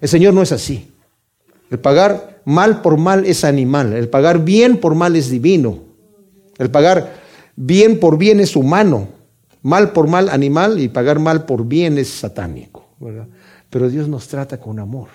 El 0.01 0.09
Señor 0.09 0.33
no 0.33 0.43
es 0.43 0.51
así. 0.51 0.92
El 1.73 1.79
pagar 1.81 2.43
mal 2.45 2.83
por 2.83 2.99
mal 2.99 3.25
es 3.25 3.45
animal. 3.45 3.95
El 3.95 4.11
pagar 4.11 4.45
bien 4.45 4.77
por 4.77 4.95
mal 4.95 5.17
es 5.17 5.31
divino. 5.31 5.79
El 6.59 6.71
pagar 6.71 7.15
bien 7.57 7.99
por 7.99 8.19
bien 8.19 8.41
es 8.41 8.57
humano. 8.57 9.09
Mal 9.63 9.93
por 9.93 10.07
mal 10.07 10.29
animal 10.29 10.79
y 10.81 10.91
pagar 10.91 11.19
mal 11.19 11.47
por 11.47 11.67
bien 11.67 11.97
es 11.97 12.09
satánico. 12.09 12.91
Pero 13.71 13.89
Dios 13.89 14.07
nos 14.07 14.29
trata 14.29 14.61
con 14.61 14.81
amor. 14.81 15.09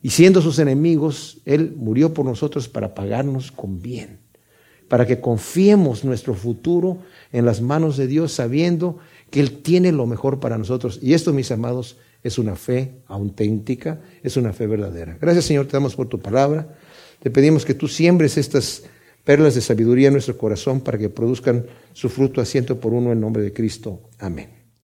Y 0.00 0.08
siendo 0.08 0.40
sus 0.40 0.58
enemigos, 0.60 1.42
Él 1.44 1.74
murió 1.76 2.14
por 2.14 2.24
nosotros 2.24 2.70
para 2.70 2.94
pagarnos 2.94 3.52
con 3.52 3.82
bien, 3.82 4.20
para 4.88 5.06
que 5.06 5.20
confiemos 5.20 6.04
nuestro 6.04 6.32
futuro 6.32 7.00
en 7.32 7.44
las 7.44 7.60
manos 7.60 7.98
de 7.98 8.06
Dios, 8.06 8.32
sabiendo 8.32 8.96
que 9.28 9.40
Él 9.40 9.58
tiene 9.58 9.92
lo 9.92 10.06
mejor 10.06 10.40
para 10.40 10.56
nosotros. 10.56 10.98
Y 11.02 11.12
esto, 11.12 11.34
mis 11.34 11.50
amados, 11.50 11.98
es 12.26 12.38
una 12.38 12.56
fe 12.56 13.02
auténtica, 13.06 14.00
es 14.22 14.36
una 14.36 14.52
fe 14.52 14.66
verdadera. 14.66 15.16
Gracias, 15.20 15.44
Señor, 15.44 15.66
te 15.66 15.72
damos 15.72 15.94
por 15.94 16.08
tu 16.08 16.18
palabra. 16.18 16.76
Te 17.22 17.30
pedimos 17.30 17.64
que 17.64 17.74
tú 17.74 17.86
siembres 17.86 18.36
estas 18.36 18.82
perlas 19.24 19.54
de 19.54 19.60
sabiduría 19.60 20.08
en 20.08 20.14
nuestro 20.14 20.36
corazón 20.36 20.80
para 20.80 20.98
que 20.98 21.08
produzcan 21.08 21.66
su 21.92 22.08
fruto 22.08 22.40
asiento 22.40 22.80
por 22.80 22.92
uno 22.92 23.12
en 23.12 23.20
nombre 23.20 23.42
de 23.42 23.52
Cristo. 23.52 24.00
Amén. 24.18 24.55